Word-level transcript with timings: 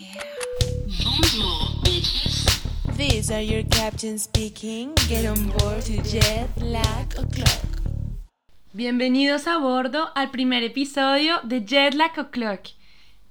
Bonjour, 0.00 1.82
bitches. 1.84 2.46
These 2.96 3.30
are 3.30 3.42
your 3.42 3.68
captains 3.68 4.22
speaking. 4.22 4.94
Get 5.10 5.26
on 5.26 5.48
board 5.58 5.82
to 5.84 6.00
Jet 6.02 6.48
Lag 6.56 7.06
O'Clock. 7.18 7.82
Bienvenidos 8.72 9.46
a 9.46 9.58
bordo 9.58 10.08
al 10.14 10.30
primer 10.30 10.62
episodio 10.62 11.40
de 11.42 11.66
Jet 11.66 11.92
Lag 11.92 12.18
O'Clock. 12.18 12.68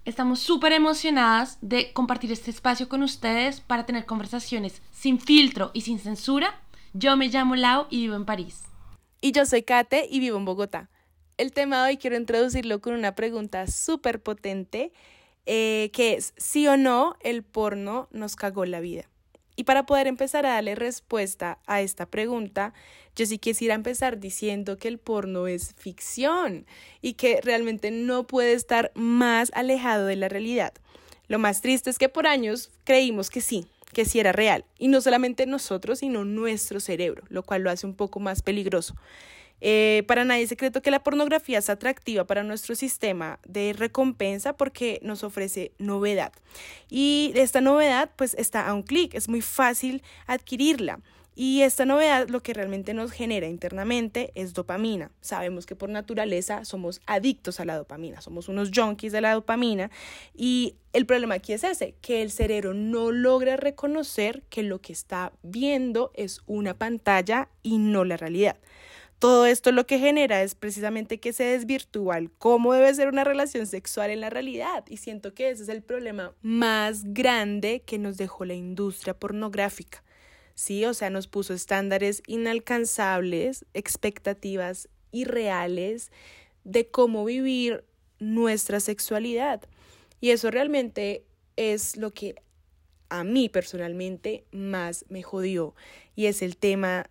Estamos 0.06 0.42
súper 0.42 0.74
emocionadas 0.74 1.58
de 1.62 1.92
compartir 1.92 2.32
este 2.32 2.52
espacio 2.52 2.88
con 2.88 3.02
ustedes 3.02 3.62
para 3.62 3.88
tener 3.88 4.06
conversaciones 4.06 4.84
sin 4.92 5.20
filtro 5.20 5.72
y 5.74 5.82
sin 5.82 5.98
censura. 5.98 6.62
Yo 6.94 7.18
me 7.18 7.30
llamo 7.30 7.56
Lau 7.56 7.88
y 7.90 8.02
vivo 8.02 8.16
en 8.16 8.26
París. 8.26 8.62
Y 9.22 9.32
yo 9.32 9.48
soy 9.48 9.64
Kate 9.64 10.08
y 10.08 10.20
vivo 10.20 10.38
en 10.38 10.46
Bogotá. 10.46 10.92
El 11.38 11.52
tema 11.52 11.78
de 11.78 11.90
hoy 11.90 11.98
quiero 11.98 12.16
introducirlo 12.16 12.80
con 12.80 12.94
una 12.94 13.16
pregunta 13.16 13.66
súper 13.66 14.22
potente, 14.22 14.92
eh, 15.52 15.90
que 15.94 16.14
es, 16.14 16.36
¿sí 16.38 16.68
o 16.68 16.78
no 16.78 17.16
el 17.22 17.42
porno 17.42 18.08
nos 18.12 18.36
cagó 18.36 18.66
la 18.66 18.82
vida? 18.82 19.10
Y 19.56 19.64
para 19.64 19.88
poder 19.88 20.06
empezar 20.06 20.46
a 20.46 20.54
darle 20.54 20.76
respuesta 20.76 21.58
a 21.66 21.82
esta 21.82 22.06
pregunta, 22.06 22.76
yo 23.16 23.26
sí 23.26 23.40
quisiera 23.40 23.74
empezar 23.74 24.20
diciendo 24.20 24.78
que 24.78 24.88
el 24.90 25.00
porno 25.00 25.48
es 25.48 25.74
ficción 25.74 26.68
y 27.02 27.14
que 27.14 27.42
realmente 27.42 27.90
no 27.90 28.28
puede 28.28 28.54
estar 28.54 28.92
más 28.94 29.52
alejado 29.56 30.06
de 30.06 30.18
la 30.18 30.30
realidad. 30.30 30.72
Lo 31.28 31.40
más 31.40 31.62
triste 31.62 31.90
es 31.90 31.98
que 31.98 32.10
por 32.10 32.28
años 32.28 32.70
creímos 32.84 33.32
que 33.32 33.42
sí, 33.42 33.66
que 33.92 34.06
sí 34.06 34.20
era 34.20 34.32
real. 34.32 34.66
Y 34.78 34.88
no 34.88 35.02
solamente 35.02 35.48
nosotros, 35.48 35.98
sino 35.98 36.26
nuestro 36.26 36.80
cerebro, 36.80 37.24
lo 37.30 37.42
cual 37.42 37.64
lo 37.64 37.72
hace 37.72 37.88
un 37.88 37.96
poco 37.96 38.20
más 38.20 38.44
peligroso. 38.44 38.94
Eh, 39.62 40.04
para 40.08 40.26
nadie 40.26 40.44
es 40.44 40.50
secreto 40.50 40.82
que 40.82 40.92
la 40.92 41.04
pornografía 41.04 41.60
es 41.60 41.70
atractiva 41.70 42.26
para 42.26 42.44
nuestro 42.44 42.76
sistema 42.76 43.40
de 43.46 43.74
recompensa 43.74 44.54
porque 44.54 45.00
nos 45.04 45.24
ofrece 45.24 45.72
novedad. 45.78 46.32
Y 46.90 47.32
esta 47.36 47.62
novedad 47.62 48.12
pues 48.16 48.34
está 48.36 48.68
a 48.68 48.74
un 48.74 48.84
clic, 48.84 49.14
es 49.14 49.30
muy 49.30 49.42
fácil 49.42 50.04
adquirirla. 50.28 51.00
Y 51.42 51.62
esta 51.62 51.86
novedad 51.86 52.28
lo 52.28 52.44
que 52.44 52.54
realmente 52.54 52.94
nos 52.94 53.14
genera 53.14 53.48
internamente 53.48 54.34
es 54.36 54.54
dopamina. 54.54 55.10
Sabemos 55.22 55.66
que 55.66 55.74
por 55.74 55.90
naturaleza 55.90 56.66
somos 56.66 57.00
adictos 57.06 57.62
a 57.62 57.66
la 57.66 57.78
dopamina, 57.78 58.20
somos 58.20 58.50
unos 58.50 58.72
junkies 58.76 59.14
de 59.14 59.22
la 59.22 59.36
dopamina 59.36 59.90
y 60.36 60.76
el 60.92 61.06
problema 61.06 61.36
aquí 61.36 61.54
es 61.54 61.64
ese, 61.64 61.96
que 62.02 62.24
el 62.24 62.32
cerebro 62.32 62.74
no 62.74 63.14
logra 63.14 63.56
reconocer 63.56 64.44
que 64.50 64.64
lo 64.64 64.82
que 64.82 64.92
está 64.92 65.32
viendo 65.42 66.12
es 66.14 66.42
una 66.46 66.74
pantalla 66.74 67.48
y 67.64 67.78
no 67.78 68.04
la 68.04 68.18
realidad. 68.18 68.58
Todo 69.20 69.46
esto 69.46 69.74
lo 69.74 69.86
que 69.86 70.00
genera 70.00 70.42
es 70.42 70.56
precisamente 70.56 71.20
que 71.20 71.34
se 71.34 71.44
desvirtúa 71.44 72.18
el 72.18 72.32
cómo 72.32 72.74
debe 72.74 72.94
ser 72.94 73.10
una 73.10 73.26
relación 73.26 73.68
sexual 73.68 74.12
en 74.12 74.22
la 74.22 74.30
realidad. 74.30 74.86
Y 74.88 74.96
siento 74.96 75.34
que 75.34 75.50
ese 75.50 75.64
es 75.64 75.70
el 75.70 75.84
problema 75.84 76.34
más 76.42 77.04
grande 77.14 77.84
que 77.86 77.98
nos 77.98 78.16
dejó 78.16 78.46
la 78.46 78.54
industria 78.54 79.14
pornográfica. 79.14 80.04
Sí, 80.56 80.86
o 80.86 80.94
sea, 80.94 81.10
nos 81.10 81.28
puso 81.28 81.54
estándares 81.54 82.24
inalcanzables, 82.28 83.66
expectativas 83.74 84.88
irreales 85.12 86.12
de 86.64 86.90
cómo 86.90 87.26
vivir 87.26 87.84
nuestra 88.20 88.80
sexualidad. 88.80 89.62
Y 90.22 90.30
eso 90.32 90.50
realmente 90.50 91.26
es 91.58 91.98
lo 91.98 92.12
que 92.12 92.36
a 93.10 93.26
mí 93.26 93.50
personalmente 93.50 94.46
más 94.52 95.06
me 95.10 95.24
jodió. 95.24 95.76
Y 96.16 96.28
es 96.28 96.42
el 96.42 96.56
tema 96.56 97.10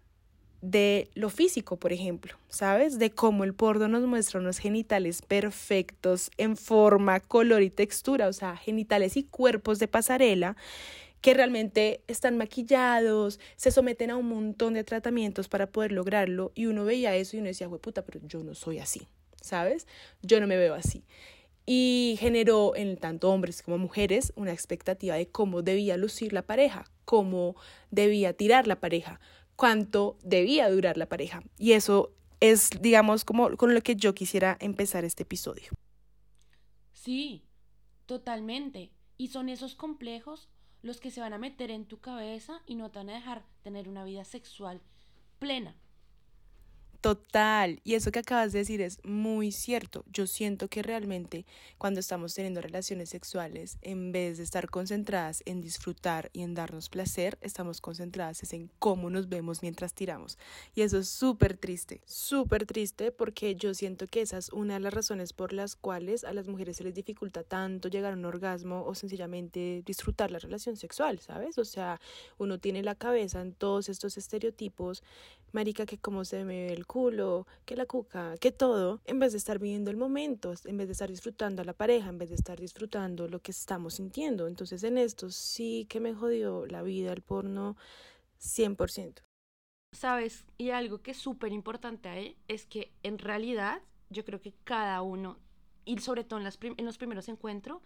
de 0.61 1.11
lo 1.15 1.31
físico, 1.31 1.77
por 1.77 1.93
ejemplo, 1.93 2.37
¿sabes? 2.49 2.99
De 2.99 3.11
cómo 3.11 3.45
el 3.45 3.55
porno 3.55 3.87
nos 3.87 4.03
muestra 4.07 4.41
unos 4.41 4.59
genitales 4.59 5.23
perfectos 5.23 6.31
en 6.37 6.57
forma, 6.57 7.21
color 7.21 7.63
y 7.63 7.71
textura, 7.71 8.29
o 8.29 8.33
sea, 8.33 8.57
genitales 8.57 9.17
y 9.17 9.23
cuerpos 9.25 9.79
de 9.79 9.89
pasarela 9.89 10.57
que 11.21 11.35
realmente 11.35 12.03
están 12.07 12.37
maquillados, 12.37 13.41
se 13.57 13.71
someten 13.71 14.11
a 14.11 14.17
un 14.17 14.29
montón 14.29 14.75
de 14.75 14.85
tratamientos 14.85 15.49
para 15.49 15.67
poder 15.67 15.93
lograrlo 15.93 16.53
y 16.55 16.67
uno 16.67 16.85
veía 16.85 17.17
eso 17.17 17.37
y 17.37 17.41
uno 17.41 17.49
decía, 17.49 17.69
puta, 17.69 18.03
pero 18.05 18.21
yo 18.27 18.43
no 18.45 18.55
soy 18.55 18.79
así, 18.79 19.03
¿sabes? 19.41 19.87
Yo 20.23 20.41
no 20.41 20.47
me 20.47 20.57
veo 20.57 20.75
así. 20.75 21.05
Y 21.67 22.17
generó 22.19 22.75
en 22.77 22.97
tanto 22.97 23.31
hombres 23.31 23.63
como 23.63 23.79
mujeres 23.79 24.33
una 24.37 24.53
expectativa 24.53 25.17
de 25.17 25.29
cómo 25.29 25.63
debía 25.63 25.97
lucir 25.97 26.33
la 26.33 26.43
pareja, 26.43 26.85
cómo 27.05 27.57
debía 27.91 28.33
tirar 28.33 28.67
la 28.67 28.81
pareja, 28.81 29.21
cuánto 29.59 30.17
debía 30.23 30.71
durar 30.71 30.97
la 30.97 31.09
pareja. 31.09 31.43
Y 31.59 31.73
eso 31.73 32.13
es, 32.39 32.71
digamos, 32.81 33.25
como 33.25 33.57
con 33.57 33.75
lo 33.75 33.81
que 33.81 33.97
yo 33.97 34.15
quisiera 34.15 34.57
empezar 34.61 35.05
este 35.05 35.25
episodio. 35.25 35.73
Sí, 36.93 37.43
totalmente. 38.07 38.93
Y 39.17 39.29
son 39.29 39.49
esos 39.49 39.75
complejos 39.75 40.49
los 40.81 41.01
que 41.01 41.11
se 41.11 41.21
van 41.21 41.33
a 41.33 41.39
meter 41.39 41.73
en 41.73 41.87
tu 41.87 41.99
cabeza 41.99 42.63
y 42.67 42.77
no 42.77 42.93
te 42.93 43.01
van 43.01 43.11
a 43.11 43.15
dejar 43.15 43.45
tener 43.65 43.89
una 43.89 44.05
vida 44.05 44.25
sexual 44.25 44.81
plena. 45.41 45.75
Total, 47.01 47.81
y 47.85 47.95
eso 47.95 48.11
que 48.11 48.19
acabas 48.19 48.53
de 48.53 48.59
decir 48.59 48.81
es 48.81 48.99
muy 49.05 49.53
cierto. 49.53 50.05
Yo 50.13 50.27
siento 50.27 50.67
que 50.67 50.83
realmente 50.83 51.47
cuando 51.79 52.01
estamos 52.01 52.35
teniendo 52.35 52.61
relaciones 52.61 53.11
sexuales, 53.11 53.79
en 53.83 54.11
vez 54.11 54.39
de 54.39 54.43
estar 54.43 54.69
concentradas 54.69 55.45
en 55.47 55.61
disfrutar 55.61 56.29
y 56.33 56.43
en 56.43 56.55
darnos 56.55 56.89
placer, 56.89 57.39
estamos 57.41 57.81
concentradas 57.81 58.53
en 58.53 58.69
cómo 58.81 59.11
nos 59.11 59.29
vemos 59.29 59.63
mientras 59.63 59.95
tiramos. 59.95 60.39
Y 60.75 60.83
eso 60.83 60.99
es 60.99 61.09
súper 61.09 61.57
triste, 61.57 62.03
súper 62.05 62.67
triste 62.67 63.13
porque 63.13 63.55
yo 63.55 63.75
siento 63.75 64.09
que 64.09 64.23
esa 64.23 64.39
es 64.39 64.49
una 64.49 64.75
de 64.75 64.81
las 64.81 64.93
razones 64.93 65.33
por 65.33 65.53
las 65.53 65.77
cuales 65.77 66.25
a 66.25 66.33
las 66.33 66.49
mujeres 66.49 66.79
se 66.79 66.85
les 66.85 66.95
dificulta 66.95 67.45
tanto 67.45 67.87
llegar 67.87 68.15
a 68.15 68.17
un 68.17 68.25
orgasmo 68.25 68.85
o 68.85 68.97
sencillamente 68.97 69.85
disfrutar 69.87 70.33
la 70.33 70.41
relación 70.41 70.77
sexual, 70.77 71.21
¿sabes? 71.21 71.59
O 71.59 71.65
sea, 71.65 72.01
uno 72.39 72.59
tiene 72.59 72.83
la 72.83 72.97
cabeza 72.97 73.41
en 73.41 73.53
todos 73.53 73.89
estos 73.89 74.19
estereotipos 74.19 75.05
marica, 75.53 75.87
que 75.87 75.99
cómo 75.99 76.25
se 76.25 76.45
me 76.45 76.67
ve 76.67 76.73
el 76.73 76.87
culo, 76.87 77.47
que 77.65 77.77
la 77.77 77.87
cuca, 77.87 78.37
que 78.39 78.53
todo, 78.53 79.01
en 79.05 79.19
vez 79.19 79.33
de 79.33 79.39
estar 79.39 79.59
viviendo 79.59 79.91
el 79.91 79.97
momento, 79.97 80.55
en 80.65 80.77
vez 80.77 80.89
de 80.89 80.93
estar 80.93 81.09
disfrutando 81.09 81.63
a 81.63 81.65
la 81.65 81.73
pareja, 81.73 82.09
en 82.09 82.19
vez 82.19 82.29
de 82.29 82.35
estar 82.35 82.59
disfrutando 82.61 83.29
lo 83.29 83.41
que 83.41 83.53
estamos 83.53 83.95
sintiendo. 83.95 84.47
Entonces 84.47 84.83
en 84.85 84.99
esto 84.99 85.31
sí 85.31 85.87
que 85.89 86.01
me 86.01 86.15
jodió 86.15 86.67
la 86.67 86.83
vida, 86.83 87.13
el 87.13 87.23
porno, 87.23 87.77
100%. 88.41 89.23
Sabes, 89.93 90.45
y 90.59 90.71
algo 90.71 91.01
que 91.01 91.13
es 91.13 91.17
súper 91.17 91.53
importante 91.53 92.09
ahí 92.09 92.37
es 92.47 92.67
que 92.67 92.93
en 93.03 93.19
realidad 93.19 93.81
yo 94.11 94.25
creo 94.25 94.41
que 94.41 94.53
cada 94.65 95.01
uno, 95.03 95.39
y 95.85 95.99
sobre 95.99 96.25
todo 96.25 96.39
en, 96.39 96.45
las 96.45 96.59
los 96.63 96.99
primeros 96.99 97.29
encuentros, 97.29 97.81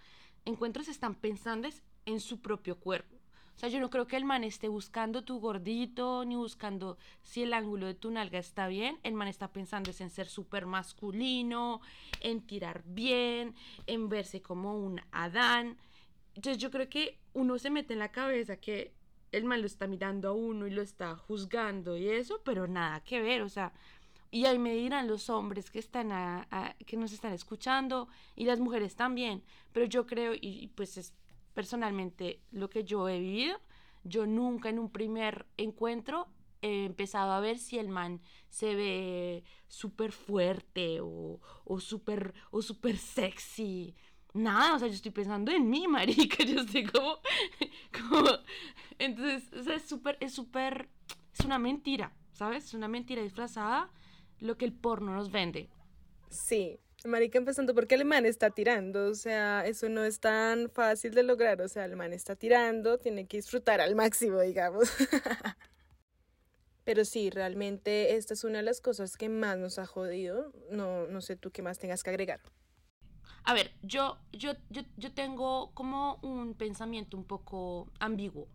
encuentros 0.44 0.88
están 0.88 1.14
pensando 1.14 1.68
en 2.06 2.20
su 2.20 2.40
propio 2.40 2.78
cuerpo. 2.78 3.11
O 3.56 3.58
sea, 3.58 3.68
yo 3.68 3.80
no 3.80 3.90
creo 3.90 4.06
que 4.06 4.16
el 4.16 4.24
man 4.24 4.44
esté 4.44 4.68
buscando 4.68 5.22
tu 5.22 5.38
gordito, 5.38 6.24
ni 6.24 6.36
buscando 6.36 6.98
si 7.22 7.42
el 7.42 7.52
ángulo 7.54 7.86
de 7.86 7.94
tu 7.94 8.10
nalga 8.10 8.38
está 8.38 8.66
bien. 8.66 8.98
El 9.02 9.14
man 9.14 9.28
está 9.28 9.52
pensando 9.52 9.92
en 9.96 10.10
ser 10.10 10.26
súper 10.26 10.66
masculino, 10.66 11.80
en 12.20 12.40
tirar 12.46 12.82
bien, 12.86 13.54
en 13.86 14.08
verse 14.08 14.42
como 14.42 14.76
un 14.76 15.00
Adán. 15.12 15.76
Entonces 16.34 16.60
yo 16.60 16.70
creo 16.70 16.88
que 16.88 17.18
uno 17.34 17.58
se 17.58 17.70
mete 17.70 17.92
en 17.92 17.98
la 17.98 18.10
cabeza 18.10 18.56
que 18.56 18.94
el 19.32 19.44
man 19.44 19.60
lo 19.60 19.66
está 19.66 19.86
mirando 19.86 20.28
a 20.28 20.32
uno 20.32 20.66
y 20.66 20.70
lo 20.70 20.82
está 20.82 21.16
juzgando 21.16 21.96
y 21.96 22.08
eso, 22.08 22.40
pero 22.44 22.66
nada 22.66 23.00
que 23.00 23.20
ver, 23.22 23.42
o 23.42 23.48
sea, 23.48 23.72
y 24.30 24.46
ahí 24.46 24.58
me 24.58 24.74
dirán 24.74 25.08
los 25.08 25.28
hombres 25.30 25.70
que 25.70 25.78
están 25.78 26.46
que 26.86 26.96
nos 26.96 27.12
están 27.12 27.32
escuchando 27.32 28.08
y 28.34 28.44
las 28.44 28.60
mujeres 28.60 28.94
también, 28.96 29.42
pero 29.72 29.86
yo 29.86 30.06
creo 30.06 30.32
y 30.34 30.70
pues 30.74 30.96
es 30.96 31.14
personalmente 31.54 32.40
lo 32.50 32.68
que 32.70 32.84
yo 32.84 33.08
he 33.08 33.18
vivido, 33.18 33.60
yo 34.04 34.26
nunca 34.26 34.68
en 34.68 34.78
un 34.78 34.90
primer 34.90 35.46
encuentro 35.56 36.28
he 36.62 36.84
empezado 36.84 37.32
a 37.32 37.40
ver 37.40 37.58
si 37.58 37.78
el 37.78 37.88
man 37.88 38.20
se 38.48 38.74
ve 38.74 39.44
súper 39.68 40.12
fuerte 40.12 41.00
o, 41.00 41.40
o 41.64 41.80
súper 41.80 42.34
o 42.50 42.62
super 42.62 42.96
sexy. 42.96 43.94
Nada, 44.32 44.76
o 44.76 44.78
sea, 44.78 44.88
yo 44.88 44.94
estoy 44.94 45.10
pensando 45.10 45.50
en 45.52 45.68
mí, 45.68 45.86
marica, 45.88 46.44
yo 46.44 46.60
estoy 46.60 46.84
como, 46.84 47.18
como... 48.08 48.30
entonces, 48.98 49.52
o 49.52 49.62
sea, 49.62 49.74
es 49.74 49.82
súper, 49.82 50.16
es 50.20 50.32
súper, 50.32 50.88
es 51.32 51.44
una 51.44 51.58
mentira, 51.58 52.14
¿sabes? 52.32 52.64
Es 52.66 52.74
una 52.74 52.88
mentira 52.88 53.22
disfrazada 53.22 53.90
lo 54.38 54.56
que 54.56 54.64
el 54.64 54.72
porno 54.72 55.14
nos 55.14 55.30
vende. 55.30 55.68
Sí, 56.30 56.80
Marica, 57.04 57.38
empezando 57.38 57.74
porque 57.74 57.94
el 57.94 58.12
está 58.26 58.50
tirando, 58.50 59.06
o 59.06 59.14
sea, 59.14 59.66
eso 59.66 59.88
no 59.88 60.04
es 60.04 60.20
tan 60.20 60.70
fácil 60.70 61.14
de 61.14 61.22
lograr, 61.22 61.60
o 61.62 61.68
sea, 61.68 61.86
el 61.86 62.00
está 62.12 62.36
tirando, 62.36 62.98
tiene 62.98 63.26
que 63.26 63.38
disfrutar 63.38 63.80
al 63.80 63.94
máximo, 63.94 64.40
digamos. 64.40 64.88
Pero 66.84 67.04
sí, 67.04 67.30
realmente 67.30 68.16
esta 68.16 68.34
es 68.34 68.44
una 68.44 68.58
de 68.58 68.64
las 68.64 68.80
cosas 68.80 69.16
que 69.16 69.28
más 69.28 69.56
nos 69.56 69.78
ha 69.78 69.86
jodido. 69.86 70.52
No, 70.70 71.06
no 71.06 71.20
sé 71.20 71.36
tú 71.36 71.52
qué 71.52 71.62
más 71.62 71.78
tengas 71.78 72.02
que 72.02 72.10
agregar. 72.10 72.40
A 73.44 73.54
ver, 73.54 73.72
yo, 73.82 74.18
yo, 74.32 74.52
yo, 74.70 74.82
yo 74.96 75.12
tengo 75.12 75.72
como 75.74 76.18
un 76.22 76.54
pensamiento 76.54 77.16
un 77.16 77.24
poco 77.24 77.90
ambiguo, 77.98 78.48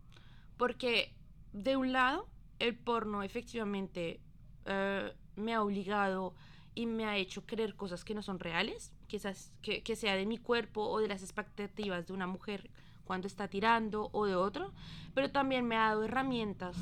porque 0.57 1.13
de 1.53 1.75
un 1.75 1.91
lado, 1.93 2.27
el 2.59 2.77
porno 2.77 3.23
efectivamente 3.23 4.21
eh, 4.65 5.13
me 5.35 5.53
ha 5.53 5.61
obligado 5.61 6.35
y 6.77 6.85
me 6.85 7.05
ha 7.05 7.17
hecho 7.17 7.43
creer 7.43 7.75
cosas 7.75 8.05
que 8.05 8.13
no 8.13 8.21
son 8.21 8.37
reales, 8.39 8.93
que, 9.07 9.19
que, 9.63 9.81
que 9.81 9.95
sea 9.95 10.15
de 10.15 10.27
mi 10.27 10.37
cuerpo 10.37 10.83
o 10.87 10.99
de 10.99 11.07
las 11.07 11.23
expectativas 11.23 12.05
de 12.05 12.13
una 12.13 12.27
mujer 12.27 12.69
cuando 13.03 13.25
está 13.25 13.47
tirando 13.47 14.09
o 14.13 14.27
de 14.27 14.35
otro, 14.35 14.73
pero 15.15 15.31
también 15.31 15.65
me 15.67 15.75
ha 15.75 15.87
dado 15.89 16.03
herramientas. 16.03 16.77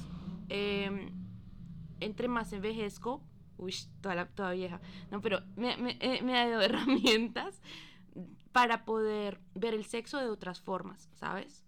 em, 0.50 1.12
entre 2.02 2.28
más 2.28 2.52
envejezco, 2.54 3.24
uy, 3.58 3.74
toda, 4.02 4.16
la, 4.16 4.26
toda 4.28 4.52
vieja, 4.52 4.82
no, 5.12 5.22
pero 5.22 5.42
me, 5.56 5.78
me, 5.78 5.98
eh, 6.02 6.22
me 6.24 6.38
ha 6.38 6.50
dado 6.50 6.62
herramientas 6.68 7.62
para 8.52 8.86
poder 8.86 9.40
ver 9.54 9.74
el 9.74 9.86
sexo 9.86 10.20
de 10.20 10.28
otras 10.30 10.62
formas, 10.62 11.10
¿sabes? 11.16 11.66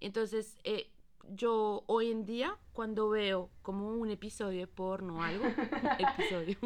Entonces, 0.00 0.58
eh, 0.64 0.92
yo 1.30 1.84
hoy 1.86 2.10
en 2.10 2.24
día, 2.24 2.58
cuando 2.72 3.08
veo 3.08 3.50
como 3.62 3.88
un 3.90 4.10
episodio 4.10 4.60
de 4.60 4.66
porno 4.66 5.18
o 5.18 5.22
algo, 5.22 5.44
episodio, 5.98 6.58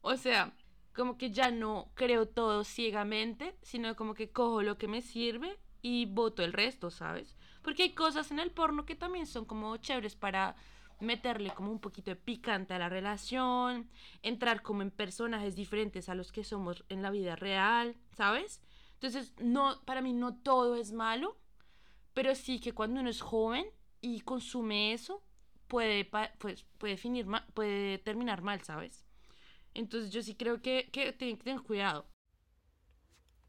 o 0.00 0.16
sea, 0.16 0.52
como 0.94 1.16
que 1.16 1.30
ya 1.30 1.50
no 1.50 1.90
creo 1.94 2.26
todo 2.26 2.64
ciegamente, 2.64 3.56
sino 3.62 3.96
como 3.96 4.14
que 4.14 4.30
cojo 4.30 4.62
lo 4.62 4.78
que 4.78 4.88
me 4.88 5.02
sirve 5.02 5.58
y 5.80 6.06
voto 6.06 6.42
el 6.42 6.52
resto, 6.52 6.90
¿sabes? 6.90 7.36
Porque 7.62 7.84
hay 7.84 7.92
cosas 7.94 8.30
en 8.30 8.38
el 8.38 8.50
porno 8.50 8.84
que 8.84 8.94
también 8.94 9.26
son 9.26 9.44
como 9.44 9.76
chéveres 9.76 10.16
para 10.16 10.56
meterle 11.00 11.50
como 11.50 11.70
un 11.70 11.80
poquito 11.80 12.10
de 12.10 12.16
picante 12.16 12.74
a 12.74 12.78
la 12.78 12.88
relación, 12.88 13.90
entrar 14.22 14.62
como 14.62 14.82
en 14.82 14.90
personajes 14.90 15.56
diferentes 15.56 16.08
a 16.08 16.14
los 16.14 16.32
que 16.32 16.44
somos 16.44 16.84
en 16.88 17.02
la 17.02 17.10
vida 17.10 17.36
real, 17.36 17.96
¿sabes? 18.16 18.62
Entonces, 18.94 19.34
no, 19.40 19.82
para 19.84 20.00
mí 20.00 20.12
no 20.12 20.36
todo 20.36 20.76
es 20.76 20.92
malo, 20.92 21.36
pero 22.14 22.34
sí 22.34 22.60
que 22.60 22.72
cuando 22.72 23.00
uno 23.00 23.10
es 23.10 23.20
joven 23.20 23.66
y 24.00 24.20
consume 24.22 24.92
eso, 24.92 25.22
puede, 25.68 26.04
pues, 26.38 26.64
puede, 26.78 26.96
finir 26.96 27.26
ma- 27.26 27.46
puede 27.54 27.98
terminar 27.98 28.42
mal, 28.42 28.62
¿sabes? 28.62 29.04
Entonces 29.74 30.10
yo 30.12 30.22
sí 30.22 30.34
creo 30.36 30.62
que, 30.62 30.90
que 30.92 31.12
tienen 31.12 31.38
que 31.38 31.44
tener 31.44 31.62
cuidado. 31.62 32.06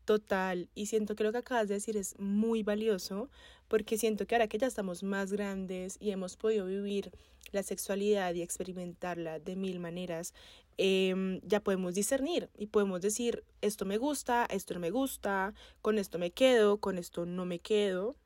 Total, 0.06 0.70
y 0.76 0.88
siento 0.88 1.16
que 1.16 1.24
lo 1.24 1.32
que 1.32 1.38
acabas 1.38 1.70
de 1.70 1.76
decir 1.76 1.96
es 1.96 2.20
muy 2.20 2.62
valioso 2.62 3.30
porque 3.70 3.98
siento 3.98 4.28
que 4.28 4.36
ahora 4.36 4.50
que 4.50 4.58
ya 4.58 4.68
estamos 4.68 5.02
más 5.02 5.32
grandes 5.32 5.98
y 6.02 6.12
hemos 6.12 6.36
podido 6.36 6.66
vivir 6.66 7.12
la 7.54 7.64
sexualidad 7.64 8.34
y 8.34 8.42
experimentarla 8.42 9.40
de 9.40 9.56
mil 9.56 9.80
maneras, 9.80 10.34
em, 10.78 11.40
ya 11.44 11.62
podemos 11.62 11.94
discernir 11.96 12.50
y 12.58 12.68
podemos 12.68 13.00
decir, 13.02 13.46
esto 13.62 13.86
me 13.86 13.98
gusta, 13.98 14.46
esto 14.50 14.74
no 14.74 14.82
me 14.82 14.92
gusta, 14.92 15.54
con 15.82 15.98
esto 15.98 16.20
me 16.20 16.32
quedo, 16.32 16.80
con 16.82 16.98
esto 16.98 17.26
no 17.26 17.46
me 17.46 17.60
quedo. 17.60 18.18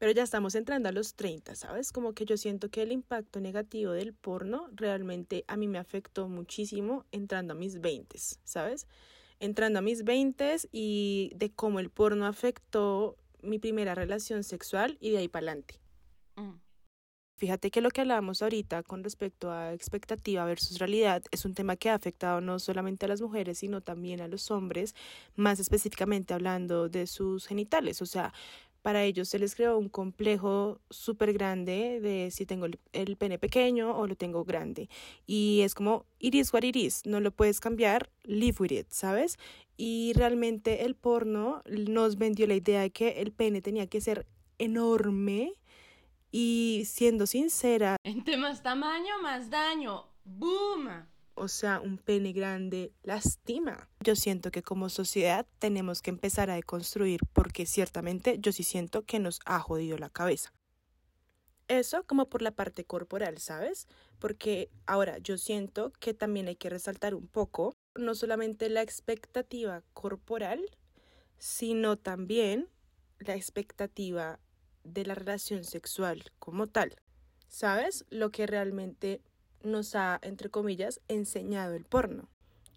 Pero 0.00 0.10
ya 0.10 0.24
estamos 0.24 0.56
entrando 0.56 0.88
a 0.88 0.92
los 0.92 1.14
30, 1.14 1.54
¿sabes? 1.54 1.92
Como 1.92 2.14
que 2.14 2.24
yo 2.24 2.36
siento 2.36 2.70
que 2.70 2.82
el 2.82 2.90
impacto 2.90 3.38
negativo 3.38 3.92
del 3.92 4.14
porno 4.14 4.68
realmente 4.72 5.44
a 5.46 5.56
mí 5.56 5.68
me 5.68 5.78
afectó 5.78 6.28
muchísimo 6.28 7.04
entrando 7.12 7.52
a 7.52 7.56
mis 7.56 7.80
20, 7.80 8.18
¿sabes? 8.42 8.88
entrando 9.40 9.78
a 9.78 9.82
mis 9.82 10.04
20 10.04 10.56
y 10.70 11.32
de 11.34 11.50
cómo 11.50 11.80
el 11.80 11.90
porno 11.90 12.26
afectó 12.26 13.16
mi 13.42 13.58
primera 13.58 13.94
relación 13.94 14.44
sexual 14.44 14.98
y 15.00 15.10
de 15.10 15.18
ahí 15.18 15.28
para 15.28 15.46
adelante. 15.46 15.80
Mm. 16.36 16.60
Fíjate 17.38 17.70
que 17.70 17.80
lo 17.80 17.88
que 17.88 18.02
hablábamos 18.02 18.42
ahorita 18.42 18.82
con 18.82 19.02
respecto 19.02 19.50
a 19.50 19.72
expectativa 19.72 20.44
versus 20.44 20.78
realidad 20.78 21.22
es 21.30 21.46
un 21.46 21.54
tema 21.54 21.74
que 21.76 21.88
ha 21.88 21.94
afectado 21.94 22.42
no 22.42 22.58
solamente 22.58 23.06
a 23.06 23.08
las 23.08 23.22
mujeres, 23.22 23.60
sino 23.60 23.80
también 23.80 24.20
a 24.20 24.28
los 24.28 24.50
hombres, 24.50 24.94
más 25.36 25.58
específicamente 25.58 26.34
hablando 26.34 26.90
de 26.90 27.06
sus 27.06 27.46
genitales. 27.46 28.02
O 28.02 28.06
sea, 28.06 28.34
para 28.82 29.04
ellos 29.04 29.28
se 29.28 29.38
les 29.38 29.54
creó 29.54 29.78
un 29.78 29.88
complejo 29.88 30.80
súper 30.90 31.32
grande 31.32 32.00
de 32.00 32.30
si 32.30 32.46
tengo 32.46 32.66
el, 32.92 33.16
pene 33.16 33.38
pequeño 33.38 33.96
o 33.96 34.06
lo 34.06 34.16
tengo 34.16 34.44
grande. 34.44 34.88
Y 35.26 35.60
es 35.62 35.74
como, 35.74 36.06
it 36.18 36.34
is 36.34 36.52
what 36.52 36.62
it 36.62 36.76
is, 36.76 37.04
no 37.06 37.20
lo 37.20 37.30
puedes 37.30 37.60
cambiar, 37.60 38.10
live 38.24 38.56
with 38.58 38.72
it, 38.72 38.86
¿sabes? 38.90 39.38
Y 39.76 40.12
realmente 40.14 40.84
el 40.84 40.94
porno 40.94 41.62
nos 41.66 42.16
vendió 42.16 42.46
la 42.46 42.54
idea 42.54 42.80
de 42.80 42.90
que 42.90 43.20
el 43.20 43.32
pene 43.32 43.62
tenía 43.62 43.86
que 43.86 44.00
ser 44.00 44.26
enorme 44.58 45.54
y 46.30 46.82
siendo 46.86 47.26
sincera, 47.26 47.96
Entre 48.04 48.36
más 48.36 48.62
tamaño, 48.62 49.20
más 49.22 49.50
daño. 49.50 50.06
¡Boom! 50.24 51.09
O 51.40 51.48
sea, 51.48 51.80
un 51.80 51.96
pene 51.96 52.32
grande 52.32 52.92
lastima. 53.02 53.88
Yo 54.00 54.14
siento 54.14 54.50
que 54.50 54.62
como 54.62 54.90
sociedad 54.90 55.46
tenemos 55.58 56.02
que 56.02 56.10
empezar 56.10 56.50
a 56.50 56.54
deconstruir 56.54 57.20
porque 57.32 57.64
ciertamente 57.64 58.36
yo 58.38 58.52
sí 58.52 58.62
siento 58.62 59.06
que 59.06 59.18
nos 59.18 59.40
ha 59.46 59.58
jodido 59.58 59.96
la 59.96 60.10
cabeza. 60.10 60.52
Eso 61.66 62.04
como 62.04 62.28
por 62.28 62.42
la 62.42 62.50
parte 62.50 62.84
corporal, 62.84 63.38
¿sabes? 63.38 63.88
Porque 64.18 64.70
ahora 64.84 65.16
yo 65.16 65.38
siento 65.38 65.92
que 65.98 66.12
también 66.12 66.46
hay 66.46 66.56
que 66.56 66.68
resaltar 66.68 67.14
un 67.14 67.26
poco, 67.26 67.74
no 67.94 68.14
solamente 68.14 68.68
la 68.68 68.82
expectativa 68.82 69.82
corporal, 69.94 70.60
sino 71.38 71.96
también 71.96 72.68
la 73.18 73.34
expectativa 73.34 74.40
de 74.84 75.06
la 75.06 75.14
relación 75.14 75.64
sexual 75.64 76.22
como 76.38 76.66
tal. 76.66 76.96
¿Sabes? 77.48 78.04
Lo 78.10 78.30
que 78.30 78.46
realmente 78.46 79.22
nos 79.62 79.94
ha, 79.94 80.18
entre 80.22 80.48
comillas, 80.50 81.00
enseñado 81.08 81.74
el 81.74 81.84
porno. 81.84 82.28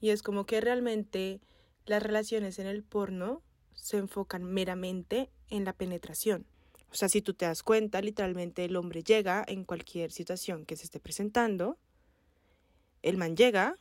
Y 0.01 0.09
es 0.09 0.21
como 0.21 0.45
que 0.45 0.59
realmente 0.61 1.39
las 1.85 2.03
relaciones 2.03 2.59
en 2.59 2.67
el 2.67 2.83
porno 2.83 3.41
se 3.73 3.97
enfocan 3.97 4.43
meramente 4.43 5.29
en 5.49 5.65
la 5.65 5.73
penetración. 5.73 6.45
O 6.91 6.95
sea, 6.95 7.09
si 7.09 7.21
tú 7.21 7.33
te 7.33 7.45
das 7.45 7.63
cuenta, 7.63 8.01
literalmente 8.01 8.65
el 8.65 8.75
hombre 8.75 9.03
llega 9.03 9.43
en 9.47 9.63
cualquier 9.65 10.11
situación 10.11 10.65
que 10.65 10.75
se 10.75 10.83
esté 10.83 10.99
presentando, 10.99 11.77
el 13.01 13.17
man 13.17 13.35
llega 13.35 13.75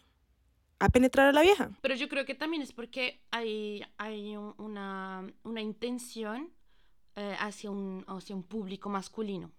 a 0.78 0.88
penetrar 0.88 1.28
a 1.28 1.32
la 1.32 1.42
vieja. 1.42 1.70
Pero 1.82 1.94
yo 1.94 2.08
creo 2.08 2.24
que 2.24 2.34
también 2.34 2.62
es 2.62 2.72
porque 2.72 3.20
hay, 3.30 3.84
hay 3.98 4.36
un- 4.36 4.54
una, 4.58 5.32
una 5.44 5.60
intención 5.60 6.52
eh, 7.14 7.36
hacia, 7.38 7.70
un, 7.70 8.04
hacia 8.08 8.34
un 8.34 8.42
público 8.42 8.88
masculino. 8.88 9.52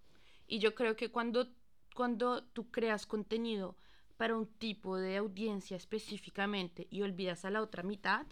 Y 0.47 0.59
yo 0.59 0.75
creo 0.75 0.95
que 0.95 1.11
cuando, 1.11 1.47
cuando 1.93 2.43
tú 2.43 2.69
creas 2.71 3.05
contenido 3.05 3.75
para 4.17 4.35
un 4.35 4.47
tipo 4.47 4.97
de 4.97 5.17
audiencia 5.17 5.77
específicamente 5.77 6.87
y 6.89 7.01
olvidas 7.01 7.45
a 7.45 7.49
la 7.49 7.61
otra 7.61 7.83
mitad, 7.83 8.25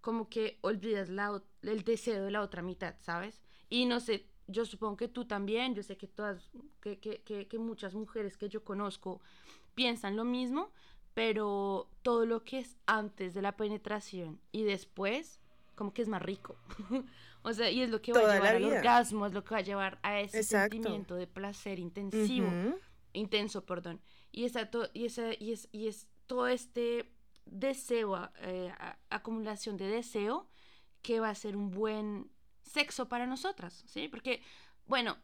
como 0.00 0.28
que 0.28 0.58
olvidas 0.62 1.08
la, 1.08 1.42
el 1.62 1.84
deseo 1.84 2.24
de 2.24 2.30
la 2.30 2.42
otra 2.42 2.62
mitad, 2.62 2.94
¿sabes? 2.98 3.42
Y 3.68 3.86
no 3.86 4.00
sé, 4.00 4.26
yo 4.46 4.64
supongo 4.64 4.96
que 4.96 5.08
tú 5.08 5.26
también, 5.26 5.74
yo 5.74 5.82
sé 5.82 5.96
que 5.96 6.06
todas, 6.06 6.50
que, 6.80 6.98
que, 6.98 7.22
que, 7.22 7.46
que 7.48 7.58
muchas 7.58 7.94
mujeres 7.94 8.36
que 8.36 8.48
yo 8.48 8.64
conozco 8.64 9.20
piensan 9.74 10.16
lo 10.16 10.24
mismo, 10.24 10.72
pero 11.14 11.90
todo 12.02 12.26
lo 12.26 12.44
que 12.44 12.60
es 12.60 12.76
antes 12.86 13.34
de 13.34 13.42
la 13.42 13.56
penetración 13.56 14.40
y 14.52 14.62
después, 14.62 15.40
como 15.74 15.92
que 15.92 16.02
es 16.02 16.08
más 16.08 16.22
rico. 16.22 16.56
o 17.42 17.52
sea, 17.52 17.70
y 17.70 17.82
es 17.82 17.90
lo 17.90 18.00
que 18.00 18.12
va 18.12 18.20
Toda 18.20 18.32
a 18.32 18.34
llevar 18.36 18.56
al 18.56 18.64
orgasmo, 18.64 19.26
es 19.26 19.32
lo 19.32 19.44
que 19.44 19.54
va 19.54 19.58
a 19.58 19.64
llevar 19.64 19.98
a 20.02 20.20
ese 20.20 20.38
Exacto. 20.38 20.76
sentimiento 20.76 21.16
de 21.16 21.26
placer 21.26 21.78
intensivo 21.78 22.48
Ujú. 22.48 22.78
Intenso, 23.12 23.64
perdón. 23.66 24.00
Y 24.32 24.44
esa, 24.44 24.70
to- 24.70 24.90
y 24.94 25.06
esa, 25.06 25.32
y 25.38 25.52
es, 25.52 25.68
y 25.72 25.88
es 25.88 26.08
todo 26.26 26.48
este 26.48 27.10
deseo, 27.46 28.30
eh, 28.40 28.72
acumulación 29.10 29.76
de 29.76 29.88
deseo, 29.88 30.48
que 31.02 31.20
va 31.20 31.30
a 31.30 31.34
ser 31.34 31.56
un 31.56 31.70
buen 31.70 32.30
sexo 32.62 33.08
para 33.08 33.26
nosotras, 33.26 33.84
¿sí? 33.86 34.08
Porque, 34.08 34.42
bueno, 34.86 35.16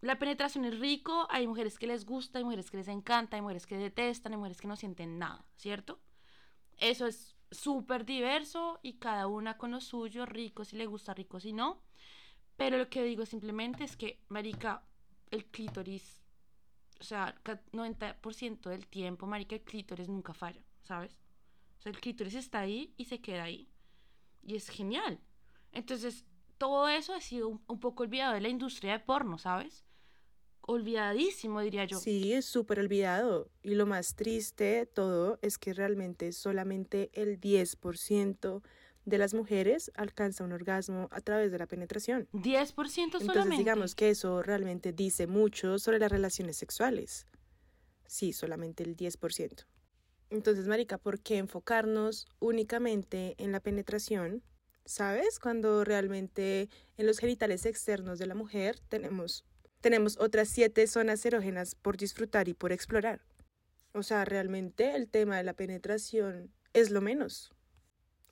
la 0.00 0.18
penetración 0.18 0.64
es 0.64 0.78
rico, 0.78 1.26
hay 1.30 1.46
mujeres 1.46 1.78
que 1.78 1.86
les 1.86 2.04
gusta, 2.04 2.38
hay 2.38 2.44
mujeres 2.44 2.70
que 2.70 2.76
les 2.76 2.88
encanta, 2.88 3.36
hay 3.36 3.42
mujeres 3.42 3.66
que 3.66 3.76
detestan, 3.76 4.32
hay 4.32 4.38
mujeres 4.38 4.60
que 4.60 4.68
no 4.68 4.76
sienten 4.76 5.18
nada, 5.18 5.44
¿cierto? 5.56 6.00
Eso 6.78 7.06
es 7.06 7.36
súper 7.50 8.04
diverso 8.06 8.80
y 8.82 8.94
cada 8.94 9.26
una 9.28 9.58
con 9.58 9.72
lo 9.72 9.80
suyo, 9.80 10.26
rico 10.26 10.64
si 10.64 10.76
le 10.76 10.86
gusta, 10.86 11.14
rico 11.14 11.40
si 11.40 11.52
no. 11.52 11.82
Pero 12.56 12.78
lo 12.78 12.90
que 12.90 13.04
digo 13.04 13.26
simplemente 13.26 13.84
es 13.84 13.96
que, 13.96 14.20
marica, 14.28 14.84
el 15.30 15.46
clítoris 15.46 16.22
o 17.00 17.04
sea, 17.04 17.34
ca- 17.42 17.62
90% 17.72 18.70
del 18.70 18.86
tiempo, 18.86 19.26
marica, 19.26 19.54
el 19.56 19.62
clítoris 19.62 20.08
nunca 20.08 20.32
falla, 20.34 20.62
¿sabes? 20.84 21.18
O 21.78 21.82
sea, 21.82 21.90
el 21.92 22.00
clítoris 22.00 22.34
está 22.34 22.60
ahí 22.60 22.94
y 22.96 23.04
se 23.06 23.20
queda 23.20 23.44
ahí. 23.44 23.68
Y 24.42 24.56
es 24.56 24.68
genial. 24.68 25.20
Entonces, 25.72 26.24
todo 26.58 26.88
eso 26.88 27.14
ha 27.14 27.20
sido 27.20 27.48
un, 27.48 27.62
un 27.66 27.80
poco 27.80 28.02
olvidado 28.04 28.34
de 28.34 28.40
la 28.40 28.48
industria 28.48 28.92
de 28.92 29.00
porno, 29.00 29.38
¿sabes? 29.38 29.84
Olvidadísimo, 30.62 31.60
diría 31.60 31.84
yo. 31.84 31.98
Sí, 32.00 32.32
es 32.32 32.44
súper 32.44 32.80
olvidado. 32.80 33.50
Y 33.62 33.74
lo 33.76 33.86
más 33.86 34.16
triste 34.16 34.86
todo 34.86 35.38
es 35.42 35.58
que 35.58 35.72
realmente 35.72 36.32
solamente 36.32 37.10
el 37.14 37.38
10% 37.38 38.62
de 39.06 39.18
las 39.18 39.32
mujeres 39.32 39.90
alcanza 39.94 40.44
un 40.44 40.52
orgasmo 40.52 41.08
a 41.12 41.20
través 41.20 41.50
de 41.52 41.58
la 41.58 41.66
penetración. 41.66 42.28
10% 42.32 43.04
Entonces 43.04 43.26
solamente. 43.26 43.56
digamos 43.56 43.94
que 43.94 44.10
eso 44.10 44.42
realmente 44.42 44.92
dice 44.92 45.26
mucho 45.26 45.78
sobre 45.78 45.98
las 45.98 46.10
relaciones 46.10 46.56
sexuales. 46.56 47.26
Sí, 48.06 48.32
solamente 48.32 48.82
el 48.82 48.96
10%. 48.96 49.64
Entonces, 50.28 50.66
Marica, 50.66 50.98
¿por 50.98 51.20
qué 51.20 51.38
enfocarnos 51.38 52.26
únicamente 52.40 53.36
en 53.38 53.52
la 53.52 53.60
penetración? 53.60 54.42
¿Sabes? 54.84 55.38
Cuando 55.38 55.84
realmente 55.84 56.68
en 56.96 57.06
los 57.06 57.18
genitales 57.18 57.64
externos 57.64 58.18
de 58.18 58.26
la 58.26 58.34
mujer 58.34 58.80
tenemos, 58.88 59.44
tenemos 59.80 60.18
otras 60.18 60.48
siete 60.48 60.86
zonas 60.88 61.24
erógenas 61.24 61.76
por 61.76 61.96
disfrutar 61.96 62.48
y 62.48 62.54
por 62.54 62.72
explorar. 62.72 63.24
O 63.92 64.02
sea, 64.02 64.24
realmente 64.24 64.96
el 64.96 65.08
tema 65.08 65.36
de 65.36 65.44
la 65.44 65.54
penetración 65.54 66.52
es 66.72 66.90
lo 66.90 67.00
menos. 67.00 67.55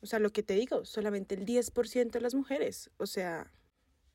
O 0.04 0.06
sea, 0.06 0.18
lo 0.18 0.30
que 0.30 0.42
te 0.42 0.52
digo, 0.52 0.84
solamente 0.84 1.34
el 1.34 1.46
10% 1.46 2.11
de 2.11 2.20
las 2.20 2.34
mujeres. 2.34 2.90
O 2.99 3.06
sea, 3.06 3.50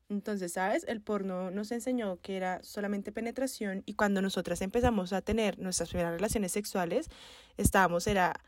entonces, 0.07 0.53
¿sabes? 0.53 0.85
El 0.87 1.01
porno 1.01 1.49
nos 1.49 1.71
enseñó 1.71 2.19
que 2.21 2.37
era 2.37 2.61
solamente 2.61 3.11
penetración 3.11 3.81
y 3.87 3.95
cuando 3.95 4.21
nosotras 4.21 4.61
empezamos 4.61 5.13
a 5.13 5.21
tener 5.21 5.57
nuestras 5.57 5.89
primeras 5.89 6.13
relaciones 6.13 6.51
sexuales, 6.51 7.07
estábamos, 7.57 8.05
era 8.05 8.39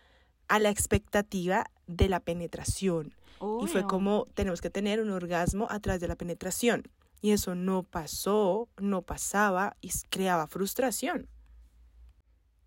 a 0.48 0.60
la 0.60 0.69
expectativa 0.69 1.65
de 1.88 2.10
la 2.10 2.19
penetración. 2.19 3.15
Y 3.63 3.65
fue 3.65 3.88
como 3.88 4.27
tenemos 4.36 4.62
que 4.62 4.69
tener 4.69 5.01
un 5.01 5.10
orgasmo 5.10 5.65
a 5.71 5.79
través 5.79 6.00
de 6.00 6.07
la 6.07 6.15
penetración. 6.15 6.83
Y 7.21 7.31
eso 7.31 7.55
no 7.55 7.81
pasó, 7.81 8.69
no 8.77 9.01
pasaba 9.01 9.75
y 9.81 9.89
creaba 10.12 10.45
frustración. 10.45 11.27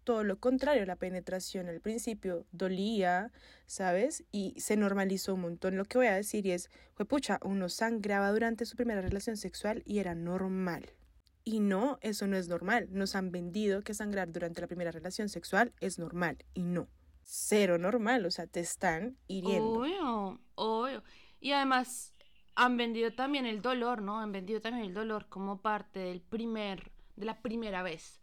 Todo 0.05 0.23
lo 0.23 0.39
contrario, 0.39 0.85
la 0.85 0.97
penetración 0.97 1.69
al 1.69 1.81
principio 1.81 2.47
dolía, 2.53 3.33
¿sabes? 3.67 4.25
Y 4.31 4.55
se 4.59 4.77
normalizó 4.77 5.35
un 5.35 5.41
montón. 5.41 5.77
Lo 5.77 5.85
que 5.87 5.99
voy 5.99 6.09
a 6.09 6.15
decir 6.15 6.47
es, 6.47 6.71
fue 6.93 7.07
pucha, 7.07 7.41
uno 7.43 7.71
sangraba 7.71 8.31
durante 8.31 8.67
su 8.67 8.77
primera 8.77 9.01
relación 9.01 9.39
sexual 9.39 9.83
y 9.87 9.99
era 9.99 10.15
normal. 10.15 10.91
Y 11.43 11.61
no, 11.61 11.99
eso 12.01 12.27
no 12.27 12.37
es 12.37 12.49
normal. 12.49 12.89
Nos 12.91 13.15
han 13.15 13.31
vendido 13.31 13.83
que 13.83 13.93
sangrar 13.95 14.33
durante 14.33 14.61
la 14.61 14.67
primera 14.67 14.91
relación 14.91 15.29
sexual 15.29 15.73
es 15.81 15.99
normal. 15.99 16.39
Y 16.55 16.63
no. 16.63 16.89
Cero 17.23 17.79
normal. 17.79 18.25
O 18.25 18.31
sea, 18.31 18.47
te 18.47 18.61
están 18.61 19.17
hiriendo. 19.27 19.81
Obvio, 19.81 20.41
obvio. 20.55 21.03
Y 21.41 21.53
además 21.53 22.13
han 22.55 22.77
vendido 22.77 23.13
también 23.13 23.45
el 23.45 23.61
dolor, 23.61 24.01
¿no? 24.01 24.21
Han 24.21 24.33
vendido 24.33 24.61
también 24.61 24.87
el 24.87 24.95
dolor 24.95 25.29
como 25.29 25.61
parte 25.61 26.01
del 26.01 26.23
primer, 26.23 26.93
de 27.17 27.27
la 27.27 27.41
primera 27.43 27.83
vez. 27.83 28.21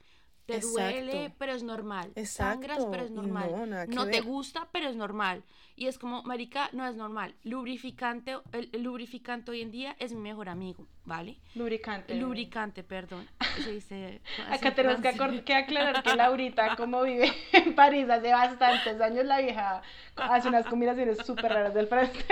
Te 0.60 0.62
duele, 0.62 1.12
Exacto. 1.14 1.36
pero 1.40 1.54
es 1.54 1.64
normal. 1.64 2.12
Sangras, 2.24 2.78
Exacto, 2.78 2.92
pero 2.92 3.04
es 3.04 3.12
normal. 3.12 3.52
no, 3.52 3.66
nada 3.66 3.88
que 3.88 3.96
te 3.96 4.06
ver. 4.06 4.24
gusta, 4.24 4.68
pero 4.72 4.88
es 4.90 4.96
normal. 4.96 5.44
Y 5.76 5.88
es 5.88 5.98
como, 5.98 6.22
marica, 6.24 6.70
no 6.74 6.86
es 6.86 6.96
normal. 6.96 7.34
Lubrificante, 7.44 8.36
el, 8.52 8.70
el 8.72 8.84
lubrificante 8.84 9.52
hoy 9.52 9.62
en 9.62 9.72
día 9.72 9.96
es 10.00 10.14
mi 10.14 10.20
mejor 10.20 10.50
amigo, 10.50 10.86
¿vale? 11.06 11.40
Lubricante. 11.56 12.14
Lubricante, 12.16 12.84
perdón. 12.84 13.28
Se 13.64 13.72
dice 13.72 14.22
Acá 14.50 14.70
en 14.70 14.76
tenemos 14.76 15.02
que, 15.02 15.44
que 15.44 15.54
aclarar 15.56 16.04
que 16.04 16.16
Laurita, 16.16 16.76
como 16.76 17.02
vive 17.04 17.32
en 17.54 17.74
París 17.74 18.08
hace 18.10 18.32
bastantes 18.32 19.02
años, 19.02 19.26
la 19.26 19.40
vieja 19.42 19.82
hace 20.18 20.50
unas 20.50 20.66
combinaciones 20.68 21.18
súper 21.26 21.52
raras 21.52 21.74
del 21.74 21.88
francés 21.88 22.24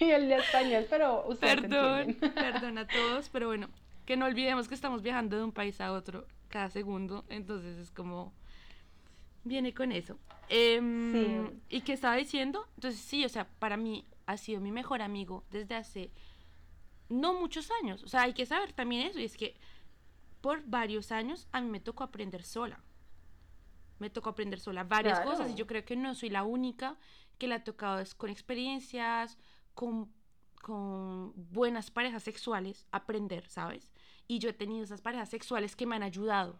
y 0.00 0.04
el 0.10 0.30
español, 0.32 0.86
pero 0.90 1.26
ustedes 1.28 1.60
Perdón, 1.62 2.16
perdón 2.34 2.78
a 2.78 2.86
todos, 2.86 3.28
pero 3.30 3.46
bueno, 3.46 3.68
que 4.04 4.16
no 4.16 4.26
olvidemos 4.26 4.68
que 4.68 4.74
estamos 4.74 5.02
viajando 5.02 5.36
de 5.36 5.44
un 5.44 5.52
país 5.52 5.80
a 5.80 5.92
otro 5.92 6.26
cada 6.48 6.70
segundo, 6.70 7.24
entonces 7.28 7.78
es 7.78 7.90
como 7.90 8.32
viene 9.44 9.72
con 9.74 9.92
eso. 9.92 10.18
Em, 10.48 11.12
Sí. 11.12 11.60
¿Y 11.76 11.80
qué 11.82 11.92
estaba 11.92 12.16
diciendo? 12.16 12.66
Entonces 12.76 13.00
sí, 13.00 13.24
o 13.24 13.28
sea, 13.28 13.48
para 13.58 13.76
mí 13.76 14.06
ha 14.26 14.36
sido 14.36 14.60
mi 14.60 14.72
mejor 14.72 15.00
amigo 15.02 15.44
desde 15.50 15.74
hace 15.74 16.10
no 17.08 17.32
muchos 17.34 17.70
años, 17.82 18.02
o 18.02 18.08
sea, 18.08 18.22
hay 18.22 18.34
que 18.34 18.44
saber 18.44 18.72
también 18.74 19.06
eso, 19.06 19.18
y 19.18 19.24
es 19.24 19.36
que 19.36 19.56
por 20.42 20.62
varios 20.66 21.10
años 21.12 21.48
a 21.52 21.60
mí 21.60 21.68
me 21.68 21.80
tocó 21.80 22.04
aprender 22.04 22.42
sola. 22.44 22.80
Me 23.98 24.10
tocó 24.10 24.28
aprender 24.30 24.60
sola 24.60 24.84
varias 24.84 25.18
Claro. 25.20 25.30
cosas 25.32 25.50
y 25.50 25.54
yo 25.54 25.66
creo 25.66 25.84
que 25.84 25.96
no 25.96 26.14
soy 26.14 26.28
la 26.30 26.44
única 26.44 26.96
que 27.38 27.48
le 27.48 27.54
ha 27.54 27.64
tocado 27.64 27.98
es 27.98 28.14
con 28.14 28.30
experiencias, 28.30 29.38
con, 29.74 30.12
con 30.62 31.32
buenas 31.50 31.90
parejas 31.90 32.22
sexuales, 32.22 32.86
aprender, 32.92 33.48
¿sabes? 33.48 33.90
Y 34.28 34.38
yo 34.38 34.50
he 34.50 34.52
tenido 34.52 34.84
esas 34.84 35.00
parejas 35.00 35.28
sexuales 35.30 35.74
que 35.74 35.86
me 35.86 35.96
han 35.96 36.02
ayudado 36.02 36.54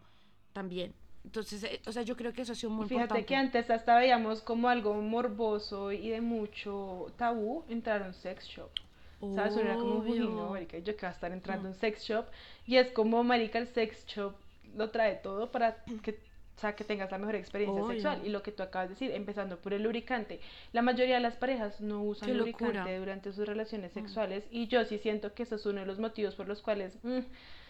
también. 0.53 0.93
Entonces, 1.23 1.63
eh, 1.63 1.81
o 1.85 1.91
sea, 1.91 2.01
yo 2.01 2.15
creo 2.17 2.33
que 2.33 2.41
eso 2.41 2.53
ha 2.53 2.55
sido 2.55 2.71
muy 2.71 2.87
Fíjate 2.87 3.03
importante. 3.03 3.25
que 3.25 3.35
antes 3.35 3.69
hasta 3.69 3.97
veíamos 3.99 4.41
como 4.41 4.69
algo 4.69 4.93
morboso 4.95 5.91
y 5.91 6.09
de 6.09 6.21
mucho 6.21 7.13
tabú 7.17 7.63
entrar 7.69 8.01
a 8.03 8.07
un 8.07 8.13
sex 8.13 8.45
shop. 8.47 8.69
¿Sabes? 9.35 9.53
Uno 9.53 9.61
era 9.65 9.77
como, 9.77 10.01
no, 10.01 10.49
marica, 10.51 10.77
yo 10.79 10.95
que 10.95 11.01
va 11.05 11.09
a 11.09 11.13
estar 11.13 11.31
entrando 11.33 11.67
a 11.67 11.71
Mm. 11.71 11.73
un 11.73 11.79
sex 11.79 12.03
shop. 12.03 12.25
Y 12.65 12.77
es 12.77 12.89
como, 12.91 13.21
marica, 13.23 13.59
el 13.59 13.67
sex 13.67 14.05
shop 14.07 14.33
lo 14.77 14.89
trae 14.91 15.15
todo 15.15 15.51
para 15.51 15.83
que, 16.01 16.11
o 16.55 16.59
sea, 16.61 16.73
que 16.73 16.85
tengas 16.85 17.11
la 17.11 17.17
mejor 17.17 17.35
experiencia 17.35 17.83
Obvio. 17.83 17.91
sexual. 17.95 18.21
Y 18.25 18.29
lo 18.29 18.41
que 18.41 18.53
tú 18.53 18.63
acabas 18.63 18.87
de 18.87 18.95
decir, 18.95 19.11
empezando 19.11 19.57
por 19.59 19.73
el 19.73 19.83
lubricante. 19.83 20.39
La 20.71 20.81
mayoría 20.81 21.15
de 21.15 21.21
las 21.21 21.35
parejas 21.35 21.81
no 21.81 22.01
usan 22.01 22.35
lubricante 22.37 22.97
durante 22.97 23.33
sus 23.33 23.45
relaciones 23.45 23.91
Mm. 23.91 23.93
sexuales. 23.99 24.47
Y 24.51 24.67
yo 24.67 24.85
sí 24.85 24.97
siento 24.99 25.33
que 25.33 25.43
eso 25.43 25.55
es 25.55 25.65
uno 25.65 25.81
de 25.81 25.85
los 25.85 25.99
motivos 25.99 26.35
por 26.35 26.47
los 26.47 26.61
cuales... 26.61 26.97
mm, 27.03 27.19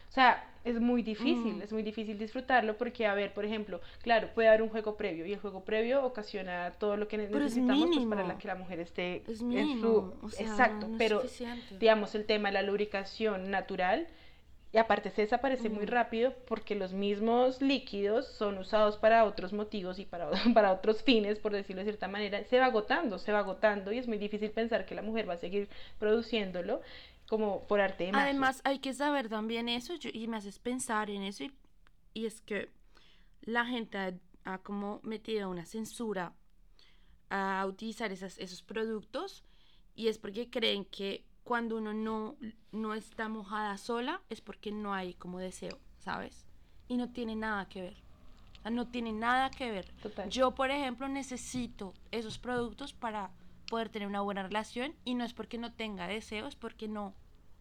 o 0.09 0.11
sea, 0.11 0.43
es 0.65 0.79
muy 0.79 1.03
difícil, 1.03 1.55
Mm. 1.55 1.61
es 1.61 1.71
muy 1.71 1.83
difícil 1.83 2.17
disfrutarlo 2.17 2.77
porque, 2.77 3.05
a 3.07 3.13
ver, 3.13 3.33
por 3.33 3.45
ejemplo, 3.45 3.79
claro, 4.01 4.29
puede 4.33 4.49
haber 4.49 4.61
un 4.61 4.69
juego 4.69 4.97
previo 4.97 5.25
y 5.25 5.33
el 5.33 5.39
juego 5.39 5.63
previo 5.63 6.03
ocasiona 6.03 6.71
todo 6.79 6.97
lo 6.97 7.07
que 7.07 7.17
Pero 7.17 7.39
necesitamos 7.39 7.89
pues, 7.93 8.05
para 8.07 8.23
la 8.27 8.37
que 8.37 8.47
la 8.47 8.55
mujer 8.55 8.79
esté 8.79 9.23
Es 9.27 9.41
en 9.41 9.79
su... 9.79 10.13
o 10.21 10.29
sea, 10.29 10.45
Exacto, 10.47 10.87
no 10.87 10.97
pero 10.97 11.21
digamos, 11.79 12.13
el 12.15 12.25
tema 12.25 12.49
de 12.49 12.53
la 12.53 12.61
lubricación 12.63 13.51
natural. 13.51 14.07
Y 14.71 14.77
aparte 14.77 15.09
se 15.09 15.23
desaparece 15.23 15.67
muy 15.69 15.85
Mm. 15.85 15.89
rápido 15.89 16.33
porque 16.47 16.75
los 16.75 16.93
mismos 16.93 17.59
líquidos 17.59 18.27
son 18.27 18.59
usados 18.59 18.97
para 18.97 19.25
otros 19.25 19.51
motivos 19.51 19.97
y 19.97 20.05
para, 20.05 20.29
para 20.53 20.71
otros 20.73 21.01
fines, 21.01 21.39
por 21.39 21.53
decirlo 21.53 21.79
de 21.79 21.85
cierta 21.85 22.07
manera. 22.07 22.43
Se 22.43 22.59
va 22.59 22.65
agotando, 22.65 23.17
se 23.17 23.31
va 23.31 23.39
agotando 23.39 23.91
y 23.91 23.97
es 23.97 24.07
muy 24.07 24.19
difícil 24.19 24.51
pensar 24.51 24.85
que 24.85 24.93
la 24.93 25.01
mujer 25.01 25.27
va 25.27 25.33
a 25.33 25.37
seguir 25.37 25.69
produciéndolo 25.97 26.81
como 27.29 27.67
por 27.67 27.79
arte 27.79 28.05
de 28.05 28.12
magia. 28.12 28.25
Además, 28.25 28.62
hay 28.63 28.79
que 28.79 28.93
saber 28.93 29.29
también 29.29 29.69
eso 29.69 29.93
yo- 29.95 30.09
y 30.13 30.27
me 30.27 30.38
haces 30.38 30.57
pensar 30.59 31.09
en 31.09 31.21
eso 31.24 31.43
y, 31.43 31.53
y 32.13 32.25
es 32.25 32.41
que 32.41 32.69
la 33.41 33.65
gente 33.65 33.98
ha, 33.98 34.13
ha 34.45 34.57
como 34.59 35.00
metido 35.03 35.50
una 35.50 35.65
censura 35.65 36.33
a 37.29 37.65
utilizar 37.67 38.12
esas, 38.12 38.38
esos 38.39 38.63
productos 38.63 39.43
y 39.95 40.07
es 40.07 40.17
porque 40.17 40.50
creen 40.50 40.86
que 40.86 41.24
cuando 41.43 41.77
uno 41.77 41.93
no, 41.93 42.36
no 42.71 42.93
está 42.95 43.27
mojada 43.29 43.77
sola 43.77 44.21
es 44.29 44.41
porque 44.41 44.71
no 44.71 44.93
hay 44.93 45.13
como 45.13 45.39
deseo, 45.39 45.77
¿sabes? 46.00 46.45
Y 46.88 46.98
no 46.98 47.12
tiene 47.12 47.36
nada 47.36 47.67
que 47.69 47.81
ver. 47.81 47.98
O 48.57 48.62
sea, 48.63 48.71
no 48.71 48.88
tiene 48.88 49.12
nada 49.13 49.51
que 49.51 49.69
ver. 49.71 49.86
Total. 50.01 50.29
Yo, 50.29 50.53
por 50.55 50.71
ejemplo, 50.71 51.07
necesito 51.07 51.93
esos 52.12 52.38
productos 52.39 52.93
para 52.93 53.31
poder 53.69 53.89
tener 53.89 54.07
una 54.07 54.21
buena 54.21 54.43
relación 54.43 54.95
y 55.05 55.15
no 55.15 55.23
es 55.23 55.33
porque 55.33 55.57
no 55.57 55.71
tenga 55.71 56.07
deseo, 56.07 56.47
es 56.47 56.55
porque 56.55 56.88
no 56.88 57.13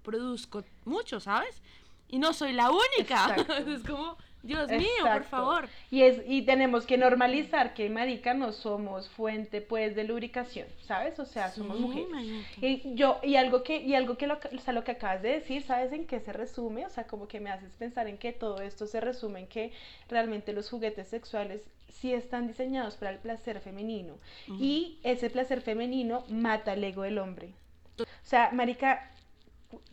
produzco 0.03 0.65
mucho, 0.85 1.21
¿sabes? 1.21 1.62
Y 2.09 2.19
no 2.19 2.33
soy 2.33 2.53
la 2.53 2.71
única. 2.71 3.37
Es 3.69 3.85
como, 3.85 4.17
Dios 4.43 4.71
mío, 4.71 4.88
por 5.03 5.25
favor. 5.25 5.69
Y, 5.91 6.03
es, 6.03 6.23
y 6.27 6.43
tenemos 6.43 6.87
que 6.87 6.97
normalizar 6.97 7.75
que, 7.75 7.91
marica, 7.91 8.33
no 8.33 8.53
somos 8.53 9.09
fuente, 9.11 9.61
pues, 9.61 9.95
de 9.95 10.05
lubricación, 10.05 10.67
¿sabes? 10.81 11.19
O 11.19 11.27
sea, 11.27 11.50
somos 11.50 11.79
mujeres. 11.79 12.09
marica. 12.09 12.67
Y 12.67 12.95
yo, 12.95 13.21
y 13.23 13.37
algo 13.37 13.62
que, 13.62 13.83
y 13.83 13.95
algo 13.95 14.17
que 14.17 14.27
lo, 14.27 14.35
o 14.38 14.59
sea, 14.61 14.73
lo 14.73 14.85
que 14.85 14.93
acabas 14.93 15.23
de 15.23 15.33
decir, 15.33 15.62
¿sabes 15.62 15.93
en 15.93 16.07
qué 16.07 16.21
se 16.21 16.33
resume? 16.33 16.87
O 16.87 16.91
sea, 16.91 17.07
como 17.07 17.29
que 17.29 17.41
me 17.41 17.50
haces 17.50 17.77
pensar 17.77 18.07
en 18.09 18.17
que 18.17 18.33
todo 18.33 18.62
esto 18.62 18.87
se 18.87 19.00
resume 19.00 19.41
en 19.41 19.49
que 19.49 19.73
realmente 20.09 20.55
los 20.55 20.71
juguetes 20.71 21.09
sexuales 21.09 21.62
sí 21.92 22.12
están 22.12 22.47
diseñados 22.47 22.97
para 22.97 23.11
el 23.11 23.18
placer 23.18 23.61
femenino. 23.61 24.14
Ujú. 24.49 24.59
Y 24.62 24.99
ese 25.02 25.30
placer 25.30 25.61
femenino 25.61 26.25
mata 26.28 26.73
el 26.75 26.85
ego 26.85 27.02
del 27.02 27.18
hombre. 27.18 27.52
O 28.00 28.04
sea, 28.23 28.50
marica, 28.52 29.11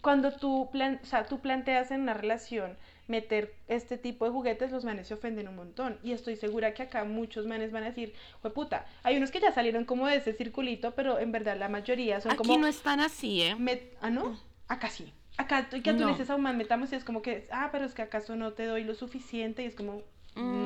cuando 0.01 0.31
tú, 0.31 0.69
plan, 0.71 0.99
o 1.01 1.05
sea, 1.05 1.25
tú 1.25 1.39
planteas 1.39 1.91
en 1.91 2.01
una 2.01 2.13
relación 2.13 2.77
meter 3.07 3.53
este 3.67 3.97
tipo 3.97 4.25
de 4.25 4.31
juguetes, 4.31 4.71
los 4.71 4.83
manes 4.83 5.07
se 5.07 5.13
ofenden 5.13 5.47
un 5.47 5.55
montón. 5.55 5.99
Y 6.03 6.11
estoy 6.11 6.35
segura 6.35 6.73
que 6.73 6.83
acá 6.83 7.03
muchos 7.03 7.45
manes 7.45 7.71
van 7.71 7.83
a 7.83 7.87
decir, 7.87 8.13
puta, 8.53 8.85
hay 9.03 9.17
unos 9.17 9.31
que 9.31 9.39
ya 9.39 9.51
salieron 9.51 9.85
como 9.85 10.07
de 10.07 10.15
ese 10.17 10.33
circulito, 10.33 10.95
pero 10.95 11.19
en 11.19 11.31
verdad 11.31 11.57
la 11.57 11.69
mayoría 11.69 12.19
son 12.21 12.31
Aquí 12.31 12.37
como... 12.39 12.57
no 12.57 12.67
están 12.67 12.99
así, 12.99 13.41
¿eh? 13.41 13.55
ah, 14.01 14.09
¿no? 14.09 14.37
Acá 14.67 14.89
sí. 14.89 15.11
Acá 15.37 15.67
que 15.69 15.81
tú 15.81 15.99
No. 15.99 16.05
le 16.05 16.11
dices 16.13 16.29
a 16.29 16.35
un 16.35 16.41
man, 16.41 16.57
metamos 16.57 16.91
y 16.93 16.95
es 16.95 17.03
como 17.03 17.21
que, 17.21 17.47
ah, 17.51 17.69
pero 17.71 17.85
es 17.85 17.93
que 17.93 18.01
acaso 18.01 18.35
no 18.35 18.53
te 18.53 18.65
doy 18.65 18.83
lo 18.83 18.95
suficiente 18.95 19.63
y 19.63 19.65
es 19.65 19.75
como... 19.75 20.01
mm, 20.35 20.41
Mm. 20.41 20.64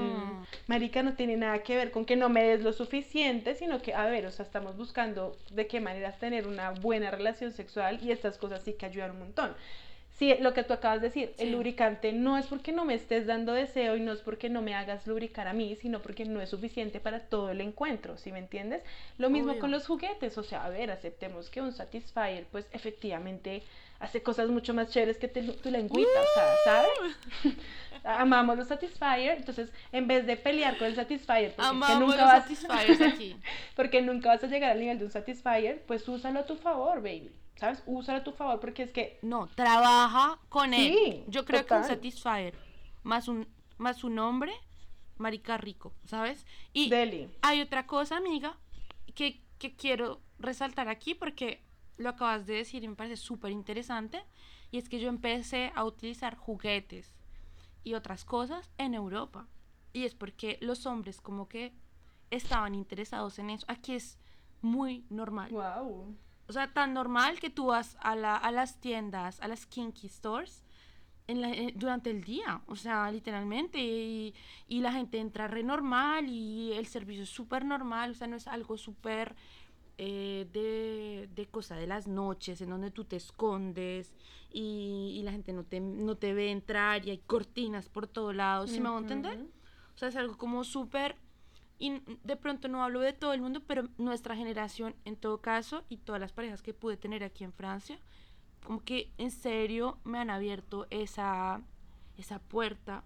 Marica 0.70 1.02
no 1.02 1.16
tiene 1.16 1.36
nada 1.36 1.64
que 1.64 1.76
ver 1.76 1.90
con 1.90 2.06
que 2.06 2.16
no 2.16 2.30
me 2.30 2.44
des 2.44 2.62
lo 2.62 2.74
suficiente, 2.74 3.56
sino 3.56 3.82
que, 3.82 3.96
a 3.96 4.06
ver, 4.06 4.28
o 4.28 4.32
sea, 4.32 4.46
estamos 4.46 4.78
buscando 4.78 5.36
de 5.50 5.66
qué 5.66 5.82
maneras 5.82 6.20
tener 6.20 6.46
una 6.46 6.70
buena 6.70 7.10
relación 7.10 7.52
sexual 7.52 8.00
y 8.04 8.12
estas 8.12 8.38
cosas 8.38 8.62
sí 8.62 8.74
que 8.74 8.86
ayudan 8.86 9.10
un 9.10 9.20
montón. 9.20 9.56
Sí, 10.12 10.36
lo 10.40 10.54
que 10.54 10.64
tú 10.64 10.74
acabas 10.74 11.02
de 11.02 11.08
decir, 11.08 11.34
el 11.40 11.54
lubricante 11.54 12.14
no 12.14 12.38
es 12.38 12.46
porque 12.46 12.72
no 12.72 12.86
me 12.86 12.94
estés 12.94 13.26
dando 13.26 13.54
deseo 13.54 13.96
y 13.96 14.02
no 14.02 14.12
es 14.12 14.20
porque 14.20 14.48
no 14.48 14.62
me 14.62 14.76
hagas 14.76 15.08
lubricar 15.08 15.48
a 15.48 15.54
mí, 15.54 15.76
sino 15.76 16.04
porque 16.04 16.26
no 16.26 16.40
es 16.40 16.50
suficiente 16.50 17.00
para 17.00 17.22
todo 17.22 17.50
el 17.50 17.62
encuentro, 17.62 18.18
¿sí 18.18 18.32
me 18.32 18.38
entiendes? 18.38 18.84
Lo 19.18 19.32
mismo 19.32 19.54
Obvio. 19.54 19.62
con 19.62 19.72
los 19.72 19.88
juguetes, 19.88 20.38
o 20.38 20.44
sea, 20.44 20.66
a 20.66 20.70
ver, 20.70 20.92
aceptemos 20.92 21.50
que 21.50 21.64
un 21.64 21.72
Satisfyer, 21.72 22.46
pues 22.52 22.68
efectivamente 22.74 23.64
hace 24.00 24.24
cosas 24.24 24.50
mucho 24.50 24.74
más 24.74 24.90
chéveres 24.90 25.18
que 25.18 25.28
te- 25.28 25.42
tu 25.44 25.70
lengüita, 25.70 26.10
o 26.22 26.34
sea, 26.34 26.56
¿sabes? 26.66 26.90
Amamos 28.04 28.58
los 28.58 28.68
Satisfyer, 28.68 29.38
entonces 29.38 29.72
en 29.92 30.08
vez 30.08 30.26
de 30.26 30.38
pelear 30.38 30.78
con 30.78 30.88
el 30.88 30.96
Satisfyer, 30.96 31.54
porque 31.56 31.70
es 31.82 31.88
que 31.88 31.96
nunca 32.00 32.26
vas, 32.26 32.46
aquí. 33.02 33.36
porque 33.76 34.02
nunca 34.02 34.30
vas 34.30 34.44
a 34.44 34.48
llegar 34.48 34.72
al 34.72 34.80
nivel 34.80 35.00
de 35.00 35.06
un 35.06 35.12
Satisfyer, 35.12 35.84
pues 35.86 36.08
úsalo 36.08 36.40
a 36.40 36.46
tu 36.46 36.56
favor, 36.56 36.98
baby, 37.02 37.30
¿sabes? 37.58 37.84
Úsalo 37.86 38.20
a 38.20 38.24
tu 38.24 38.32
favor 38.32 38.60
porque 38.62 38.84
es 38.84 38.92
que 38.92 39.20
No, 39.22 39.48
trabaja 39.56 40.40
con 40.48 40.74
él. 40.74 40.94
Sí, 40.94 41.24
Yo 41.28 41.44
creo 41.46 41.66
que 41.66 41.74
un. 41.74 41.84
Satisfyer 41.84 42.54
más 43.04 43.28
un 43.28 43.48
más 43.78 44.04
un 44.04 44.20
hombre, 44.20 44.52
marica 45.18 45.58
rico, 45.58 45.94
¿sabes? 46.06 46.46
Y 46.74 46.90
Deli. 46.90 47.30
hay 47.42 47.62
otra 47.62 47.86
cosa, 47.86 48.18
amiga, 48.18 48.58
que 49.16 49.42
que 49.58 49.76
quiero 49.76 50.22
resaltar 50.38 50.88
aquí 50.88 51.16
porque 51.16 51.62
lo 52.00 52.10
acabas 52.10 52.48
de 52.48 52.56
decir 52.56 52.84
y 52.84 52.88
me 52.88 52.96
parece 52.96 53.18
súper 53.18 53.52
interesante. 53.52 54.24
Y 54.72 54.78
es 54.80 54.90
que 54.90 55.00
yo 55.00 55.10
empecé 55.10 55.72
a 55.76 55.84
utilizar 55.86 56.36
juguetes 56.36 57.14
y 57.84 57.94
otras 57.94 58.26
cosas 58.26 58.72
en 58.80 58.94
Europa. 58.96 59.48
Y 59.94 60.06
es 60.06 60.16
porque 60.16 60.58
los 60.62 60.86
hombres 60.88 61.22
como 61.22 61.48
que 61.48 61.74
estaban 62.32 62.74
interesados 62.76 63.38
en 63.40 63.50
eso. 63.52 63.66
Aquí 63.70 63.94
es 63.94 64.18
muy 64.62 65.06
normal. 65.10 65.52
Wow. 65.52 66.16
O 66.48 66.54
sea, 66.54 66.72
tan 66.74 66.94
normal 66.94 67.40
que 67.40 67.50
tú 67.50 67.68
vas 67.68 67.98
a, 68.02 68.16
la- 68.16 68.36
a 68.38 68.52
las 68.52 68.80
tiendas, 68.80 69.40
a 69.42 69.48
las 69.48 69.66
kinky 69.66 70.08
stores 70.10 70.64
en 71.28 71.42
la- 71.42 71.52
eh, 71.52 71.74
durante 71.76 72.10
el 72.12 72.24
día. 72.24 72.62
O 72.68 72.76
sea, 72.76 73.12
literalmente. 73.12 73.80
Y, 73.80 74.34
y 74.68 74.82
la 74.82 74.92
gente 74.92 75.20
entra 75.20 75.48
re 75.48 75.64
normal 75.64 76.28
y 76.30 76.74
el 76.74 76.86
servicio 76.88 77.24
es 77.24 77.30
súper 77.30 77.66
normal. 77.66 78.12
O 78.12 78.14
sea, 78.16 78.28
no 78.28 78.36
es 78.36 78.48
algo 78.48 78.78
súper 78.78 79.36
eh, 80.00 80.48
de, 80.52 81.30
de 81.36 81.46
cosa 81.48 81.76
de 81.76 81.86
las 81.86 82.08
noches 82.08 82.62
en 82.62 82.70
donde 82.70 82.90
tú 82.90 83.04
te 83.04 83.18
escondes 83.18 84.16
y, 84.52 85.14
y 85.20 85.24
la 85.24 85.32
gente 85.32 85.54
no 85.54 85.64
te, 85.64 85.80
no 85.80 86.16
te 86.16 86.34
ve 86.34 86.50
entrar 86.52 87.06
y 87.06 87.12
hay 87.12 87.20
cortinas 87.20 87.90
por 87.90 88.08
todos 88.08 88.34
lados. 88.34 88.72
¿Sí 88.72 88.80
me 88.80 88.88
hago 88.88 88.98
entender? 88.98 89.38
Ujú. 89.38 89.50
O 89.94 89.98
sea, 89.98 90.08
es 90.08 90.16
algo 90.16 90.38
como 90.38 90.64
súper... 90.64 91.16
Y 91.82 92.02
de 92.26 92.36
pronto 92.36 92.68
no 92.68 92.84
hablo 92.84 93.00
de 93.00 93.14
todo 93.14 93.32
el 93.32 93.40
mundo, 93.40 93.62
pero 93.66 93.88
nuestra 93.98 94.36
generación 94.36 94.96
en 95.06 95.16
todo 95.16 95.40
caso 95.40 95.84
y 95.88 95.96
todas 95.96 96.20
las 96.20 96.34
parejas 96.34 96.62
que 96.62 96.74
pude 96.74 96.98
tener 96.98 97.24
aquí 97.24 97.46
en 97.46 97.54
Francia, 97.54 97.98
como 98.66 98.84
que 98.84 99.14
en 99.18 99.32
serio 99.32 99.98
me 100.04 100.18
han 100.20 100.30
abierto 100.30 100.88
esa, 100.90 101.62
esa 102.18 102.40
puerta 102.40 103.06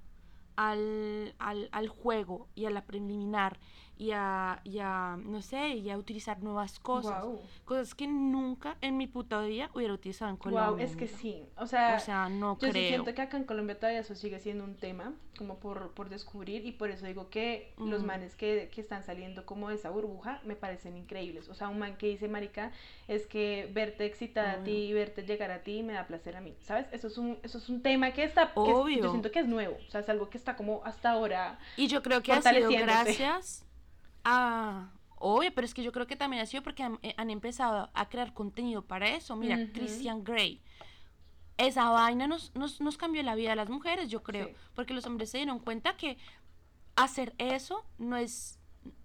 al, 0.55 1.35
al, 1.37 1.69
al 1.71 1.87
juego 1.87 2.47
y 2.55 2.65
a 2.65 2.71
la 2.71 2.83
preliminar 2.85 3.59
y 4.03 4.11
a, 4.11 4.59
y 4.63 4.79
a, 4.79 5.17
no 5.23 5.41
sé, 5.41 5.69
y 5.69 5.89
a 5.89 5.97
utilizar 5.97 6.41
nuevas 6.43 6.79
cosas. 6.79 7.23
Guau. 7.23 7.39
Cosas 7.65 7.95
que 7.95 8.05
nunca 8.07 8.75
en 8.81 8.97
mi 8.97 9.07
puta 9.07 9.41
vida 9.41 9.69
hubiera 9.73 9.93
utilizado 9.93 10.29
en 10.31 10.37
Colombia. 10.37 10.69
Wow, 10.71 10.79
es 10.79 10.95
que 10.95 11.07
sí. 11.07 11.45
O 11.57 11.67
sea, 11.67 11.95
O 11.95 11.99
sea, 11.99 12.27
no 12.29 12.57
yo 12.59 12.67
sí 12.67 12.71
creo. 12.71 12.87
siento 12.89 13.13
que 13.13 13.21
acá 13.21 13.37
en 13.37 13.45
Colombia 13.45 13.79
todavía 13.79 14.01
eso 14.01 14.15
sigue 14.15 14.39
siendo 14.39 14.63
un 14.65 14.75
tema, 14.75 15.13
como 15.37 15.57
por, 15.59 15.91
por 15.93 16.09
descubrir, 16.09 16.65
y 16.65 16.73
por 16.73 16.91
eso 16.91 17.05
digo 17.05 17.29
que 17.29 17.73
los 17.77 18.03
manes 18.03 18.35
que, 18.35 18.69
que 18.73 18.81
están 18.81 19.03
saliendo 19.03 19.45
como 19.45 19.69
de 19.69 19.75
esa 19.75 19.89
burbuja 19.89 20.41
me 20.43 20.55
parecen 20.55 20.97
increíbles. 20.97 21.47
O 21.49 21.53
sea, 21.55 21.69
un 21.69 21.79
man 21.79 21.95
que 21.97 22.07
dice, 22.07 22.27
marica, 22.27 22.71
es 23.07 23.25
que 23.25 23.69
verte 23.73 24.05
excitada 24.05 24.51
a 24.53 24.63
ti 24.63 24.71
y 24.71 24.93
verte 24.93 25.23
llegar 25.23 25.51
a 25.51 25.63
ti 25.63 25.81
me 25.83 25.93
da 25.93 26.05
placer 26.07 26.35
a 26.35 26.41
mí, 26.41 26.55
¿sabes? 26.61 26.87
Eso 26.91 27.07
es 27.07 27.17
un, 27.17 27.39
eso 27.43 27.57
es 27.57 27.69
un 27.69 27.81
tema 27.81 28.11
que 28.11 28.23
está, 28.25 28.47
que 28.53 28.69
es- 28.69 28.75
Obvio. 28.75 29.03
yo 29.03 29.09
siento 29.11 29.31
que 29.31 29.39
es 29.39 29.47
nuevo, 29.47 29.77
o 29.87 29.91
sea, 29.91 30.01
es 30.01 30.09
algo 30.09 30.29
que 30.29 30.37
está 30.37 30.55
como 30.55 30.81
hasta 30.83 31.11
ahora. 31.11 31.57
Y 31.77 31.87
yo 31.87 32.03
creo 32.03 32.21
que 32.21 32.31
ha 32.33 32.41
sido 32.41 32.69
gracias 32.69 33.65
a... 34.23 34.91
Obvio, 35.15 35.53
pero 35.55 35.63
es 35.63 35.73
que 35.73 35.83
yo 35.83 35.93
creo 35.93 36.05
que 36.05 36.17
también 36.17 36.43
ha 36.43 36.45
sido 36.45 36.63
porque 36.63 36.83
han, 36.83 36.99
eh, 37.01 37.13
han 37.15 37.29
empezado 37.29 37.89
a 37.93 38.09
crear 38.09 38.33
contenido 38.33 38.81
para 38.81 39.07
eso. 39.09 39.35
Mira. 39.37 39.57
Christian 39.73 40.23
Grey. 40.23 40.61
Esa 41.57 41.89
vaina 41.89 42.27
nos, 42.27 42.53
nos, 42.55 42.81
nos 42.81 42.97
cambió 42.97 43.23
la 43.23 43.35
vida 43.35 43.53
a 43.53 43.55
las 43.55 43.69
mujeres, 43.69 44.09
yo 44.09 44.21
creo. 44.21 44.47
Sí. 44.47 44.55
Porque 44.75 44.93
los 44.93 45.05
hombres 45.05 45.29
se 45.29 45.37
dieron 45.37 45.59
cuenta 45.59 45.95
que 45.95 46.17
hacer 46.95 47.33
eso 47.37 47.85
no 47.97 48.17
es... 48.17 48.59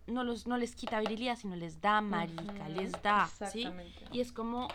No, 0.08 0.24
los, 0.24 0.46
no 0.46 0.56
les 0.56 0.74
quita 0.74 0.98
virilidad, 0.98 1.36
sino 1.36 1.54
les 1.54 1.80
da 1.80 2.00
marica, 2.00 2.68
les 2.68 2.90
da, 3.02 3.28
¿sí? 3.52 3.68
Y 4.10 4.20
es 4.20 4.32
como 4.32 4.66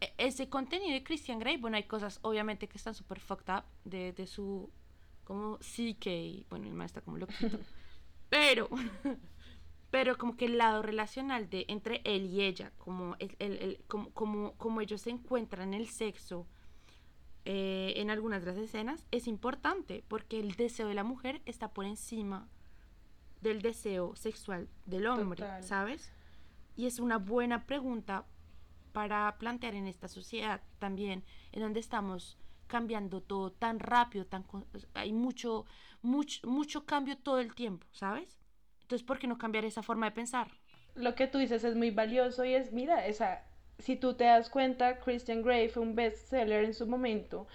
e- 0.00 0.12
ese 0.18 0.48
contenido 0.48 0.92
de 0.92 1.02
Christian 1.02 1.38
Grey, 1.38 1.58
bueno, 1.58 1.76
hay 1.76 1.84
cosas 1.84 2.18
obviamente 2.22 2.68
que 2.68 2.78
están 2.78 2.94
súper 2.94 3.20
fucked 3.20 3.52
up 3.52 3.64
de, 3.84 4.12
de 4.12 4.26
su, 4.26 4.70
como 5.24 5.58
CK, 5.58 6.48
bueno, 6.48 6.66
el 6.66 6.74
man 6.74 6.86
está 6.86 7.00
como 7.02 7.18
loquito, 7.18 7.58
pero, 8.30 8.68
pero 9.90 10.16
como 10.18 10.36
que 10.36 10.44
el 10.46 10.58
lado 10.58 10.82
relacional 10.82 11.48
de 11.48 11.64
entre 11.68 12.02
él 12.04 12.26
y 12.26 12.42
ella, 12.42 12.72
como, 12.78 13.16
el, 13.18 13.34
el- 13.38 13.56
el- 13.58 13.84
como, 13.86 14.10
como, 14.10 14.52
como 14.54 14.80
ellos 14.80 15.02
se 15.02 15.10
encuentran 15.10 15.72
en 15.74 15.80
el 15.80 15.88
sexo 15.88 16.46
eh, 17.44 17.94
en 17.96 18.10
algunas 18.10 18.44
de 18.44 18.52
las 18.52 18.58
escenas, 18.58 19.06
es 19.10 19.26
importante 19.26 20.04
porque 20.08 20.38
el 20.38 20.54
deseo 20.56 20.88
de 20.88 20.94
la 20.94 21.04
mujer 21.04 21.40
está 21.46 21.72
por 21.72 21.86
encima 21.86 22.48
del 23.40 23.62
deseo 23.62 24.14
sexual 24.16 24.68
del 24.84 25.06
hombre, 25.06 25.40
Total. 25.42 25.62
¿sabes? 25.62 26.12
Y 26.76 26.86
es 26.86 26.98
una 26.98 27.16
buena 27.18 27.64
pregunta 27.66 28.26
para 28.92 29.36
plantear 29.38 29.74
en 29.74 29.86
esta 29.86 30.08
sociedad 30.08 30.60
también, 30.78 31.24
en 31.52 31.62
donde 31.62 31.80
estamos 31.80 32.36
cambiando 32.66 33.22
todo 33.22 33.50
tan 33.52 33.80
rápido, 33.80 34.26
tan 34.26 34.44
hay 34.92 35.12
mucho, 35.12 35.64
mucho, 36.02 36.46
mucho 36.46 36.84
cambio 36.84 37.16
todo 37.16 37.38
el 37.38 37.54
tiempo, 37.54 37.86
¿sabes? 37.92 38.38
Entonces, 38.88 39.06
¿por 39.06 39.18
qué 39.18 39.26
no 39.26 39.38
cambiar 39.38 39.64
esa 39.64 39.82
forma 39.82 40.06
de 40.06 40.12
pensar? 40.12 40.48
lo 40.98 41.14
que 41.14 41.26
tú 41.26 41.38
dices 41.38 41.64
es 41.64 41.76
muy 41.76 41.90
valioso 41.90 42.44
y 42.44 42.54
es, 42.54 42.72
mira, 42.72 43.06
esa, 43.06 43.42
si 43.78 43.96
tú 43.96 44.14
te 44.14 44.24
das 44.24 44.50
cuenta, 44.50 44.98
Christian 44.98 45.42
Grey 45.42 45.68
fue 45.68 45.82
un 45.82 45.94
bestseller 45.94 46.64
en 46.64 46.74
su 46.74 46.86
momento. 46.86 47.46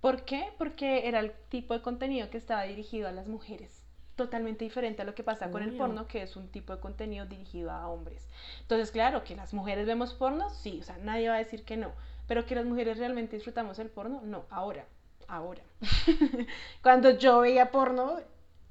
¿Por 0.00 0.24
qué? 0.24 0.48
Porque 0.56 1.06
era 1.06 1.20
el 1.20 1.32
tipo 1.50 1.74
de 1.74 1.82
contenido 1.82 2.30
que 2.30 2.38
estaba 2.38 2.62
dirigido 2.62 3.08
a 3.08 3.12
las 3.12 3.28
mujeres. 3.28 3.84
Totalmente 4.16 4.64
diferente 4.64 5.02
a 5.02 5.04
lo 5.04 5.14
que 5.14 5.22
pasa 5.22 5.50
con 5.50 5.62
el 5.62 5.76
porno, 5.76 6.06
que 6.06 6.22
es 6.22 6.36
un 6.36 6.48
tipo 6.48 6.74
de 6.74 6.80
contenido 6.80 7.26
dirigido 7.26 7.70
a 7.70 7.88
hombres. 7.88 8.28
Entonces, 8.62 8.90
claro, 8.90 9.24
que 9.24 9.36
las 9.36 9.54
mujeres 9.54 9.86
vemos 9.86 10.14
porno, 10.14 10.50
sí, 10.50 10.78
o 10.80 10.84
sea, 10.84 10.98
nadie 10.98 11.28
va 11.28 11.36
a 11.36 11.38
decir 11.38 11.64
que 11.64 11.76
no. 11.76 11.92
Pero 12.26 12.44
que 12.46 12.54
las 12.54 12.64
mujeres 12.64 12.98
realmente 12.98 13.36
disfrutamos 13.36 13.78
el 13.78 13.88
porno, 13.88 14.20
no, 14.22 14.44
ahora, 14.50 14.86
ahora. 15.26 15.62
Cuando 16.82 17.18
yo 17.18 17.40
veía 17.40 17.70
porno, 17.70 18.20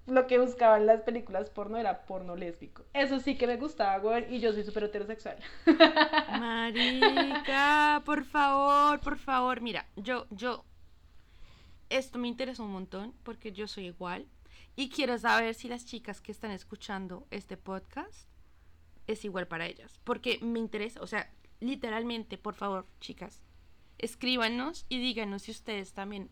lo 0.10 0.28
que 0.28 0.39
buscaba 0.39 0.78
en 0.78 0.86
las 0.86 1.02
películas 1.02 1.50
porno 1.50 1.78
era 1.78 2.06
porno 2.06 2.36
lésbico. 2.36 2.86
Eso 2.93 3.19
sí 3.19 3.38
que 3.38 3.48
me 3.48 3.58
gustaba, 3.58 3.98
güey, 4.00 4.36
y 4.36 4.39
yo 4.39 4.54
soy 4.54 4.63
súper 4.63 4.86
heterosexual. 4.86 5.38
Marica, 6.39 8.02
por 8.06 8.24
favor, 8.26 9.00
por 9.00 9.17
favor. 9.17 9.62
Mira, 9.62 9.86
yo, 9.95 10.28
yo, 10.30 10.65
esto 11.89 12.19
me 12.19 12.28
interesa 12.28 12.63
un 12.63 12.72
montón 12.72 13.13
porque 13.24 13.52
yo 13.52 13.67
soy 13.67 13.88
igual 13.88 14.28
y 14.76 14.89
quiero 14.89 15.17
saber 15.17 15.56
si 15.56 15.67
las 15.67 15.86
chicas 15.86 16.22
que 16.22 16.32
están 16.32 16.52
escuchando 16.52 17.28
este 17.32 17.58
podcast 17.58 18.30
es 19.08 19.26
igual 19.26 19.48
para 19.48 19.65
ellas. 19.65 20.00
Porque 20.04 20.39
me 20.41 20.60
interesa, 20.60 21.02
o 21.02 21.08
sea, 21.08 21.32
literalmente, 21.60 22.38
por 22.38 22.56
favor, 22.56 22.86
chicas, 23.00 23.41
escríbanos 23.98 24.86
y 24.88 25.00
díganos 25.00 25.43
si 25.43 25.52
ustedes 25.52 25.93
también, 25.93 26.30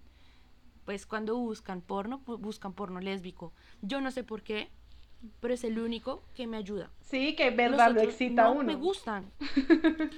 pues 0.87 1.05
cuando 1.05 1.35
buscan 1.35 1.81
porno, 1.81 2.19
buscan 2.25 2.71
porno 2.71 3.01
lésbico. 3.01 3.51
Yo 3.81 3.99
no 3.99 4.09
sé 4.09 4.23
por 4.23 4.41
qué, 4.41 4.71
pero 5.39 5.53
es 5.53 5.63
el 5.63 5.79
único 5.79 6.23
que 6.35 6.47
me 6.47 6.57
ayuda. 6.57 6.89
Sí, 7.01 7.35
que 7.35 7.51
verdad 7.51 7.91
lo 7.91 8.01
excita 8.01 8.43
no 8.43 8.47
a 8.49 8.51
uno. 8.51 8.63
me 8.63 8.75
gustan. 8.75 9.31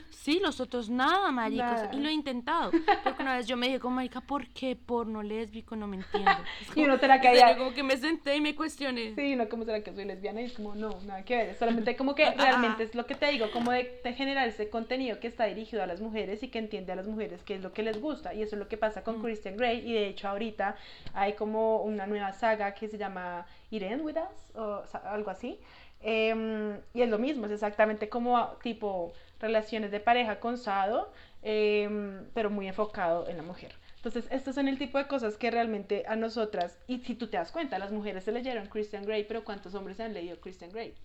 Sí, 0.10 0.40
los 0.44 0.60
otros 0.60 0.90
nada, 0.90 1.32
marica. 1.32 1.66
o 1.66 1.76
sea, 1.78 1.84
Nada. 1.86 1.96
Y 1.96 2.02
lo 2.02 2.10
he 2.10 2.14
intentado. 2.14 2.72
Porque 3.04 3.22
una 3.24 3.38
vez 3.38 3.48
yo 3.48 3.56
me 3.56 3.68
dije, 3.68 3.80
como, 3.80 3.96
marica, 3.96 4.20
¿por 4.22 4.46
qué 4.50 4.76
porno 4.76 5.24
lésbico? 5.24 5.76
No 5.78 5.88
me 5.88 5.98
entiendo. 5.98 6.30
Es 6.62 6.68
Y 6.68 6.72
como- 6.74 6.86
uno 6.88 7.00
te 7.00 7.08
la 7.08 7.22
caía. 7.22 7.58
como 7.58 7.74
que 7.74 7.84
me 7.84 7.96
senté 7.98 8.36
y 8.36 8.42
me 8.42 8.54
cuestioné. 8.54 9.16
Sí, 9.16 9.36
no, 9.38 9.48
como 9.48 9.64
será 9.64 9.82
que 9.82 9.94
soy 9.94 10.04
lesbiana? 10.06 10.42
Y 10.42 10.46
es 10.46 10.54
como, 10.54 10.76
no, 10.76 11.00
nada 11.06 11.24
que 11.24 11.36
ver. 11.38 11.56
Solamente 11.58 11.96
como 11.96 12.16
que 12.16 12.26
realmente 12.36 12.84
es 12.84 12.94
lo 12.96 13.06
que 13.06 13.16
te 13.16 13.28
digo, 13.32 13.50
como 13.52 13.72
de, 13.72 14.02
de 14.04 14.14
generar 14.14 14.48
ese 14.48 14.70
contenido 14.70 15.20
que 15.20 15.28
está 15.28 15.46
dirigido 15.46 15.82
a 15.82 15.88
las 15.88 16.02
mujeres 16.02 16.44
y 16.44 16.50
que 16.50 16.60
entiende 16.60 16.92
a 16.92 16.96
las 16.96 17.08
mujeres 17.08 17.42
qué 17.44 17.56
es 17.56 17.62
lo 17.62 17.72
que 17.72 17.82
les 17.84 18.00
gusta. 18.02 18.34
Y 18.34 18.42
eso 18.42 18.56
es 18.56 18.60
lo 18.60 18.68
que 18.68 18.78
pasa 18.78 19.04
con 19.04 19.20
Mm. 19.20 19.24
Christian 19.24 19.56
Grey. 19.58 19.90
Y 19.90 19.94
de 19.94 20.08
hecho, 20.10 20.28
ahorita 20.28 20.76
hay 21.14 21.34
como 21.34 21.82
una 21.82 22.06
nueva 22.08 22.34
saga 22.34 22.74
que 22.74 22.88
se 22.90 22.98
llama 22.98 23.46
It 23.72 23.84
With 24.02 24.16
Us 24.18 24.56
o 24.56 24.86
sa- 24.88 25.00
algo 25.12 25.30
así. 25.32 25.60
Em, 26.02 26.78
y 26.94 27.02
es 27.02 27.10
lo 27.10 27.20
mismo, 27.20 27.46
es 27.46 27.52
exactamente 27.52 28.08
como 28.10 28.42
tipo 28.64 29.12
relaciones 29.40 29.92
de 29.92 30.00
pareja 30.00 30.40
con 30.40 30.58
Sado, 30.58 31.12
em, 31.42 32.26
pero 32.34 32.50
muy 32.50 32.68
enfocado 32.68 33.28
en 33.28 33.38
la 33.38 33.44
mujer. 33.44 33.74
Entonces, 33.98 34.26
estos 34.32 34.56
son 34.56 34.70
el 34.70 34.78
tipo 34.78 34.98
de 34.98 35.08
cosas 35.08 35.36
que 35.36 35.52
realmente 35.52 36.06
a 36.08 36.16
nosotras, 36.16 36.78
y 36.88 37.00
si 37.00 37.16
tú 37.16 37.28
te 37.28 37.36
das 37.36 37.52
cuenta, 37.52 37.78
las 37.80 37.92
mujeres 37.92 38.24
se 38.24 38.32
leyeron 38.32 38.68
Christian 38.68 39.06
Grey, 39.06 39.26
pero 39.26 39.44
¿cuántos 39.44 39.76
hombres 39.76 39.98
se 39.98 40.04
han 40.04 40.14
leído 40.14 40.40
Christian 40.40 40.72
Grey? 40.72 40.96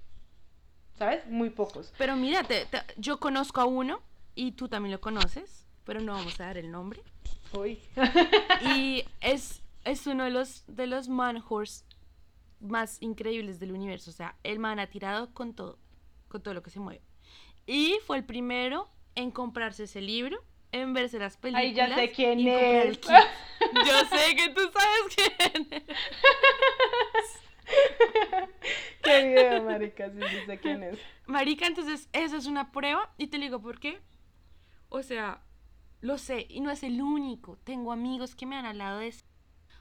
¿Sabes? 0.97 1.27
Muy 1.27 1.51
pocos. 1.51 1.93
Pero 1.99 2.15
mira, 2.15 2.45
te- 2.45 2.67
te- 2.67 2.83
yo 2.97 3.19
conozco 3.19 3.61
a 3.61 3.65
uno 3.65 4.01
y 4.37 4.53
tú 4.53 4.69
también 4.69 4.93
lo 4.93 5.01
conoces, 5.01 5.67
pero 5.85 6.01
no 6.01 6.13
vamos 6.13 6.39
a 6.41 6.45
dar 6.47 6.57
el 6.57 6.71
nombre. 6.71 7.03
Uy. 7.53 7.81
Y 8.77 9.05
es, 9.21 9.61
es 9.85 10.07
uno 10.07 10.23
de 10.25 10.31
los, 10.31 10.63
de 10.69 10.87
los 10.87 11.09
man 11.09 11.43
horse 11.49 11.85
más 12.65 13.01
increíbles 13.01 13.61
del 13.61 13.73
universo. 13.73 14.11
O 14.11 14.15
sea, 14.15 14.37
el 14.43 14.59
man 14.59 14.79
ha 14.79 14.89
tirado 14.89 15.33
con 15.33 15.55
todo, 15.55 15.79
con 16.29 16.43
todo 16.43 16.55
lo 16.55 16.63
que 16.63 16.71
se 16.71 16.81
mueve. 16.81 17.03
Y 17.67 17.99
fue 18.07 18.19
el 18.19 18.25
primero 18.25 18.89
en 19.15 19.31
comprarse 19.31 19.85
ese 19.85 20.01
libro, 20.01 20.43
en 20.73 20.93
verse 20.93 21.19
las 21.19 21.37
películas. 21.37 21.65
Ay, 21.65 21.75
ya 21.75 21.95
sé 21.95 22.11
quién 22.11 22.41
y 22.41 22.49
el 22.49 22.91
es. 22.91 22.99
kit. 22.99 23.11
Yo 23.87 24.05
sé 24.07 24.37
que 24.37 24.49
tú 24.51 24.61
sabes 24.73 25.15
quién 25.15 25.69
es. 25.71 25.85
Qué 29.03 29.29
video, 29.29 29.63
marica, 29.63 30.11
sí, 30.11 30.19
sí 30.21 30.47
sé 30.47 30.59
quién 30.59 30.83
es. 30.83 30.99
Marica, 31.27 31.67
entonces 31.67 32.09
esa 32.13 32.37
es 32.37 32.47
una 32.47 32.73
prueba 32.73 33.13
y 33.19 33.29
te 33.29 33.39
digo 33.39 33.61
por 33.61 33.79
qué. 33.79 34.01
O 34.89 35.03
sea, 35.03 35.43
lo 36.01 36.19
sé 36.19 36.47
y 36.49 36.61
no 36.61 36.71
es 36.71 36.83
el 36.83 37.01
único. 37.01 37.57
Tengo 37.65 37.93
amigos 37.93 38.35
que 38.35 38.47
me 38.47 38.57
han 38.57 38.67
hablado 38.67 38.99
de 38.99 39.09
eso. 39.09 39.25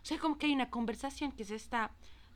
O 0.01 0.05
sea, 0.05 0.19
como 0.19 0.37
que 0.37 0.47
hay 0.47 0.53
una 0.53 0.69
conversación 0.69 1.31
que 1.31 1.43
se 1.45 1.55
está 1.55 1.91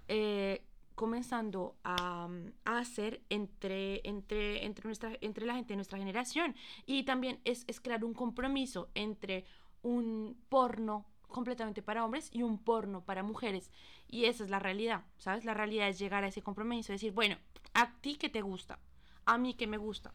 eh, 0.08 0.64
comenzando 0.96 1.76
a, 1.84 2.28
a 2.66 2.78
hacer 2.80 3.22
entre, 3.30 4.02
entre, 4.08 4.66
entre, 4.66 4.86
nuestra, 4.86 5.12
entre 5.22 5.46
la 5.46 5.54
gente 5.54 5.74
de 5.74 5.76
nuestra 5.76 6.00
generación. 6.00 6.56
Y 6.86 7.04
también 7.04 7.40
es, 7.46 7.66
es 7.68 7.80
crear 7.80 8.04
un 8.04 8.14
compromiso 8.14 8.90
entre 8.96 9.46
un 9.84 10.36
porno 10.50 11.06
completamente 11.28 11.82
para 11.82 12.04
hombres 12.04 12.30
y 12.34 12.42
un 12.42 12.58
porno 12.58 13.02
para 13.02 13.24
mujeres. 13.24 13.70
Y 14.08 14.26
esa 14.26 14.44
es 14.44 14.50
la 14.50 14.60
realidad, 14.60 15.04
¿sabes? 15.18 15.46
La 15.46 15.54
realidad 15.54 15.90
es 15.90 16.00
llegar 16.00 16.24
a 16.24 16.28
ese 16.28 16.42
compromiso, 16.42 16.94
decir, 16.94 17.12
bueno, 17.12 17.38
a 17.74 17.94
ti 18.02 18.16
que 18.16 18.30
te 18.30 18.42
gusta, 18.42 18.80
a 19.26 19.38
mí 19.38 19.54
que 19.54 19.68
me 19.68 19.78
gusta, 19.78 20.14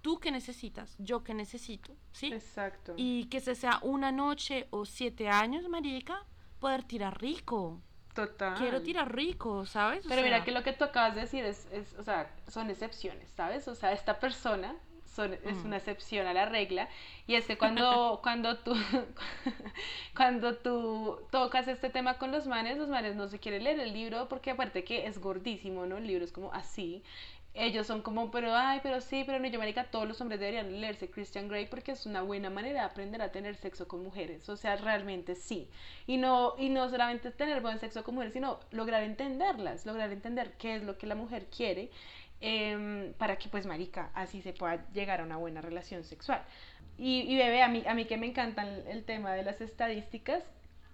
tú 0.00 0.18
que 0.18 0.30
necesitas, 0.30 0.96
yo 0.98 1.24
que 1.24 1.34
necesito, 1.34 1.96
¿sí? 2.12 2.28
Exacto. 2.28 2.94
Y 2.96 3.24
que 3.26 3.40
se 3.40 3.54
sea 3.54 3.80
una 3.82 4.12
noche 4.12 4.68
o 4.70 4.84
siete 4.84 5.28
años, 5.28 5.68
marica, 5.68 6.24
poder 6.60 6.84
tirar 6.84 7.20
rico. 7.20 7.80
Total. 8.14 8.54
Quiero 8.54 8.82
tirar 8.82 9.14
rico, 9.14 9.66
¿sabes? 9.66 10.06
O 10.06 10.08
Pero 10.08 10.22
mira 10.22 10.36
sea, 10.36 10.44
que 10.44 10.52
lo 10.52 10.62
que 10.62 10.72
tú 10.72 10.84
acabas 10.84 11.14
de 11.14 11.22
decir 11.22 11.44
es, 11.44 11.66
es, 11.72 11.94
o 11.98 12.02
sea, 12.02 12.30
son 12.48 12.70
excepciones, 12.70 13.30
¿sabes? 13.36 13.66
O 13.68 13.74
sea, 13.74 13.92
esta 13.92 14.20
persona 14.20 14.76
son, 15.06 15.34
es 15.44 15.64
Mm. 15.64 15.66
una 15.66 15.76
excepción 15.78 16.26
a 16.26 16.32
la 16.34 16.46
regla 16.46 16.88
y 17.26 17.34
es 17.36 17.46
que 17.46 17.56
cuando, 17.56 18.20
cuando 18.22 18.58
tú 18.58 18.74
cuando 20.16 20.56
tú 20.56 21.18
tocas 21.30 21.68
este 21.68 21.90
tema 21.90 22.18
con 22.18 22.32
los 22.32 22.46
manes, 22.46 22.78
los 22.78 22.88
manes 22.88 23.16
no 23.16 23.28
se 23.28 23.38
quieren 23.38 23.64
leer 23.64 23.80
el 23.80 23.92
libro 23.92 24.28
porque 24.28 24.50
aparte 24.52 24.84
que 24.84 25.06
es 25.06 25.18
gordísimo, 25.18 25.86
¿no? 25.86 25.96
El 25.98 26.06
libro 26.06 26.24
es 26.24 26.32
como 26.32 26.52
así. 26.52 27.02
Ellos 27.54 27.86
son 27.86 28.02
como, 28.02 28.32
pero 28.32 28.52
ay, 28.54 28.80
pero 28.82 29.00
sí, 29.00 29.22
pero 29.24 29.38
no, 29.38 29.46
yo, 29.46 29.60
marica, 29.60 29.84
todos 29.84 30.08
los 30.08 30.20
hombres 30.20 30.40
deberían 30.40 30.80
leerse 30.80 31.08
Christian 31.08 31.48
Grey 31.48 31.66
porque 31.66 31.92
es 31.92 32.04
una 32.04 32.20
buena 32.22 32.50
manera 32.50 32.80
de 32.80 32.86
aprender 32.86 33.22
a 33.22 33.30
tener 33.30 33.54
sexo 33.54 33.86
con 33.86 34.02
mujeres. 34.02 34.48
O 34.48 34.56
sea, 34.56 34.74
realmente 34.76 35.36
sí. 35.36 35.68
Y 36.06 36.16
no, 36.16 36.54
y 36.58 36.68
no 36.68 36.88
solamente 36.88 37.30
tener 37.30 37.60
buen 37.60 37.78
sexo 37.78 38.02
con 38.02 38.14
mujeres, 38.16 38.32
sino 38.34 38.58
lograr 38.72 39.04
entenderlas, 39.04 39.86
lograr 39.86 40.10
entender 40.12 40.54
qué 40.58 40.76
es 40.76 40.82
lo 40.82 40.98
que 40.98 41.06
la 41.06 41.14
mujer 41.14 41.46
quiere 41.46 41.90
em, 42.40 43.12
para 43.14 43.36
que, 43.36 43.48
pues, 43.48 43.66
marica, 43.66 44.10
así 44.14 44.42
se 44.42 44.52
pueda 44.52 44.84
llegar 44.92 45.20
a 45.20 45.24
una 45.24 45.36
buena 45.36 45.60
relación 45.60 46.02
sexual. 46.04 46.42
Y, 46.98 47.20
y 47.22 47.36
bebé, 47.36 47.62
a 47.62 47.68
mí, 47.68 47.82
a 47.86 47.94
mí 47.94 48.04
que 48.06 48.16
me 48.16 48.26
encanta 48.26 48.62
el, 48.62 48.86
el 48.88 49.04
tema 49.04 49.32
de 49.32 49.42
las 49.44 49.60
estadísticas, 49.60 50.42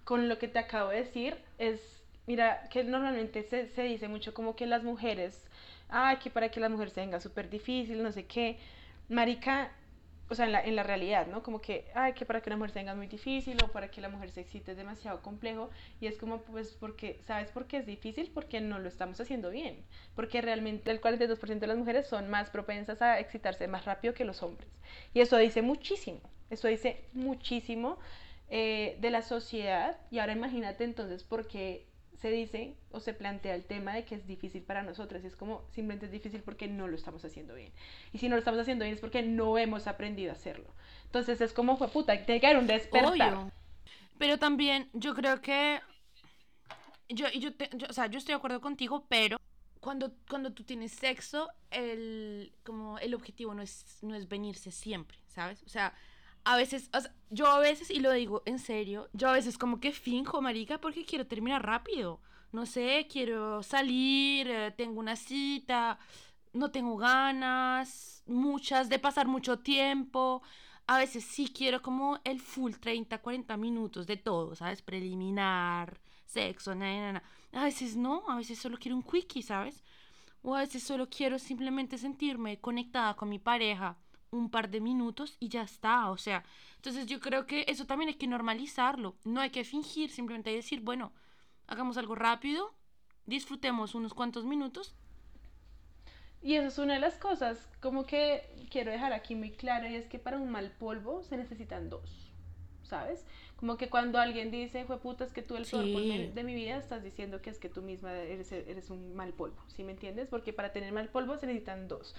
con 0.03 0.29
lo 0.29 0.37
que 0.39 0.47
te 0.47 0.59
acabo 0.59 0.89
de 0.89 0.97
decir, 0.97 1.37
es, 1.57 2.03
mira, 2.27 2.67
que 2.69 2.83
normalmente 2.83 3.43
se, 3.43 3.67
se 3.67 3.83
dice 3.83 4.07
mucho 4.07 4.33
como 4.33 4.55
que 4.55 4.65
las 4.65 4.83
mujeres, 4.83 5.45
ay, 5.91 6.17
que 6.17 6.29
para 6.29 6.49
que 6.49 6.59
la 6.59 6.69
mujer 6.69 6.89
se 6.89 7.01
venga 7.01 7.19
súper 7.19 7.49
difícil, 7.49 8.01
no 8.01 8.11
sé 8.11 8.25
qué, 8.25 8.57
marica, 9.09 9.71
o 10.31 10.35
sea, 10.35 10.45
en 10.45 10.75
la, 10.77 10.83
realidad, 10.83 11.27
¿no? 11.27 11.43
Como 11.43 11.59
que, 11.59 11.91
ay, 11.93 12.13
que 12.13 12.25
para 12.25 12.39
que 12.41 12.49
una 12.49 12.55
mujer 12.55 12.71
se 12.71 12.79
venga 12.79 12.95
muy 12.95 13.07
difícil 13.07 13.57
o 13.65 13.67
para 13.67 13.91
que 13.91 13.99
la 13.99 14.07
mujer 14.07 14.31
se 14.31 14.39
excite 14.39 14.71
es 14.71 14.77
demasiado 14.77 15.21
complejo. 15.21 15.69
Y 15.99 16.07
es 16.07 16.17
como, 16.17 16.41
pues, 16.43 16.71
porque, 16.79 17.19
¿sabes 17.27 17.51
por 17.51 17.67
qué 17.67 17.77
es 17.77 17.85
difícil? 17.85 18.31
Porque 18.33 18.61
no 18.61 18.79
lo 18.79 18.87
estamos 18.87 19.19
haciendo 19.19 19.49
bien. 19.49 19.83
Porque 20.15 20.41
realmente 20.41 20.89
el 20.89 21.01
42% 21.01 21.59
de 21.59 21.67
las 21.67 21.77
mujeres 21.77 22.07
son 22.07 22.29
más 22.29 22.49
propensas 22.49 23.01
a 23.01 23.19
excitarse 23.19 23.67
más 23.67 23.83
rápido 23.83 24.13
que 24.13 24.23
los 24.23 24.41
hombres. 24.41 24.69
Y 25.13 25.19
eso 25.19 25.35
dice 25.35 25.61
muchísimo, 25.61 26.21
eso 26.49 26.69
dice 26.69 27.03
muchísimo 27.11 27.99
eh, 28.49 28.97
de 29.01 29.09
la 29.09 29.23
sociedad. 29.23 29.99
Y 30.11 30.19
ahora 30.19 30.31
imagínate 30.31 30.85
entonces 30.85 31.25
por 31.25 31.45
qué 31.45 31.90
se 32.21 32.29
dice 32.29 32.75
o 32.91 32.99
se 32.99 33.13
plantea 33.13 33.55
el 33.55 33.65
tema 33.65 33.93
de 33.95 34.05
que 34.05 34.15
es 34.15 34.27
difícil 34.27 34.61
para 34.61 34.83
nosotros. 34.83 35.23
Es 35.23 35.35
como 35.35 35.63
simplemente 35.71 36.05
es 36.05 36.11
difícil 36.11 36.41
porque 36.41 36.67
no 36.67 36.87
lo 36.87 36.95
estamos 36.95 37.25
haciendo 37.25 37.55
bien. 37.55 37.71
Y 38.13 38.19
si 38.19 38.29
no 38.29 38.35
lo 38.35 38.39
estamos 38.39 38.59
haciendo 38.59 38.83
bien 38.83 38.93
es 38.93 39.01
porque 39.01 39.23
no 39.23 39.57
hemos 39.57 39.87
aprendido 39.87 40.31
a 40.31 40.35
hacerlo. 40.35 40.69
Entonces 41.05 41.41
es 41.41 41.51
como 41.51 41.77
fue 41.77 41.87
puta, 41.87 42.13
tiene 42.25 42.39
que 42.39 42.47
haber 42.47 42.59
un 42.59 42.67
despertar. 42.67 43.09
Pero 44.19 44.37
también 44.37 44.89
yo 44.93 45.15
creo 45.15 45.41
que 45.41 45.79
yo, 47.09 47.27
yo- 47.29 47.49
o 47.89 47.93
sea, 47.93 48.05
yo 48.07 48.19
estoy 48.19 48.33
de 48.33 48.37
acuerdo 48.37 48.61
contigo, 48.61 49.05
pero 49.09 49.37
cuando, 49.79 50.13
cuando 50.29 50.53
tú 50.53 50.63
tienes 50.63 50.91
sexo, 50.91 51.49
el, 51.71 52.53
como 52.63 52.99
el 52.99 53.15
objetivo 53.15 53.53
no 53.55 53.63
es, 53.63 53.97
no 54.03 54.13
es 54.15 54.29
venirse 54.29 54.71
siempre, 54.71 55.17
¿sabes? 55.27 55.63
O 55.63 55.69
sea, 55.69 55.93
a 56.43 56.55
veces, 56.55 56.89
o 56.93 57.01
sea, 57.01 57.13
yo 57.29 57.47
a 57.47 57.59
veces, 57.59 57.89
y 57.91 57.99
lo 57.99 58.11
digo 58.11 58.43
en 58.45 58.59
serio, 58.59 59.09
yo 59.13 59.29
a 59.29 59.33
veces 59.33 59.57
como 59.57 59.79
que 59.79 59.91
finjo, 59.91 60.41
marica, 60.41 60.79
porque 60.79 61.05
quiero 61.05 61.27
terminar 61.27 61.65
rápido. 61.65 62.19
No 62.51 62.65
sé, 62.65 63.07
quiero 63.09 63.63
salir, 63.63 64.49
eh, 64.49 64.71
tengo 64.75 64.99
una 64.99 65.15
cita, 65.15 65.97
no 66.53 66.71
tengo 66.71 66.97
ganas, 66.97 68.23
muchas, 68.25 68.89
de 68.89 68.99
pasar 68.99 69.27
mucho 69.27 69.59
tiempo. 69.59 70.41
A 70.87 70.97
veces 70.97 71.23
sí 71.23 71.47
quiero 71.55 71.81
como 71.81 72.19
el 72.25 72.41
full 72.41 72.73
30, 72.73 73.19
40 73.19 73.55
minutos 73.57 74.07
de 74.07 74.17
todo, 74.17 74.55
¿sabes? 74.55 74.81
Preliminar, 74.81 76.01
sexo, 76.25 76.75
na, 76.75 76.93
na, 76.99 77.13
na. 77.13 77.23
A 77.53 77.63
veces 77.65 77.95
no, 77.95 78.23
a 78.27 78.35
veces 78.35 78.59
solo 78.59 78.77
quiero 78.77 78.97
un 78.97 79.03
quickie, 79.03 79.41
¿sabes? 79.43 79.83
O 80.41 80.55
a 80.55 80.61
veces 80.61 80.83
solo 80.83 81.09
quiero 81.09 81.39
simplemente 81.39 81.97
sentirme 81.97 82.59
conectada 82.59 83.15
con 83.15 83.29
mi 83.29 83.39
pareja 83.39 83.97
un 84.31 84.49
par 84.49 84.69
de 84.69 84.81
minutos 84.81 85.37
y 85.39 85.49
ya 85.49 85.61
está, 85.63 86.09
o 86.09 86.17
sea, 86.17 86.43
entonces 86.77 87.05
yo 87.07 87.19
creo 87.19 87.45
que 87.47 87.65
eso 87.67 87.85
también 87.85 88.09
hay 88.09 88.15
que 88.15 88.27
normalizarlo, 88.27 89.15
no 89.25 89.41
hay 89.41 89.49
que 89.51 89.63
fingir, 89.63 90.09
simplemente 90.11 90.49
hay 90.49 90.55
que 90.55 90.61
decir, 90.63 90.81
bueno, 90.81 91.13
hagamos 91.67 91.97
algo 91.97 92.15
rápido, 92.15 92.73
disfrutemos 93.25 93.95
unos 93.95 94.13
cuantos 94.13 94.45
minutos 94.45 94.95
Y 96.41 96.55
eso 96.55 96.67
es 96.67 96.77
una 96.79 96.95
de 96.95 96.99
las 96.99 97.17
cosas 97.17 97.69
como 97.81 98.05
que 98.05 98.43
quiero 98.71 98.91
dejar 98.91 99.13
aquí 99.13 99.35
muy 99.35 99.51
claro 99.51 99.87
y 99.87 99.95
es 99.95 100.07
que 100.07 100.19
para 100.19 100.37
un 100.37 100.49
mal 100.49 100.71
polvo 100.71 101.23
se 101.23 101.37
necesitan 101.37 101.89
dos, 101.89 102.33
¿sabes? 102.83 103.25
Como 103.61 103.77
que 103.77 103.89
cuando 103.89 104.17
alguien 104.17 104.49
dice, 104.49 104.85
fue 104.85 104.99
puta, 104.99 105.23
es 105.23 105.31
que 105.31 105.43
tú 105.43 105.55
el 105.55 105.65
Sí. 105.65 105.75
polvo 105.77 105.99
de, 106.01 106.43
mi 106.43 106.55
vida, 106.55 106.77
estás 106.77 107.03
diciendo 107.03 107.43
que 107.43 107.51
es 107.51 107.59
que 107.59 107.69
tú 107.69 107.83
misma 107.83 108.11
eres, 108.11 108.51
eres 108.51 108.89
un 108.89 109.13
mal 109.13 109.33
polvo, 109.33 109.61
¿sí 109.67 109.83
me 109.83 109.91
entiendes? 109.91 110.27
Porque 110.27 110.51
para 110.51 110.73
tener 110.73 110.91
mal 110.91 111.09
polvo 111.09 111.37
se 111.37 111.45
necesitan 111.45 111.87
dos. 111.87 112.15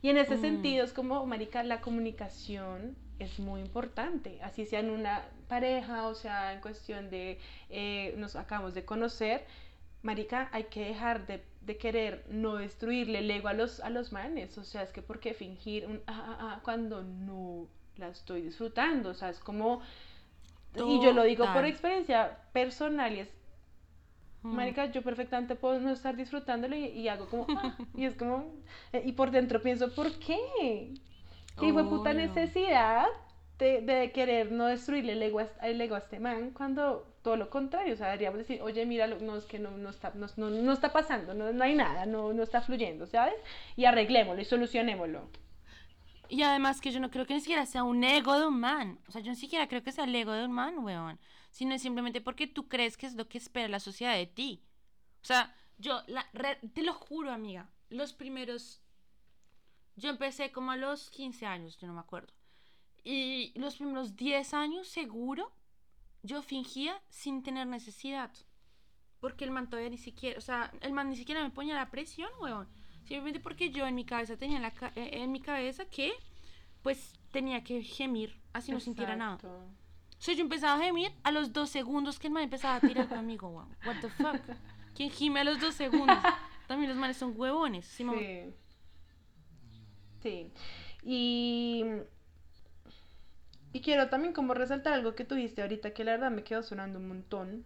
Y 0.00 0.08
en 0.08 0.16
ese 0.16 0.36
Mm. 0.36 0.40
sentido 0.40 0.84
es 0.86 0.94
como, 0.94 1.26
marica, 1.26 1.62
la 1.64 1.82
comunicación 1.82 2.96
es 3.18 3.38
muy 3.38 3.60
importante, 3.60 4.40
así 4.42 4.64
sea 4.64 4.80
en 4.80 4.88
una 4.90 5.28
pareja 5.48 6.06
o 6.08 6.14
sea 6.14 6.52
en 6.54 6.60
cuestión 6.62 7.10
de 7.10 7.38
eh, 7.68 8.14
nos 8.16 8.34
acabamos 8.34 8.72
de 8.74 8.86
conocer, 8.86 9.44
marica, 10.02 10.48
hay 10.52 10.64
que 10.64 10.86
dejar 10.86 11.26
de, 11.26 11.44
de 11.60 11.76
querer 11.76 12.24
no 12.30 12.56
destruirle 12.56 13.18
el 13.18 13.30
ego 13.30 13.48
a 13.48 13.52
los, 13.54 13.80
a 13.80 13.90
los 13.90 14.12
manes, 14.12 14.56
o 14.56 14.64
sea, 14.64 14.82
es 14.82 14.92
que 14.92 15.02
por 15.02 15.20
qué 15.20 15.34
fingir 15.34 15.86
un 15.86 16.00
ah, 16.06 16.24
ah, 16.26 16.36
ah, 16.40 16.60
cuando 16.64 17.02
no 17.02 17.68
la 17.96 18.08
estoy 18.08 18.40
disfrutando, 18.42 19.10
o 19.10 19.14
sea, 19.14 19.28
es 19.30 19.40
como, 19.40 19.80
y 20.84 21.00
yo 21.02 21.12
lo 21.12 21.22
digo 21.24 21.44
por 21.54 21.64
experiencia 21.64 22.38
personal 22.52 23.12
y 23.14 23.20
es, 23.20 23.28
Mm. 24.42 24.54
marica, 24.54 24.86
yo 24.86 25.02
perfectamente 25.02 25.56
puedo 25.56 25.80
no 25.80 25.90
estar 25.90 26.14
disfrutándolo 26.14 26.76
y, 26.76 26.84
y 26.86 27.08
hago 27.08 27.26
como, 27.26 27.46
ah, 27.56 27.76
y 27.96 28.04
es 28.04 28.14
como, 28.14 28.54
eh, 28.92 29.02
y 29.04 29.12
por 29.12 29.30
dentro 29.30 29.60
pienso, 29.60 29.92
¿por 29.94 30.12
qué? 30.20 30.38
¿Qué 31.58 31.72
fue 31.72 31.84
puta 31.88 32.12
necesidad 32.12 33.06
de, 33.58 33.80
de 33.80 34.12
querer 34.12 34.52
no 34.52 34.66
destruirle 34.66 35.14
el 35.14 35.22
ego, 35.22 35.40
a, 35.40 35.66
el 35.66 35.80
ego 35.80 35.94
a 35.94 35.98
este 35.98 36.20
man 36.20 36.50
cuando 36.50 37.06
todo 37.22 37.36
lo 37.36 37.48
contrario, 37.50 37.94
o 37.94 37.96
sea, 37.96 38.06
deberíamos 38.08 38.38
decir, 38.38 38.60
oye, 38.62 38.84
mira, 38.86 39.06
no, 39.06 39.36
es 39.36 39.44
que 39.46 39.58
no, 39.58 39.70
no, 39.72 39.88
está, 39.90 40.12
no, 40.14 40.26
no, 40.36 40.50
no 40.50 40.72
está 40.72 40.92
pasando, 40.92 41.34
no, 41.34 41.52
no 41.52 41.64
hay 41.64 41.74
nada, 41.74 42.06
no, 42.06 42.32
no 42.32 42.42
está 42.42 42.60
fluyendo, 42.60 43.06
¿sabes? 43.06 43.34
Y 43.74 43.86
arreglémoslo 43.86 44.42
y 44.42 44.44
solucionémoslo. 44.44 45.22
Y 46.28 46.42
además 46.42 46.80
que 46.80 46.90
yo 46.92 47.00
no 47.00 47.10
creo 47.10 47.26
que 47.26 47.34
ni 47.34 47.40
siquiera 47.40 47.66
sea 47.66 47.84
un 47.84 48.02
ego 48.04 48.38
de 48.38 48.46
un 48.46 48.58
man. 48.60 48.98
O 49.08 49.12
sea, 49.12 49.20
yo 49.20 49.30
ni 49.30 49.36
siquiera 49.36 49.68
creo 49.68 49.82
que 49.82 49.92
sea 49.92 50.04
el 50.04 50.14
ego 50.14 50.32
de 50.32 50.44
un 50.44 50.52
man, 50.52 50.78
weón. 50.78 51.18
Sino 51.50 51.74
es 51.74 51.82
simplemente 51.82 52.20
porque 52.20 52.46
tú 52.46 52.68
crees 52.68 52.96
que 52.96 53.06
es 53.06 53.14
lo 53.14 53.28
que 53.28 53.38
espera 53.38 53.68
la 53.68 53.80
sociedad 53.80 54.14
de 54.14 54.26
ti. 54.26 54.62
O 55.22 55.24
sea, 55.26 55.54
yo, 55.78 56.02
la, 56.06 56.26
re- 56.32 56.60
te 56.74 56.82
lo 56.82 56.94
juro, 56.94 57.32
amiga, 57.32 57.70
los 57.90 58.12
primeros... 58.12 58.80
Yo 59.96 60.10
empecé 60.10 60.52
como 60.52 60.72
a 60.72 60.76
los 60.76 61.10
15 61.10 61.46
años, 61.46 61.78
yo 61.78 61.86
no 61.86 61.94
me 61.94 62.00
acuerdo. 62.00 62.32
Y 63.02 63.52
los 63.58 63.76
primeros 63.76 64.16
10 64.16 64.52
años, 64.52 64.88
seguro, 64.88 65.52
yo 66.22 66.42
fingía 66.42 67.00
sin 67.08 67.42
tener 67.42 67.66
necesidad. 67.66 68.30
Porque 69.20 69.44
el 69.44 69.50
man 69.52 69.70
todavía 69.70 69.88
ni 69.90 69.96
siquiera, 69.96 70.36
o 70.36 70.42
sea, 70.42 70.70
el 70.82 70.92
man 70.92 71.08
ni 71.08 71.16
siquiera 71.16 71.42
me 71.42 71.50
ponía 71.50 71.74
la 71.74 71.90
presión, 71.90 72.28
weón. 72.40 72.68
Simplemente 73.06 73.40
porque 73.40 73.70
yo 73.70 73.86
en 73.86 73.94
mi 73.94 74.04
cabeza 74.04 74.36
tenía 74.36 74.56
en, 74.56 74.62
la 74.62 74.72
ca- 74.72 74.92
eh, 74.96 75.10
en 75.22 75.30
mi 75.32 75.40
cabeza 75.40 75.84
que, 75.86 76.12
pues, 76.82 77.12
tenía 77.30 77.62
que 77.62 77.82
gemir, 77.82 78.36
así 78.52 78.72
no 78.72 78.80
sintiera 78.80 79.14
nada. 79.16 79.38
O 80.18 80.22
sea, 80.22 80.34
yo 80.34 80.40
empezaba 80.42 80.80
a 80.80 80.84
gemir 80.84 81.12
a 81.22 81.30
los 81.30 81.52
dos 81.52 81.70
segundos 81.70 82.18
que 82.18 82.26
el 82.28 82.32
man 82.32 82.42
empezaba 82.44 82.76
a 82.76 82.80
tirar 82.80 83.08
conmigo, 83.08 83.48
weón. 83.48 83.68
What 83.86 84.00
the 84.00 84.08
fuck? 84.10 84.40
¿Quién 84.94 85.10
gime 85.10 85.40
a 85.40 85.44
los 85.44 85.60
dos 85.60 85.74
segundos? 85.74 86.16
También 86.66 86.88
los 86.88 86.98
manes 86.98 87.16
son 87.16 87.34
huevones. 87.36 87.84
¿sí? 87.84 88.04
Sí. 88.18 88.54
Sí. 90.22 90.50
Y, 91.04 91.84
y 93.72 93.80
quiero 93.82 94.08
también 94.08 94.32
como 94.32 94.54
resaltar 94.54 94.94
algo 94.94 95.14
que 95.14 95.24
tuviste 95.24 95.62
ahorita 95.62 95.92
que 95.92 96.02
la 96.02 96.12
verdad 96.12 96.30
me 96.30 96.42
quedó 96.42 96.62
sonando 96.62 96.98
un 96.98 97.08
montón. 97.08 97.64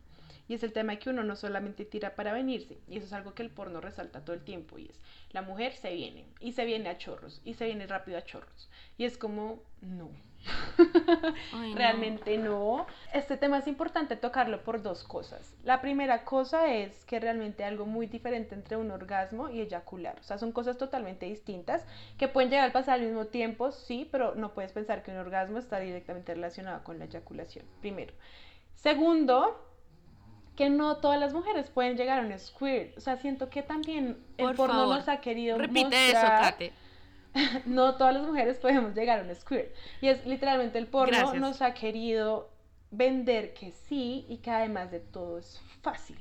Y 0.50 0.54
es 0.54 0.64
el 0.64 0.72
tema 0.72 0.94
de 0.94 0.98
que 0.98 1.10
uno 1.10 1.22
no 1.22 1.36
solamente 1.36 1.84
tira 1.84 2.16
para 2.16 2.32
venirse, 2.32 2.76
y 2.88 2.96
eso 2.96 3.06
es 3.06 3.12
algo 3.12 3.34
que 3.34 3.44
el 3.44 3.50
porno 3.50 3.80
resalta 3.80 4.24
todo 4.24 4.34
el 4.34 4.42
tiempo, 4.42 4.80
y 4.80 4.88
es, 4.88 4.98
la 5.30 5.42
mujer 5.42 5.76
se 5.76 5.94
viene, 5.94 6.24
y 6.40 6.50
se 6.50 6.64
viene 6.64 6.88
a 6.88 6.98
chorros, 6.98 7.40
y 7.44 7.54
se 7.54 7.66
viene 7.66 7.86
rápido 7.86 8.18
a 8.18 8.24
chorros. 8.24 8.68
Y 8.98 9.04
es 9.04 9.16
como, 9.16 9.62
no. 9.80 10.10
Ay, 11.52 11.70
no. 11.70 11.76
Realmente 11.76 12.36
no. 12.36 12.88
Este 13.14 13.36
tema 13.36 13.58
es 13.58 13.68
importante 13.68 14.16
tocarlo 14.16 14.64
por 14.64 14.82
dos 14.82 15.04
cosas. 15.04 15.54
La 15.62 15.80
primera 15.80 16.24
cosa 16.24 16.74
es 16.74 17.04
que 17.04 17.20
realmente 17.20 17.62
hay 17.62 17.70
algo 17.70 17.86
muy 17.86 18.08
diferente 18.08 18.56
entre 18.56 18.76
un 18.76 18.90
orgasmo 18.90 19.50
y 19.50 19.60
eyacular. 19.60 20.18
O 20.18 20.24
sea, 20.24 20.36
son 20.36 20.50
cosas 20.50 20.76
totalmente 20.76 21.26
distintas 21.26 21.86
que 22.18 22.26
pueden 22.26 22.50
llegar 22.50 22.70
a 22.70 22.72
pasar 22.72 22.94
al 22.98 23.06
mismo 23.06 23.26
tiempo, 23.26 23.70
sí, 23.70 24.08
pero 24.10 24.34
no 24.34 24.52
puedes 24.52 24.72
pensar 24.72 25.04
que 25.04 25.12
un 25.12 25.18
orgasmo 25.18 25.58
está 25.58 25.78
directamente 25.78 26.34
relacionado 26.34 26.82
con 26.82 26.98
la 26.98 27.04
eyaculación. 27.04 27.64
Primero. 27.80 28.14
Segundo, 28.74 29.69
que 30.60 30.68
no 30.68 30.98
todas 30.98 31.18
las 31.18 31.32
mujeres 31.32 31.70
pueden 31.70 31.96
llegar 31.96 32.18
a 32.18 32.22
un 32.26 32.38
squirt. 32.38 32.94
O 32.98 33.00
sea, 33.00 33.16
siento 33.16 33.48
que 33.48 33.62
también 33.62 34.18
el 34.36 34.44
Por 34.48 34.56
porno 34.56 34.74
favor, 34.74 34.96
nos 34.98 35.08
ha 35.08 35.18
querido 35.22 35.56
Repite 35.56 36.10
eso, 36.10 36.18
mostrar 36.20 36.52
Kate. 36.52 36.72
no 37.64 37.94
todas 37.94 38.12
las 38.12 38.24
mujeres 38.24 38.58
podemos 38.58 38.94
llegar 38.94 39.20
a 39.20 39.22
un 39.22 39.34
squirt. 39.34 39.74
Y 40.02 40.08
es 40.08 40.26
literalmente 40.26 40.76
el 40.76 40.86
porno 40.86 41.16
Gracias. 41.16 41.40
nos 41.40 41.62
ha 41.62 41.72
querido 41.72 42.50
vender 42.90 43.54
que 43.54 43.70
sí 43.72 44.26
y 44.28 44.36
que 44.42 44.50
además 44.50 44.90
de 44.90 45.00
todo 45.00 45.38
es 45.38 45.58
fácil, 45.80 46.18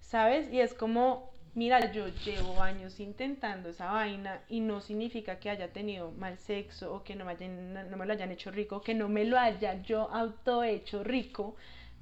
¿sabes? 0.00 0.52
Y 0.52 0.58
es 0.60 0.74
como, 0.74 1.30
mira, 1.54 1.92
yo 1.92 2.08
llevo 2.08 2.60
años 2.60 2.98
intentando 2.98 3.68
esa 3.68 3.92
vaina 3.92 4.40
y 4.48 4.58
no 4.58 4.80
significa 4.80 5.38
que 5.38 5.48
haya 5.48 5.72
tenido 5.72 6.10
mal 6.10 6.38
sexo 6.38 6.92
o 6.92 7.04
que 7.04 7.14
no 7.14 7.24
me, 7.24 7.32
hayan- 7.36 7.88
no 7.88 7.96
me 7.96 8.04
lo 8.04 8.12
hayan 8.14 8.32
hecho 8.32 8.50
rico, 8.50 8.80
que 8.80 8.94
no 8.94 9.08
me 9.08 9.24
lo 9.26 9.38
haya 9.38 9.80
yo 9.82 10.10
auto 10.10 10.64
hecho 10.64 11.04
rico 11.04 11.54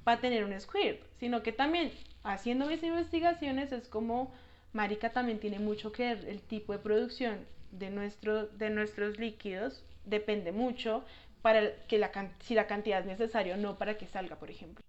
para 0.05 0.21
tener 0.21 0.45
un 0.45 0.57
squirt, 0.61 1.01
sino 1.19 1.43
que 1.43 1.51
también 1.51 1.91
haciendo 2.23 2.67
mis 2.67 2.81
investigaciones 2.83 3.73
es 3.73 3.89
como, 3.89 4.31
Marica 4.71 5.09
también 5.11 5.39
tiene 5.39 5.59
mucho 5.59 5.91
que 5.91 6.03
ver 6.15 6.25
el 6.29 6.41
tipo 6.41 6.71
de 6.73 6.79
producción 6.79 7.39
de, 7.71 7.89
nuestro, 7.89 8.47
de 8.47 8.69
nuestros 8.69 9.19
líquidos, 9.19 9.83
depende 10.05 10.53
mucho 10.53 11.03
para 11.41 11.75
que 11.87 11.97
la, 11.97 12.11
si 12.39 12.53
la 12.55 12.67
cantidad 12.67 12.99
es 13.01 13.07
necesaria 13.07 13.55
o 13.55 13.57
no 13.57 13.77
para 13.77 13.97
que 13.97 14.07
salga, 14.07 14.37
por 14.37 14.49
ejemplo. 14.51 14.81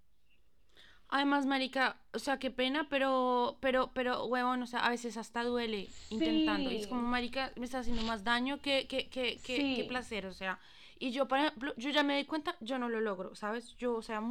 Además, 1.09 1.45
marica, 1.45 1.95
o 2.13 2.19
sea, 2.19 2.37
qué 2.37 2.51
pena, 2.51 2.87
pero, 2.89 3.57
pero, 3.61 3.91
pero, 3.93 4.25
huevón, 4.25 4.61
o 4.61 4.67
sea, 4.67 4.79
a 4.85 4.89
veces 4.89 5.15
hasta 5.15 5.43
duele 5.43 5.87
intentando. 6.09 6.69
Y 6.71 6.75
es 6.75 6.83
Sí. 6.83 6.89
como, 6.89 7.01
marica, 7.01 7.53
me 7.55 7.65
está 7.65 7.79
haciendo 7.79 8.03
más 8.03 8.23
daño 8.25 8.61
que, 8.61 8.87
que, 8.87 9.07
que, 9.09 9.37
que, 9.41 9.73
que 9.73 9.83
Sí. 9.83 9.83
placer, 9.87 10.25
o 10.25 10.33
sea. 10.33 10.59
Y 10.99 11.11
yo, 11.11 11.27
ejemplo, 11.31 11.73
yo 11.77 11.91
ya 11.91 12.03
me 12.03 12.17
di 12.17 12.25
cuenta, 12.25 12.55
yo 12.59 12.77
no 12.77 12.89
lo 12.89 12.99
logro, 12.99 13.35
¿sabes? 13.35 13.75
Yo, 13.77 13.95
o 13.95 14.01
sea, 14.01 14.21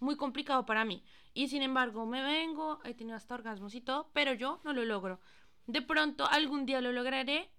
muy 0.00 0.16
complicado 0.16 0.66
para 0.66 0.84
mí. 0.84 1.02
Y 1.32 1.48
sin 1.48 1.62
embargo, 1.62 2.06
me 2.06 2.22
vengo, 2.22 2.80
he 2.84 2.94
tenido 2.94 3.16
hasta 3.16 3.34
orgasmos 3.34 3.74
y 3.74 3.80
todo, 3.80 4.10
pero 4.12 4.32
yo 4.34 4.60
no 4.64 4.72
lo 4.72 4.84
logro. 4.84 5.20
De 5.66 5.82
pronto, 5.82 6.26
algún 6.26 6.66
día 6.66 6.80
lo 6.80 6.92
lograré, 6.92 7.50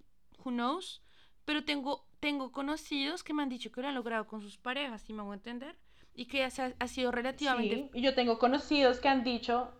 who 0.44 0.52
knows, 0.52 1.02
pero 1.44 1.64
tengo, 1.64 2.06
tengo 2.20 2.52
conocidos 2.52 3.24
que 3.24 3.34
me 3.34 3.44
han 3.44 3.50
dicho 3.50 3.72
que 3.72 3.82
lo 3.82 3.88
han 3.88 3.96
logrado 3.96 4.28
con 4.28 4.42
sus 4.42 4.58
parejas, 4.58 5.02
si 5.02 5.14
me 5.14 5.22
hago 5.22 5.34
entender, 5.34 5.76
y 6.14 6.26
que 6.26 6.44
ha, 6.44 6.50
ha 6.80 6.88
sido 6.88 7.12
relativamente 7.12 7.76
Sí, 7.76 7.90
y 7.94 8.02
yo 8.02 8.16
tengo 8.16 8.40
conocidos 8.40 9.00
que 9.00 9.10
han 9.10 9.24
dicho 9.24 9.72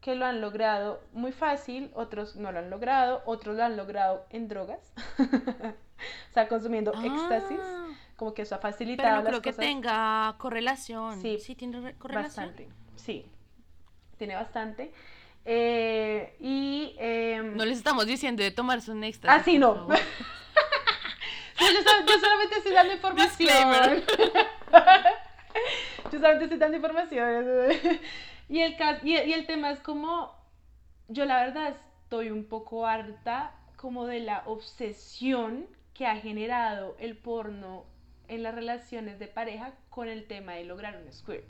que 0.00 0.14
lo 0.14 0.26
han 0.26 0.40
logrado 0.40 1.00
muy 1.12 1.32
fácil, 1.32 1.90
otros 1.94 2.36
no 2.36 2.52
lo 2.52 2.60
han 2.60 2.70
logrado, 2.70 3.22
otros 3.26 3.56
lo 3.56 3.64
han 3.64 3.76
logrado 3.76 4.26
en 4.30 4.48
drogas, 4.48 4.92
o 5.18 6.32
sea, 6.32 6.48
consumiendo 6.48 6.92
éxtasis, 6.92 7.58
Ah, 7.60 7.87
como 8.18 8.34
que 8.34 8.42
eso 8.42 8.56
ha 8.56 8.60
Pero 8.60 8.72
facilitado 8.72 9.16
no 9.16 9.22
creo 9.22 9.32
las 9.34 9.40
que 9.42 9.50
cosas 9.52 9.64
tenga 9.64 10.34
correlación. 10.38 11.22
Sí, 11.22 11.38
Sí, 11.38 11.54
tiene 11.54 11.80
re- 11.80 11.94
correlación. 11.94 12.46
bastante, 12.48 12.68
sí, 12.96 13.24
tiene 14.18 14.34
bastante. 14.34 14.92
Eh, 15.44 16.36
y 16.40 16.94
em, 16.98 17.56
No 17.56 17.64
les 17.64 17.78
estamos 17.78 18.06
diciendo 18.06 18.42
de 18.42 18.50
tomarse 18.50 18.90
un 18.90 19.04
éxtasis. 19.04 19.40
Ah, 19.40 19.42
sí, 19.44 19.58
por 19.58 19.76
no. 19.76 19.88
No, 21.60 21.66
yo, 21.72 21.82
sol- 21.82 22.04
yo 22.06 22.18
solamente 22.20 22.56
estoy 22.58 22.72
dando 22.72 22.92
información. 22.98 24.02
Yo 26.12 26.18
solamente 26.18 26.44
estoy 26.44 26.58
dando 26.58 26.76
información. 26.76 27.44
Y 28.48 28.60
el, 28.60 28.76
y, 29.02 29.10
y 29.12 29.32
el 29.32 29.46
tema 29.46 29.70
es 29.72 29.80
como, 29.80 30.32
yo 31.08 31.24
la 31.24 31.44
verdad 31.44 31.74
estoy 32.04 32.30
un 32.30 32.44
poco 32.44 32.86
harta 32.86 33.52
como 33.76 34.06
de 34.06 34.20
la 34.20 34.42
obsesión 34.46 35.66
que 35.94 36.06
ha 36.06 36.16
generado 36.16 36.96
el 36.98 37.16
porno 37.16 37.84
en 38.28 38.42
las 38.42 38.54
relaciones 38.54 39.18
de 39.18 39.26
pareja 39.28 39.72
con 39.90 40.08
el 40.08 40.26
tema 40.26 40.54
de 40.54 40.64
lograr 40.64 40.96
un 41.04 41.12
squirt. 41.12 41.48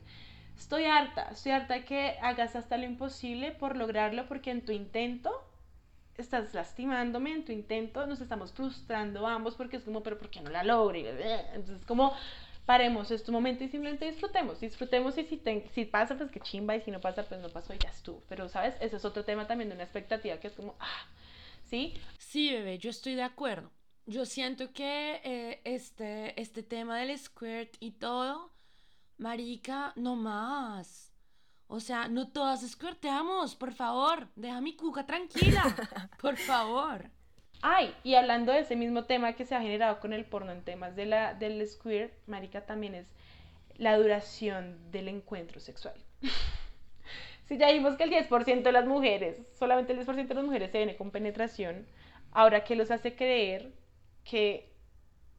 Estoy 0.57 0.85
harta, 0.87 1.29
estoy 1.33 1.53
harta 1.53 1.85
que 1.85 2.17
hagas 2.23 2.57
hasta 2.57 2.77
lo 2.77 2.85
imposible 2.85 3.53
por 3.53 3.77
lograrlo 3.77 4.27
porque 4.27 4.51
en 4.51 4.64
tu 4.64 4.73
intento 4.73 5.31
estás 6.17 6.53
lastimándome 6.55 7.33
en 7.33 7.45
tu 7.45 7.53
intento, 7.53 8.07
nos 8.07 8.21
estamos 8.21 8.53
frustrando 8.53 9.27
ambos 9.27 9.55
porque 9.55 9.77
es 9.77 9.85
como, 9.85 10.03
pero 10.03 10.19
¿por 10.19 10.31
qué 10.31 10.41
no 10.41 10.51
la 10.51 10.64
logro? 10.64 10.99
Entonces, 10.99 11.85
como, 11.87 12.12
paremos 12.67 13.11
este 13.12 13.31
momento 13.31 13.62
y 13.64 13.69
simplemente 13.69 14.07
disfrutemos, 14.07 14.61
disfrutemos 14.61 15.17
y 15.17 15.25
si, 15.25 15.37
te- 15.37 15.69
si 15.73 15.85
pasa, 15.85 16.17
pues 16.17 16.31
que 16.31 16.41
chimba 16.41 16.75
y 16.77 16.81
si 16.81 16.91
no 16.91 17.01
pasa, 17.01 17.23
pues 17.25 17.41
no 17.41 17.49
pasó 17.51 17.73
y 17.75 17.79
ya 17.79 17.91
estuvo. 17.91 18.23
Pero, 18.29 18.49
¿sabes? 18.49 18.75
Ese 18.81 18.97
es 18.97 19.05
otro 19.05 19.25
tema 19.25 19.47
también 19.47 19.69
de 19.71 19.77
una 19.77 19.85
expectativa 19.85 20.38
que 20.38 20.49
es 20.49 20.55
como, 20.55 20.75
ah, 20.81 21.07
¿sí? 21.64 21.95
Sí, 22.19 22.53
bebé, 22.53 22.79
yo 22.79 22.91
estoy 22.91 23.14
de 23.14 23.23
acuerdo. 23.23 23.71
Yo 24.09 24.25
siento 24.25 24.73
que 24.73 25.21
eh, 25.23 25.61
este, 25.64 26.40
este 26.40 26.62
tema 26.62 26.99
del 26.99 27.16
squirt 27.18 27.77
y 27.79 27.90
todo, 27.90 28.51
marica, 29.18 29.92
no 29.97 30.16
más. 30.16 31.12
O 31.66 31.79
sea, 31.79 32.09
no 32.09 32.33
todas 32.33 32.66
squirteamos, 32.66 33.55
por 33.55 33.75
favor. 33.75 34.29
Deja 34.35 34.62
mi 34.62 34.75
cuca 34.77 35.05
tranquila, 35.05 35.62
por 36.23 36.38
favor. 36.38 37.11
Ay, 37.61 37.94
y 38.03 38.14
hablando 38.14 38.51
de 38.51 38.61
ese 38.61 38.77
mismo 38.77 39.05
tema 39.05 39.35
que 39.35 39.44
se 39.44 39.55
ha 39.55 39.61
generado 39.61 40.01
con 40.01 40.14
el 40.14 40.25
porno 40.25 40.53
en 40.53 40.64
temas 40.64 40.97
de 40.97 41.05
la, 41.05 41.35
del 41.35 41.68
squirt, 41.68 42.14
marica, 42.27 42.64
también 42.64 42.94
es 42.94 43.12
la 43.77 43.99
duración 43.99 44.90
del 44.90 45.09
encuentro 45.09 45.61
sexual. 45.61 46.03
si 47.44 47.59
ya 47.59 47.71
vimos 47.73 47.97
que 47.97 48.05
el 48.05 48.11
10% 48.11 48.62
de 48.62 48.73
las 48.73 48.87
mujeres, 48.87 49.37
solamente 49.59 49.92
el 49.92 49.99
10% 49.99 50.29
de 50.29 50.35
las 50.35 50.44
mujeres 50.44 50.71
se 50.71 50.79
viene 50.79 50.97
con 50.97 51.11
penetración, 51.11 51.87
ahora 52.33 52.64
que 52.64 52.75
los 52.75 52.90
hace 52.90 53.14
creer 53.14 53.71
que 54.29 54.71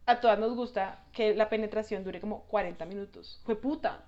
a 0.05 0.19
todas 0.19 0.39
nos 0.39 0.55
gusta 0.55 1.05
que 1.13 1.35
la 1.35 1.49
penetración 1.49 2.03
dure 2.03 2.19
como 2.19 2.45
40 2.47 2.85
minutos. 2.85 3.39
Fue 3.45 3.55
puta. 3.55 4.05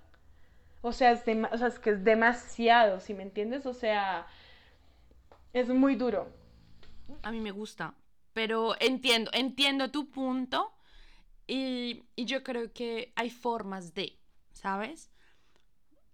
O 0.80 0.92
sea, 0.92 1.12
es, 1.12 1.22
o 1.52 1.58
sea, 1.58 1.70
que 1.80 1.90
es 1.90 2.04
demasiado, 2.04 2.98
¿sí 2.98 3.14
me 3.14 3.22
entiendes? 3.22 3.66
O 3.66 3.72
sea, 3.72 4.26
es 5.52 5.68
muy 5.68 5.94
duro. 5.94 6.28
A 7.22 7.30
mí 7.30 7.40
me 7.40 7.52
gusta, 7.52 7.94
pero 8.32 8.74
entiendo, 8.80 9.30
entiendo 9.32 9.92
tu 9.92 10.10
punto 10.10 10.72
y, 11.46 12.02
y 12.16 12.24
yo 12.24 12.42
creo 12.42 12.72
que 12.72 13.12
hay 13.14 13.30
formas 13.30 13.94
de, 13.94 14.18
¿sabes? 14.52 15.12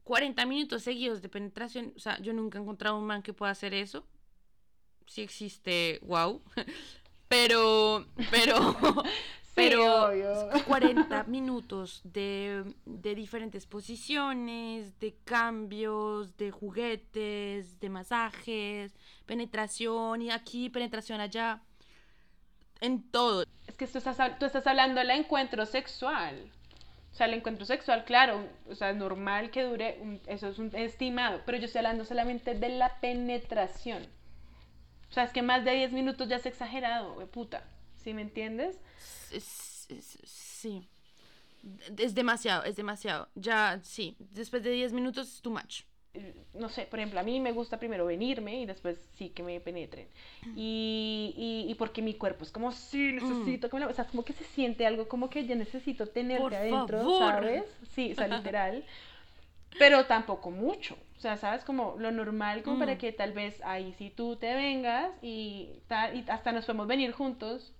40 0.04 0.44
minutos 0.44 0.82
seguidos 0.82 1.22
de 1.22 1.30
penetración, 1.30 1.94
o 1.96 1.98
sea, 1.98 2.18
yo 2.20 2.34
nunca 2.34 2.58
he 2.58 2.62
encontrado 2.62 2.98
un 2.98 3.06
man 3.06 3.22
que 3.22 3.32
pueda 3.32 3.52
hacer 3.52 3.72
eso. 3.72 4.06
Si 5.06 5.22
existe, 5.22 6.00
wow. 6.02 6.42
Pero, 7.28 8.06
pero, 8.30 8.56
pero 9.54 10.06
obvio. 10.06 10.48
40 10.66 11.24
minutos 11.24 12.00
de, 12.04 12.64
de 12.86 13.14
diferentes 13.14 13.66
posiciones, 13.66 14.98
de 14.98 15.14
cambios, 15.24 16.36
de 16.36 16.50
juguetes, 16.50 17.78
de 17.80 17.88
masajes, 17.90 18.94
penetración 19.26 20.22
y 20.22 20.30
aquí, 20.30 20.70
penetración 20.70 21.20
allá, 21.20 21.60
en 22.80 23.10
todo. 23.10 23.44
Es 23.66 23.76
que 23.76 23.86
tú 23.86 23.98
estás, 23.98 24.38
tú 24.38 24.46
estás 24.46 24.66
hablando 24.66 25.00
del 25.00 25.10
encuentro 25.10 25.66
sexual. 25.66 26.50
O 27.12 27.14
sea, 27.18 27.26
el 27.26 27.34
encuentro 27.34 27.66
sexual, 27.66 28.04
claro, 28.04 28.46
o 28.70 28.74
sea, 28.76 28.92
normal 28.92 29.50
que 29.50 29.64
dure, 29.64 29.98
un- 30.00 30.20
eso 30.26 30.48
es 30.48 30.58
un 30.58 30.74
estimado, 30.76 31.42
pero 31.44 31.58
yo 31.58 31.64
estoy 31.64 31.80
hablando 31.80 32.04
solamente 32.04 32.54
de 32.54 32.68
la 32.68 33.00
penetración. 33.00 34.06
O 35.10 35.12
sea, 35.12 35.24
es 35.24 35.32
que 35.32 35.42
más 35.42 35.64
de 35.64 35.72
10 35.72 35.92
minutos 35.92 36.28
ya 36.28 36.36
es 36.36 36.46
exagerado, 36.46 37.14
güey, 37.14 37.26
puta. 37.26 37.64
¿Sí 37.96 38.12
me 38.14 38.22
entiendes? 38.22 38.78
Es- 39.32 39.86
es- 39.90 40.18
sí. 40.24 40.86
Es 41.96 42.14
demasiado, 42.14 42.64
es 42.64 42.76
demasiado. 42.76 43.28
Ya, 43.34 43.80
sí. 43.82 44.16
Después 44.18 44.62
de 44.62 44.70
10 44.70 44.92
minutos 44.92 45.28
es 45.28 45.40
too 45.42 45.50
much. 45.50 45.82
Eh, 46.14 46.34
No 46.54 46.68
sé, 46.68 46.82
por 46.86 46.98
ejemplo, 46.98 47.20
a 47.20 47.22
mí 47.22 47.40
me 47.40 47.52
gusta 47.52 47.78
primero 47.78 48.06
venirme 48.06 48.60
y 48.60 48.66
después 48.66 48.98
sí 49.16 49.30
que 49.30 49.42
me 49.42 49.60
penetren. 49.60 50.08
Y, 50.56 51.34
y, 51.36 51.70
y 51.70 51.74
porque 51.74 52.00
mi 52.02 52.14
cuerpo 52.14 52.44
es 52.44 52.50
como, 52.50 52.72
sí, 52.72 53.12
necesito 53.12 53.68
que 53.68 53.76
me 53.76 53.80
lo-". 53.84 53.90
O 53.90 53.94
sea, 53.94 54.06
como 54.06 54.24
que 54.24 54.32
se 54.32 54.44
siente 54.44 54.86
algo 54.86 55.08
como 55.08 55.28
que 55.30 55.46
yo 55.46 55.54
necesito 55.56 56.06
tenerte 56.06 56.42
Por 56.42 56.54
adentro, 56.54 56.98
favor. 56.98 57.18
¿sabes? 57.18 57.64
Sí, 57.94 58.12
o 58.12 58.14
sea, 58.14 58.28
literal. 58.28 58.84
Pero 59.78 60.06
tampoco 60.06 60.50
mucho. 60.50 60.96
O 61.18 61.20
sea, 61.20 61.36
¿sabes? 61.36 61.64
Como 61.64 61.96
lo 61.98 62.12
normal, 62.12 62.62
como 62.62 62.78
para 62.78 62.94
Mm. 62.94 62.98
que 62.98 63.12
tal 63.12 63.32
vez 63.32 63.60
ahí 63.64 63.92
sí 63.98 64.10
tú 64.14 64.36
te 64.36 64.54
vengas 64.54 65.10
y, 65.20 65.80
tal, 65.88 66.16
y 66.16 66.24
hasta 66.30 66.52
nos 66.52 66.64
podemos 66.64 66.86
venir 66.86 67.10
juntos. 67.12 67.74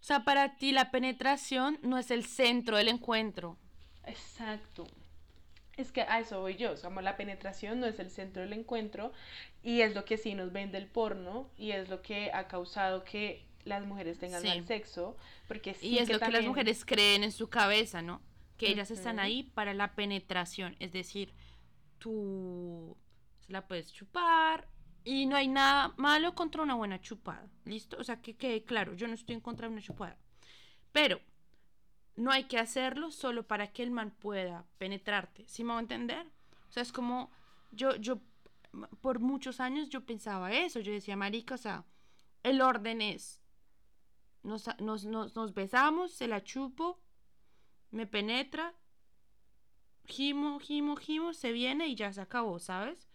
O 0.00 0.02
sea, 0.04 0.24
para 0.24 0.56
ti 0.56 0.72
la 0.72 0.90
penetración 0.90 1.78
no 1.82 1.98
es 1.98 2.10
el 2.10 2.24
centro 2.24 2.78
del 2.78 2.88
encuentro. 2.88 3.58
Exacto. 4.06 4.86
Es 5.76 5.92
que 5.92 6.02
a 6.02 6.18
eso 6.18 6.40
voy 6.40 6.56
yo, 6.56 6.74
como 6.82 7.02
la 7.02 7.16
penetración 7.16 7.78
no 7.78 7.86
es 7.86 7.98
el 8.00 8.10
centro 8.10 8.42
del 8.42 8.52
encuentro 8.52 9.12
y 9.62 9.82
es 9.82 9.94
lo 9.94 10.04
que 10.04 10.16
sí 10.16 10.34
nos 10.34 10.50
vende 10.52 10.78
el 10.78 10.86
porno 10.86 11.50
y 11.56 11.70
es 11.72 11.88
lo 11.88 12.02
que 12.02 12.32
ha 12.32 12.48
causado 12.48 13.04
que 13.04 13.44
las 13.64 13.84
mujeres 13.84 14.18
tengan 14.18 14.40
Sí. 14.40 14.48
mal 14.48 14.66
sexo, 14.66 15.16
porque 15.46 15.74
sí 15.74 15.88
Y 15.88 15.98
es 15.98 16.06
que 16.08 16.14
lo 16.14 16.20
que 16.20 16.30
las 16.30 16.44
mujeres 16.46 16.84
creen 16.84 17.22
en 17.22 17.32
su 17.32 17.48
cabeza, 17.48 18.02
¿no? 18.02 18.20
Que 18.56 18.70
ellas 18.70 18.90
están 18.90 19.20
ahí 19.20 19.44
para 19.54 19.72
la 19.74 19.94
penetración. 19.94 20.74
Es 20.80 20.90
decir, 20.92 21.32
tú 21.98 22.96
se 23.40 23.52
la 23.52 23.66
puedes 23.66 23.92
chupar 23.92 24.68
y 25.04 25.26
no 25.26 25.36
hay 25.36 25.48
nada 25.48 25.94
malo 25.96 26.34
contra 26.34 26.62
una 26.62 26.74
buena 26.74 27.00
chupada. 27.00 27.48
¿Listo? 27.64 27.96
O 27.98 28.04
sea, 28.04 28.20
que 28.20 28.36
quede 28.36 28.64
claro, 28.64 28.94
yo 28.94 29.08
no 29.08 29.14
estoy 29.14 29.34
en 29.34 29.40
contra 29.40 29.66
de 29.66 29.72
una 29.72 29.82
chupada. 29.82 30.18
Pero 30.92 31.20
no 32.16 32.30
hay 32.30 32.44
que 32.44 32.58
hacerlo 32.58 33.10
solo 33.10 33.46
para 33.46 33.68
que 33.72 33.82
el 33.82 33.90
man 33.90 34.10
pueda 34.10 34.66
penetrarte. 34.78 35.46
¿Sí 35.46 35.64
me 35.64 35.72
va 35.72 35.78
a 35.78 35.82
entender? 35.82 36.26
O 36.68 36.72
sea, 36.72 36.82
es 36.82 36.92
como 36.92 37.30
yo, 37.70 37.96
yo, 37.96 38.20
por 39.00 39.20
muchos 39.20 39.60
años 39.60 39.88
yo 39.88 40.04
pensaba 40.04 40.52
eso. 40.52 40.80
Yo 40.80 40.92
decía, 40.92 41.16
marica, 41.16 41.54
o 41.54 41.58
sea, 41.58 41.84
el 42.42 42.60
orden 42.60 43.00
es 43.00 43.40
nos, 44.42 44.68
nos, 44.80 45.04
nos, 45.04 45.34
nos 45.34 45.54
besamos, 45.54 46.12
se 46.12 46.28
la 46.28 46.42
chupo, 46.42 47.00
me 47.90 48.06
penetra, 48.06 48.74
gimo, 50.08 50.58
gimo, 50.58 50.96
gimo, 50.96 51.32
se 51.32 51.52
viene 51.52 51.86
y 51.86 51.94
ya 51.94 52.12
se 52.12 52.20
acabó, 52.20 52.58
¿sabes? 52.58 53.08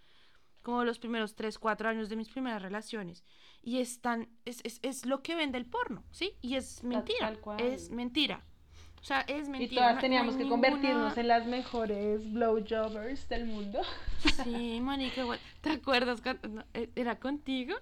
Como 0.62 0.86
los 0.86 1.00
primeros 1.00 1.36
3, 1.36 1.60
4 1.60 1.90
años 1.90 2.10
de 2.10 2.16
mis 2.16 2.30
primeras 2.30 2.62
relaciones. 2.62 3.24
Y 3.62 3.80
es 3.80 4.00
tan, 4.00 4.30
es, 4.46 4.62
es, 4.64 4.80
es 4.82 5.06
lo 5.06 5.22
que 5.22 5.36
vende 5.36 5.58
el 5.58 5.66
porno, 5.66 6.04
¿sí? 6.12 6.38
Y 6.42 6.56
es 6.56 6.84
mentira, 6.84 7.20
tal 7.20 7.40
cual. 7.40 7.62
es 7.62 7.90
mentira. 7.90 8.46
O 9.02 9.06
sea, 9.06 9.22
es 9.22 9.50
mentira. 9.50 9.74
Y 9.74 9.76
todas 9.76 9.96
no 9.96 10.02
teníamos 10.02 10.38
que 10.38 10.48
convertirnos 10.48 11.18
en 11.18 11.28
las 11.28 11.46
mejores 11.46 12.32
blowjobbers 12.32 13.28
del 13.28 13.46
mundo. 13.46 13.82
Sí, 14.46 14.80
marica. 14.80 15.26
¿Te 15.60 15.72
acuerdas 15.72 16.22
cuando 16.22 16.64
eh, 16.74 16.90
era 16.96 17.20
contigo? 17.20 17.76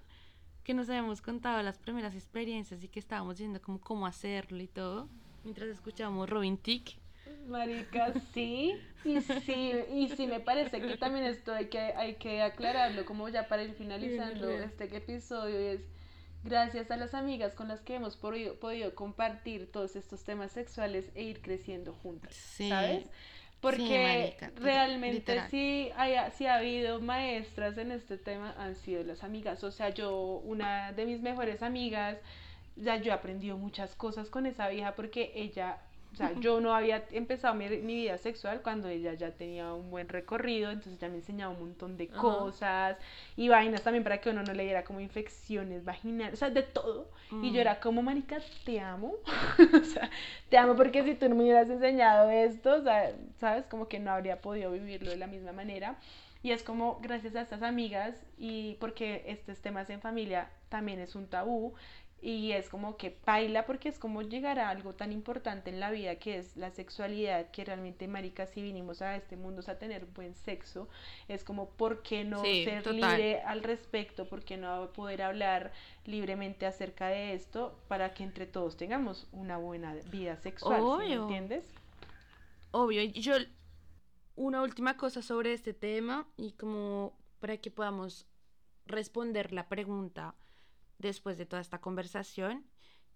Que 0.64 0.74
nos 0.74 0.90
habíamos 0.90 1.22
contado 1.22 1.62
las 1.62 1.78
primeras 1.78 2.16
experiencias 2.16 2.84
y 2.84 2.88
que 2.88 3.00
estábamos 3.00 3.38
viendo 3.38 3.62
como 3.62 3.80
cómo 3.80 4.08
hacerlo 4.08 4.64
y 4.64 4.68
todo. 4.68 5.08
Mientras 5.44 5.70
escuchábamos 5.70 6.28
Robin 6.28 6.58
Tick. 6.58 7.01
Marica, 7.48 8.14
sí, 8.34 8.74
y 9.06 9.22
sí, 9.22 9.74
y 9.94 10.10
sí 10.10 10.28
me 10.28 10.40
parece 10.40 10.82
que 10.82 10.98
también 10.98 11.26
esto 11.26 11.54
hay 11.54 11.68
que, 11.68 11.80
hay 11.80 12.16
que 12.16 12.42
aclararlo, 12.42 13.06
como 13.06 13.28
ya 13.30 13.48
para 13.48 13.64
ir 13.64 13.74
finalizando 13.74 14.50
este 14.50 14.96
episodio, 14.96 15.58
es 15.60 15.82
gracias 16.44 16.90
a 16.92 16.98
las 16.98 17.14
amigas 17.14 17.54
con 17.54 17.68
las 17.68 17.82
que 17.82 17.96
hemos 17.96 18.18
podido, 18.18 18.60
podido 18.60 18.96
compartir 18.96 19.72
todos 19.72 19.96
estos 19.96 20.24
temas 20.24 20.52
sexuales 20.52 21.12
e 21.16 21.24
ir 21.24 21.42
creciendo 21.42 21.94
juntas, 21.94 22.34
Sí. 22.34 22.70
¿sabes? 22.70 23.06
Porque 23.60 24.36
realmente 24.56 25.40
sí, 25.52 25.92
haya, 25.96 26.32
sí 26.32 26.48
ha 26.48 26.56
habido 26.56 27.00
maestras 27.00 27.78
en 27.78 27.92
este 27.92 28.18
tema, 28.18 28.56
han 28.58 28.76
sido 28.76 29.04
las 29.04 29.24
amigas. 29.24 29.64
O 29.64 29.70
sea, 29.70 29.90
yo, 29.90 30.42
una 30.44 30.94
de 30.94 31.06
mis 31.06 31.22
mejores 31.22 31.62
amigas, 31.62 32.18
ya 32.76 32.96
yo 32.98 33.12
he 33.12 33.14
aprendido 33.14 33.58
muchas 33.58 33.94
cosas 33.96 34.32
con 34.32 34.48
esa 34.48 34.68
vieja 34.70 34.96
porque 34.96 35.32
ella, 35.36 35.78
o 36.12 36.16
sea, 36.16 36.34
yo 36.40 36.60
no 36.60 36.76
había 36.76 37.06
empezado 37.12 37.54
mi, 37.56 37.70
mi 37.70 37.96
vida 37.96 38.18
sexual 38.18 38.62
cuando 38.62 38.90
ella 38.90 39.14
ya 39.14 39.32
tenía 39.32 39.74
un 39.74 39.90
buen 39.90 40.10
recorrido, 40.10 40.70
entonces 40.70 41.00
ya 41.00 41.08
me 41.08 41.16
enseñaba 41.16 41.54
un 41.54 41.60
montón 41.60 41.96
de 41.98 42.10
Ajá. 42.12 42.22
cosas 42.22 42.98
y 43.38 43.48
vainas 43.48 43.82
también 43.84 44.04
para 44.04 44.20
que 44.20 44.30
uno 44.30 44.44
no 44.44 44.54
le 44.54 44.64
diera 44.64 44.84
como 44.84 45.00
infecciones 45.00 45.86
vaginales, 45.86 46.34
o 46.34 46.38
sea, 46.38 46.50
de 46.50 46.64
todo. 46.64 47.10
Y 47.42 47.52
Mm. 47.52 47.54
yo 47.54 47.62
era 47.62 47.80
como, 47.80 48.02
marica, 48.02 48.38
te 48.66 48.80
amo. 48.82 49.14
o 49.82 49.86
sea, 49.86 50.10
te 50.50 50.58
amo 50.58 50.76
porque 50.76 51.04
si 51.04 51.16
tú 51.16 51.30
no 51.30 51.36
me 51.36 51.44
hubieras 51.44 51.70
enseñado 51.70 52.30
esto, 52.30 52.76
o 52.76 52.82
sea, 52.84 53.14
sabes, 53.40 53.66
como 53.68 53.88
que 53.88 54.00
no 54.00 54.12
habría 54.12 54.42
podido 54.42 54.72
vivirlo 54.72 55.12
de 55.12 55.18
la 55.18 55.28
misma 55.28 55.54
manera. 55.54 55.96
Y 56.44 56.52
es 56.52 56.64
como 56.64 57.00
gracias 57.02 57.36
a 57.36 57.42
estas 57.42 57.62
amigas 57.62 58.16
y 58.38 58.76
porque 58.80 59.24
estos 59.28 59.60
temas 59.62 59.90
en 59.90 60.02
familia 60.02 60.50
también 60.70 61.00
es 61.00 61.16
un 61.16 61.28
tabú 61.28 61.74
y 62.24 62.52
es 62.52 62.70
como 62.70 62.98
que 62.98 63.18
baila 63.26 63.66
porque 63.66 63.90
es 63.90 63.98
como 63.98 64.22
llegar 64.22 64.60
a 64.60 64.70
algo 64.70 64.94
tan 64.94 65.12
importante 65.12 65.72
en 65.72 65.80
la 65.80 65.90
vida 65.90 66.16
que 66.18 66.38
es 66.38 66.56
la 66.56 66.70
sexualidad, 66.70 67.50
que 67.50 67.66
realmente 67.66 68.08
marica 68.08 68.46
si 68.46 68.62
vinimos 68.62 69.02
a 69.02 69.16
este 69.16 69.38
mundo 69.38 69.62
es 69.62 69.70
a 69.70 69.80
tener 69.80 70.06
buen 70.06 70.36
sexo, 70.36 70.88
es 71.28 71.44
como 71.44 71.70
por 71.72 72.04
qué 72.04 72.24
no 72.24 72.44
Sí, 72.44 72.64
ser 72.64 72.84
total. 72.84 72.96
libre 73.02 73.42
al 73.42 73.64
respecto, 73.64 74.30
por 74.30 74.44
qué 74.44 74.56
no 74.58 74.94
poder 74.94 75.24
hablar 75.24 75.72
libremente 76.06 76.66
acerca 76.68 77.08
de 77.08 77.34
esto 77.34 77.80
para 77.88 78.14
que 78.14 78.24
entre 78.24 78.46
todos 78.46 78.78
tengamos 78.78 79.28
una 79.32 79.58
buena 79.58 79.96
vida 80.12 80.38
sexual, 80.38 80.80
¿sí 80.80 81.08
me 81.08 81.18
Obvio. 81.18 81.22
entiendes? 81.24 81.66
Obvio, 82.72 83.02
yo 83.04 83.34
una 84.36 84.62
última 84.62 84.96
cosa 84.98 85.22
sobre 85.22 85.54
este 85.54 85.74
tema 85.74 86.28
y 86.38 86.52
como 86.54 87.14
para 87.40 87.58
que 87.58 87.72
podamos 87.72 88.28
responder 88.86 89.52
la 89.54 89.68
pregunta 89.68 90.36
después 91.02 91.38
de 91.38 91.46
toda 91.46 91.62
esta 91.62 91.82
conversación 91.82 92.66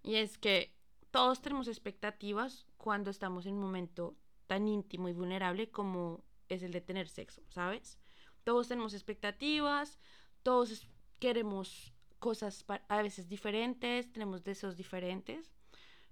y 0.04 0.16
es 0.16 0.38
que 0.38 0.76
todos 1.12 1.42
tenemos 1.42 1.68
expectativas 1.68 2.66
cuando 2.78 3.10
estamos 3.10 3.46
en 3.46 3.56
un 3.56 3.62
momento 3.62 4.18
tan 4.48 4.68
íntimo 4.68 5.10
y 5.10 5.14
vulnerable 5.14 5.72
como 5.72 6.24
es 6.50 6.62
el 6.62 6.72
de 6.72 6.82
tener 6.82 7.08
sexo, 7.08 7.42
¿sabes? 7.50 7.98
Todos 8.44 8.68
tenemos 8.68 8.94
expectativas, 8.94 9.98
todos 10.44 10.88
queremos 11.20 11.94
cosas 12.20 12.66
a 12.88 13.02
veces 13.02 13.28
diferentes, 13.30 14.12
tenemos 14.12 14.44
deseos 14.44 14.76
diferentes, 14.78 15.54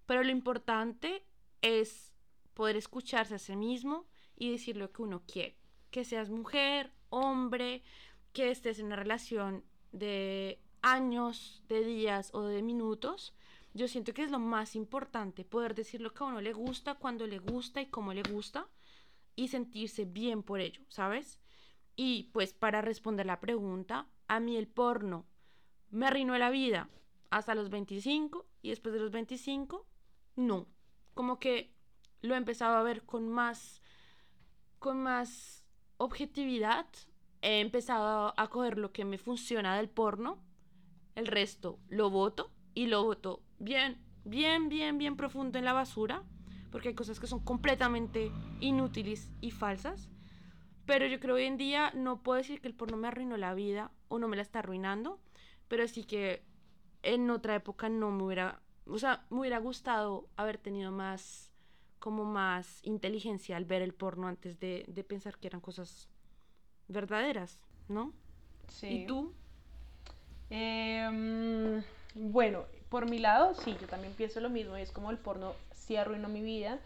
pero 0.06 0.24
lo 0.24 0.32
importante 0.32 1.26
es 1.62 2.14
poder 2.54 2.76
escucharse 2.76 3.36
a 3.36 3.40
sí 3.40 3.56
mismo 3.56 4.08
y 4.36 4.52
decir 4.52 4.78
lo 4.78 4.92
que 4.92 5.02
uno 5.02 5.24
quiere. 5.26 5.58
Que 5.92 6.06
seas 6.06 6.30
mujer, 6.30 6.92
hombre, 7.10 7.84
que 8.32 8.52
estés 8.52 8.80
en 8.80 8.88
una 8.88 8.96
relación 8.96 9.64
de 9.92 10.60
años, 10.84 11.64
de 11.68 11.84
días 11.84 12.30
o 12.34 12.44
de 12.44 12.62
minutos. 12.62 13.34
Yo 13.74 13.88
siento 13.88 14.14
que 14.14 14.22
es 14.22 14.30
lo 14.30 14.38
más 14.38 14.76
importante, 14.76 15.44
poder 15.44 15.74
decir 15.74 16.02
lo 16.02 16.14
que 16.14 16.24
a 16.24 16.28
uno 16.28 16.42
le 16.42 16.54
gusta, 16.54 16.94
cuando 16.96 17.26
le 17.26 17.40
gusta 17.40 17.82
y 17.82 17.88
cómo 17.88 18.14
le 18.14 18.22
gusta 18.22 18.68
y 19.36 19.48
sentirse 19.48 20.06
bien 20.06 20.44
por 20.44 20.60
ello, 20.60 20.84
¿sabes? 20.90 21.40
Y 21.96 22.30
pues 22.34 22.54
para 22.54 22.82
responder 22.82 23.26
la 23.26 23.40
pregunta, 23.40 24.08
a 24.28 24.40
mí 24.40 24.58
el 24.58 24.68
porno 24.68 25.26
me 25.90 26.08
arruinó 26.08 26.38
la 26.38 26.50
vida 26.52 26.90
hasta 27.30 27.56
los 27.56 27.70
25 27.70 28.46
y 28.62 28.70
después 28.70 28.94
de 28.94 29.00
los 29.00 29.12
25, 29.12 29.88
no. 30.36 30.68
Como 31.14 31.40
que 31.40 31.74
lo 32.22 32.34
he 32.36 32.38
empezado 32.38 32.76
a 32.76 32.84
ver 32.84 33.04
con 33.04 33.30
más, 33.30 33.82
con 34.80 35.02
más 35.02 35.64
objetividad. 35.98 36.88
He 37.42 37.60
empezado 37.60 38.34
a 38.38 38.50
coger 38.50 38.78
lo 38.78 38.92
que 38.92 39.06
me 39.06 39.18
funciona 39.18 39.76
del 39.78 39.90
porno. 39.90 40.40
El 41.16 41.28
resto 41.28 41.80
lo 41.90 42.10
voto 42.10 42.52
y 42.74 42.88
lo 42.88 43.04
voto 43.04 43.42
bien, 43.60 43.98
bien, 44.26 44.70
bien, 44.70 44.98
bien 44.98 45.16
profundo 45.16 45.60
en 45.60 45.66
la 45.66 45.74
basura. 45.74 46.24
Porque 46.72 46.90
hay 46.90 46.96
cosas 46.96 47.20
que 47.20 47.28
son 47.28 47.40
completamente 47.40 48.32
inútiles 48.60 49.32
y 49.42 49.52
falsas. 49.52 50.10
Pero 50.86 51.06
yo 51.06 51.20
creo 51.20 51.36
hoy 51.36 51.44
en 51.44 51.58
día 51.58 51.92
no 51.96 52.24
puedo 52.24 52.38
decir 52.38 52.62
que 52.62 52.68
el 52.68 52.74
porno 52.74 52.98
me 52.98 53.08
arruinó 53.08 53.38
la 53.38 53.54
vida 53.54 53.92
o 54.08 54.18
no 54.18 54.28
me 54.28 54.36
la 54.36 54.42
está 54.42 54.60
arruinando. 54.60 55.20
Pero 55.68 55.88
sí 55.88 56.04
que 56.04 56.44
en 57.04 57.30
otra 57.30 57.56
época 57.56 57.90
no 57.90 58.12
me 58.12 58.24
hubiera, 58.24 58.62
o 58.88 58.98
sea, 58.98 59.26
me 59.30 59.42
hubiera 59.42 59.60
gustado 59.60 60.28
haber 60.36 60.58
tenido 60.58 60.92
más, 60.92 61.52
como 62.00 62.26
más 62.26 62.80
inteligencia 62.84 63.56
al 63.56 63.66
ver 63.66 63.82
el 63.82 63.94
porno 63.94 64.28
antes 64.28 64.60
de, 64.60 64.86
de 64.88 65.04
pensar 65.04 65.38
que 65.38 65.48
eran 65.48 65.62
cosas 65.62 66.10
verdaderas, 66.88 67.60
¿no? 67.88 68.14
Sí. 68.68 68.88
¿Y 68.88 69.06
tú? 69.06 69.34
Em, 70.56 71.84
bueno, 72.14 72.66
por 72.90 73.10
mi 73.10 73.18
lado, 73.18 73.56
sí, 73.56 73.76
yo 73.82 73.88
también 73.88 74.14
pienso 74.14 74.40
lo 74.40 74.52
mismo. 74.52 74.76
Es 74.76 74.92
como 74.92 75.10
el 75.10 75.18
porno 75.18 75.54
sí 75.72 75.98
arruinó 75.98 76.30
mi 76.30 76.44
vida 76.44 76.78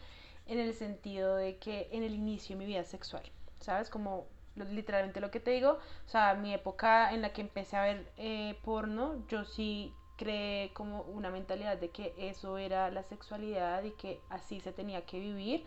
en 0.46 0.60
el 0.60 0.74
sentido 0.74 1.36
de 1.36 1.58
que 1.58 1.90
en 1.92 2.04
el 2.04 2.14
inicio 2.16 2.56
de 2.56 2.64
mi 2.64 2.66
vida 2.66 2.86
sexual, 2.86 3.24
¿sabes? 3.60 3.90
Como 3.90 4.26
literalmente 4.56 5.20
lo 5.20 5.32
que 5.32 5.42
te 5.42 5.52
digo, 5.52 5.72
o 5.72 6.10
sea, 6.10 6.34
mi 6.36 6.54
época 6.54 7.14
en 7.14 7.22
la 7.22 7.34
que 7.34 7.42
empecé 7.42 7.76
a 7.76 7.82
ver 7.82 8.10
eh, 8.16 8.58
porno, 8.64 9.16
yo 9.28 9.44
sí 9.44 9.94
creé 10.16 10.72
como 10.74 11.02
una 11.02 11.30
mentalidad 11.30 11.78
de 11.78 11.90
que 11.90 12.14
eso 12.18 12.58
era 12.58 12.90
la 12.90 13.04
sexualidad 13.04 13.84
y 13.84 13.92
que 13.92 14.22
así 14.30 14.62
se 14.62 14.72
tenía 14.72 15.06
que 15.06 15.20
vivir. 15.20 15.66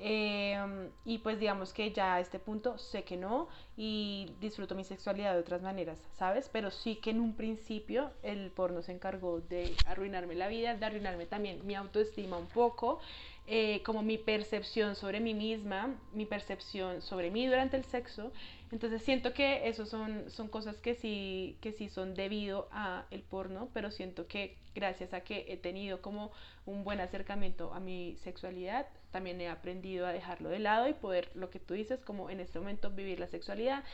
Em, 0.00 0.90
y 1.04 1.18
pues 1.18 1.38
digamos 1.38 1.72
que 1.72 1.92
ya 1.92 2.14
a 2.16 2.20
este 2.20 2.40
punto 2.40 2.78
sé 2.78 3.04
que 3.04 3.16
no 3.16 3.48
y 3.76 4.28
disfruto 4.40 4.74
mi 4.74 4.82
sexualidad 4.82 5.34
de 5.34 5.40
otras 5.40 5.62
maneras, 5.62 6.00
¿sabes? 6.12 6.48
Pero 6.52 6.70
sí 6.72 6.96
que 6.96 7.10
en 7.10 7.20
un 7.20 7.34
principio 7.34 8.10
el 8.22 8.50
porno 8.50 8.82
se 8.82 8.92
encargó 8.92 9.40
de 9.40 9.72
arruinarme 9.86 10.34
la 10.34 10.48
vida, 10.48 10.74
de 10.74 10.84
arruinarme 10.84 11.26
también 11.26 11.64
mi 11.64 11.74
autoestima 11.76 12.36
un 12.36 12.48
poco 12.48 12.98
eh, 13.46 13.82
como 13.84 14.02
mi 14.02 14.16
percepción 14.18 14.96
sobre 14.96 15.20
mí 15.20 15.34
misma, 15.34 15.94
mi 16.12 16.24
percepción 16.26 17.02
sobre 17.02 17.30
mí 17.30 17.46
durante 17.46 17.76
el 17.76 17.84
sexo. 17.84 18.32
Entonces 18.72 19.02
siento 19.02 19.32
que 19.34 19.68
eso 19.68 19.86
son, 19.86 20.30
son 20.30 20.48
cosas 20.48 20.80
que 20.80 20.94
sí, 20.94 21.56
que 21.60 21.72
sí 21.72 21.88
son 21.88 22.14
debido 22.14 22.68
a 22.72 23.04
el 23.10 23.22
porno, 23.22 23.68
pero 23.72 23.90
siento 23.90 24.26
que 24.26 24.56
gracias 24.74 25.12
a 25.14 25.20
que 25.20 25.44
he 25.48 25.56
tenido 25.56 26.00
como 26.02 26.32
un 26.66 26.84
buen 26.84 27.00
acercamiento 27.00 27.72
a 27.74 27.80
mi 27.80 28.16
sexualidad, 28.16 28.86
también 29.14 29.40
he 29.40 29.48
aprendido 29.48 30.06
a 30.06 30.12
dejarlo 30.12 30.50
de 30.50 30.58
lado 30.58 30.88
y 30.88 30.94
poder, 30.94 31.30
lo 31.34 31.48
que 31.50 31.60
tú 31.60 31.74
dices, 31.74 32.00
como 32.04 32.30
en 32.30 32.40
este 32.40 32.58
momento 32.58 32.90
vivir 32.90 33.20
la 33.20 33.28
sexualidad, 33.28 33.84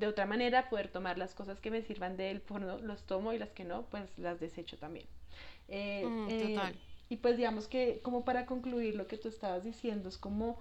de 0.00 0.06
otra 0.08 0.26
manera 0.26 0.68
poder 0.70 0.88
tomar 0.88 1.18
las 1.18 1.34
cosas 1.34 1.60
que 1.60 1.70
me 1.70 1.82
sirvan 1.82 2.16
del 2.16 2.40
porno, 2.40 2.78
los 2.80 3.04
tomo 3.06 3.32
y 3.34 3.38
las 3.38 3.52
que 3.52 3.64
no, 3.64 3.86
pues 3.90 4.18
las 4.18 4.40
desecho 4.40 4.78
también. 4.78 5.06
Eh, 5.68 6.02
Mm, 6.02 6.28
eh, 6.28 6.38
total. 6.38 6.74
y 7.08 7.16
pues 7.18 7.36
digamos 7.36 7.68
que 7.68 8.00
como 8.02 8.24
para 8.24 8.46
concluir 8.46 8.94
lo 8.96 9.06
que 9.06 9.18
tú 9.18 9.28
estabas 9.28 9.64
diciendo, 9.64 10.08
es 10.08 10.18
como 10.18 10.58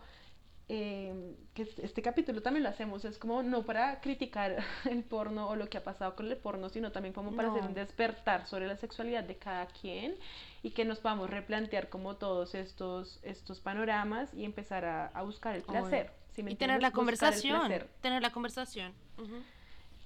eh, 0.69 1.35
que 1.53 1.63
este- 1.63 2.01
capítulo 2.01 2.41
también 2.41 2.63
lo 2.63 2.69
hacemos, 2.69 3.03
es 3.05 3.17
como 3.17 3.43
no 3.43 3.63
para 3.63 3.99
criticar 4.01 4.57
el 4.89 5.03
porno 5.03 5.49
o 5.49 5.55
lo 5.55 5.69
que 5.69 5.77
ha 5.77 5.83
pasado 5.83 6.15
con 6.15 6.27
el 6.27 6.37
porno, 6.37 6.69
sino 6.69 6.91
también 6.91 7.13
como 7.13 7.35
para 7.35 7.49
hacer 7.49 7.63
un 7.63 7.73
despertar 7.73 8.47
sobre 8.47 8.67
la 8.67 8.77
sexualidad 8.77 9.23
de 9.23 9.35
cada 9.37 9.67
quien 9.67 10.15
y 10.63 10.71
que 10.71 10.85
nos 10.85 10.99
podamos 10.99 11.29
replantear 11.29 11.89
como 11.89 12.15
todos 12.15 12.55
estos, 12.55 13.19
estos 13.23 13.59
panoramas 13.59 14.33
y 14.33 14.45
empezar 14.45 14.85
a, 14.85 15.07
a 15.07 15.23
buscar 15.23 15.55
el 15.55 15.63
placer. 15.63 16.11
¿sí 16.31 16.43
me 16.43 16.51
Y 16.51 16.55
tener 16.55 16.81
la 16.81 16.91
conversación. 16.91 17.69
Tener 18.01 18.21
la 18.21 18.31
conversación. 18.31 18.93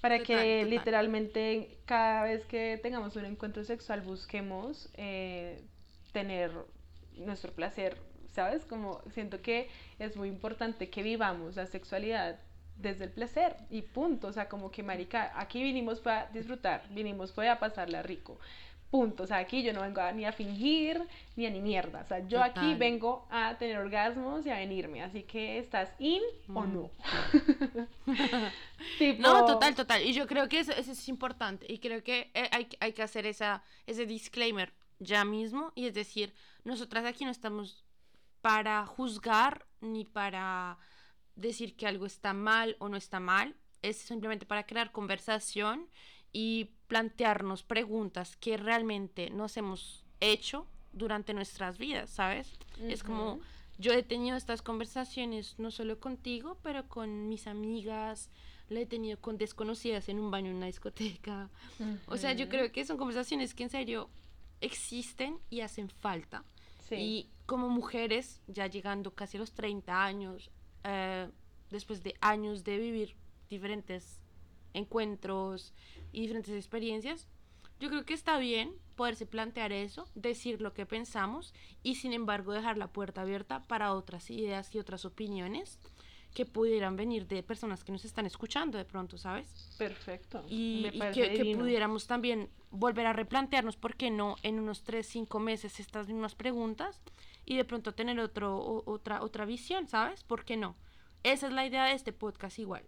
Para 0.01 0.19
Total, 0.19 0.25
que 0.27 0.55
total. 0.59 0.69
literalmente 0.69 1.77
cada 1.85 2.23
vez 2.23 2.45
que 2.45 2.79
tengamos 2.81 3.15
un 3.15 3.25
encuentro 3.25 3.63
sexual 3.63 4.01
busquemos 4.01 4.89
eh, 4.95 5.63
tener 6.11 6.51
nuestro 7.17 7.53
placer, 7.53 7.97
¿sabes? 8.35 8.65
Como 8.65 9.01
siento 9.13 9.41
que 9.41 9.69
es 9.97 10.15
muy 10.15 10.27
importante 10.29 10.89
que 10.89 11.01
vivamos 11.03 11.55
la 11.55 11.65
sexualidad 11.65 12.39
desde 12.77 13.05
el 13.05 13.11
placer 13.11 13.55
y 13.69 13.81
punto, 13.81 14.27
o 14.27 14.33
sea, 14.33 14.49
como 14.49 14.69
que 14.69 14.83
marica, 14.83 15.31
aquí 15.39 15.63
vinimos 15.63 15.99
para 16.01 16.27
disfrutar, 16.27 16.83
vinimos 16.91 17.31
para 17.31 17.57
pasarla 17.57 18.03
rico. 18.03 18.37
Punto, 18.91 19.23
o 19.23 19.27
sea, 19.27 19.37
aquí 19.37 19.63
yo 19.63 19.73
no 19.73 19.81
vengo 19.81 19.99
a- 20.01 20.11
ni 20.11 20.25
a 20.25 20.31
fingir 20.31 21.01
ni 21.35 21.45
a 21.45 21.49
ni 21.49 21.59
mierda, 21.59 22.01
o 22.01 22.07
sea, 22.07 22.19
yo 22.27 22.41
aquí 22.43 22.53
Total. 22.59 22.77
vengo 22.77 23.27
a 23.31 23.57
tener 23.57 23.77
orgasmos 23.77 24.45
y 24.45 24.49
a 24.51 24.57
venirme, 24.57 25.01
así 25.03 25.23
que 25.23 25.57
estás 25.57 25.89
in 25.99 26.21
o 26.53 26.61
Mm. 26.61 26.73
no. 26.73 26.91
Tipo- 28.99 29.21
No, 29.21 29.45
total, 29.45 29.75
total. 29.75 30.01
Y 30.03 30.13
yo 30.13 30.27
creo 30.27 30.47
que 30.49 30.59
eso, 30.59 30.71
eso 30.73 30.91
es 30.91 31.07
importante. 31.09 31.65
Y 31.71 31.79
creo 31.79 32.03
que 32.03 32.29
eh, 32.33 32.49
hay, 32.51 32.67
hay 32.79 32.93
que 32.93 33.03
hacer 33.03 33.25
esa, 33.25 33.63
ese 33.87 34.05
disclaimer 34.05 34.73
ya 34.99 35.25
mismo. 35.25 35.71
Y 35.75 35.87
es 35.87 35.93
decir, 35.93 36.33
nosotras 36.63 37.05
aquí 37.05 37.25
no 37.25 37.31
estamos 37.31 37.84
para 38.45 38.85
juzgar 38.85 39.65
ni 39.81 40.05
para 40.05 40.77
decir 41.35 41.75
que 41.75 41.87
algo 41.87 42.05
está 42.05 42.31
mal 42.31 42.75
o 42.77 42.89
no 42.89 42.95
está 42.95 43.19
mal. 43.19 43.55
Es 43.81 43.97
simplemente 43.97 44.45
para 44.45 44.67
crear 44.67 44.91
conversación 44.91 45.89
y 46.31 46.69
plantearnos 46.87 47.63
preguntas 47.63 48.35
que 48.35 48.57
realmente 48.57 49.31
nos 49.31 49.57
hemos 49.57 50.05
hecho 50.19 50.67
durante 50.93 51.33
nuestras 51.33 51.79
vidas, 51.79 52.11
¿sabes? 52.11 52.59
Es 52.79 53.01
como, 53.01 53.39
yo 53.79 53.93
he 53.93 54.03
tenido 54.03 54.37
estas 54.37 54.61
conversaciones 54.61 55.55
no 55.57 55.71
solo 55.71 55.99
contigo, 55.99 56.59
pero 56.61 56.87
con 56.87 57.27
mis 57.27 57.47
amigas, 57.47 58.29
la 58.69 58.81
he 58.81 58.85
tenido 58.85 59.19
con 59.19 59.39
desconocidas 59.39 60.07
en 60.07 60.19
un 60.19 60.29
baño 60.29 60.51
en 60.51 60.57
una 60.57 60.67
discoteca. 60.67 61.49
O 62.05 62.17
sea, 62.17 62.33
yo 62.33 62.47
creo 62.47 62.71
que 62.71 62.85
son 62.85 62.97
conversaciones 62.97 63.55
que 63.55 63.63
en 63.63 63.71
serio 63.71 64.07
existen 64.61 65.39
y 65.49 65.61
hacen 65.61 65.89
falta. 65.89 66.43
Sí. 66.87 66.95
Y 66.95 67.34
como 67.45 67.69
mujeres, 67.69 68.41
ya 68.47 68.67
llegando 68.67 69.13
casi 69.13 69.37
a 69.37 69.39
los 69.39 69.53
30 69.53 70.03
años, 70.03 70.51
eh, 70.83 71.29
después 71.69 72.03
de 72.03 72.15
años 72.21 72.63
de 72.63 72.77
vivir 72.77 73.15
diferentes 73.49 74.21
encuentros 74.73 75.73
y 76.11 76.21
diferentes 76.21 76.53
experiencias, 76.55 77.27
yo 77.79 77.89
creo 77.89 78.05
que 78.05 78.13
está 78.13 78.37
bien 78.37 78.73
poderse 78.95 79.25
plantear 79.25 79.71
eso, 79.71 80.07
decir 80.15 80.61
lo 80.61 80.73
que 80.73 80.85
pensamos 80.85 81.53
y 81.83 81.95
sin 81.95 82.13
embargo 82.13 82.53
dejar 82.53 82.77
la 82.77 82.87
puerta 82.87 83.21
abierta 83.21 83.63
para 83.63 83.93
otras 83.93 84.29
ideas 84.29 84.73
y 84.73 84.79
otras 84.79 85.05
opiniones 85.05 85.77
que 86.33 86.45
pudieran 86.45 86.97
venir 86.97 87.27
de 87.27 87.43
personas 87.43 87.83
que 87.83 87.93
nos 87.93 88.03
están 88.03 88.25
escuchando 88.25 88.77
de 88.77 88.83
pronto, 88.83 89.17
¿sabes? 89.17 89.73
Perfecto. 89.77 90.43
y, 90.49 90.87
y 90.93 90.99
que, 91.13 91.33
que 91.33 91.55
pudiéramos 91.55 92.07
también 92.07 92.49
volver 92.71 93.07
a 93.07 93.13
replantearnos, 93.13 93.77
¿por 93.77 93.95
qué 93.95 94.11
no? 94.11 94.35
En 94.43 94.59
unos 94.59 94.83
3, 94.83 95.05
5 95.05 95.39
meses 95.39 95.79
estas 95.79 96.07
mismas 96.07 96.35
preguntas 96.35 97.01
y 97.45 97.57
de 97.57 97.65
pronto 97.65 97.93
tener 97.93 98.19
otro, 98.19 98.57
o- 98.57 98.89
otra, 98.91 99.21
otra 99.21 99.45
visión, 99.45 99.87
¿sabes? 99.87 100.23
¿Por 100.23 100.45
qué 100.45 100.57
no? 100.57 100.75
Esa 101.23 101.47
es 101.47 101.53
la 101.53 101.65
idea 101.65 101.85
de 101.85 101.93
este 101.93 102.13
podcast 102.13 102.59
igual. 102.59 102.83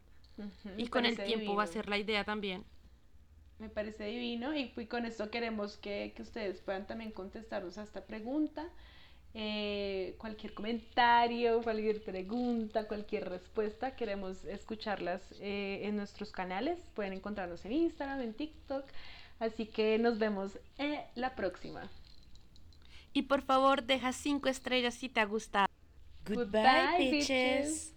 Y 0.78 0.88
con 0.88 1.06
el 1.06 1.18
tiempo 1.18 1.56
va 1.56 1.64
a 1.64 1.68
ser 1.68 1.90
la 1.90 1.98
idea 1.98 2.24
también. 2.24 2.64
Me 3.60 3.70
parece 3.70 4.06
divino 4.06 4.56
y, 4.56 4.72
y 4.78 4.86
con 4.86 5.06
esto 5.06 5.32
queremos 5.32 5.78
que, 5.78 6.14
que 6.16 6.22
ustedes 6.22 6.62
puedan 6.62 6.86
también 6.86 7.12
contestarnos 7.12 7.78
a 7.80 7.84
esta 7.84 8.06
pregunta. 8.06 8.70
Eh, 9.34 10.16
cualquier 10.20 10.54
comentario, 10.54 11.62
cualquier 11.62 12.04
pregunta, 12.04 12.88
cualquier 12.88 13.30
respuesta, 13.30 13.96
queremos 13.96 14.46
escucharlas 14.46 15.22
eh, 15.40 15.82
en 15.84 15.96
nuestros 15.96 16.32
canales. 16.32 16.80
Pueden 16.94 17.14
encontrarnos 17.14 17.66
en 17.66 17.72
Instagram, 17.72 18.22
en 18.22 18.34
TikTok. 18.34 18.86
Así 19.40 19.66
que 19.66 19.98
nos 20.00 20.18
vemos 20.20 20.60
en 20.78 21.00
la 21.16 21.36
próxima. 21.36 21.90
Y 23.18 23.24
por 23.24 23.42
favor, 23.42 23.82
deja 23.82 24.14
5 24.14 24.48
estrellas 24.48 24.94
si 24.94 25.10
te 25.10 25.20
ha 25.20 25.26
gustado. 25.26 25.66
Goodbye, 26.24 27.10
bitches. 27.10 27.96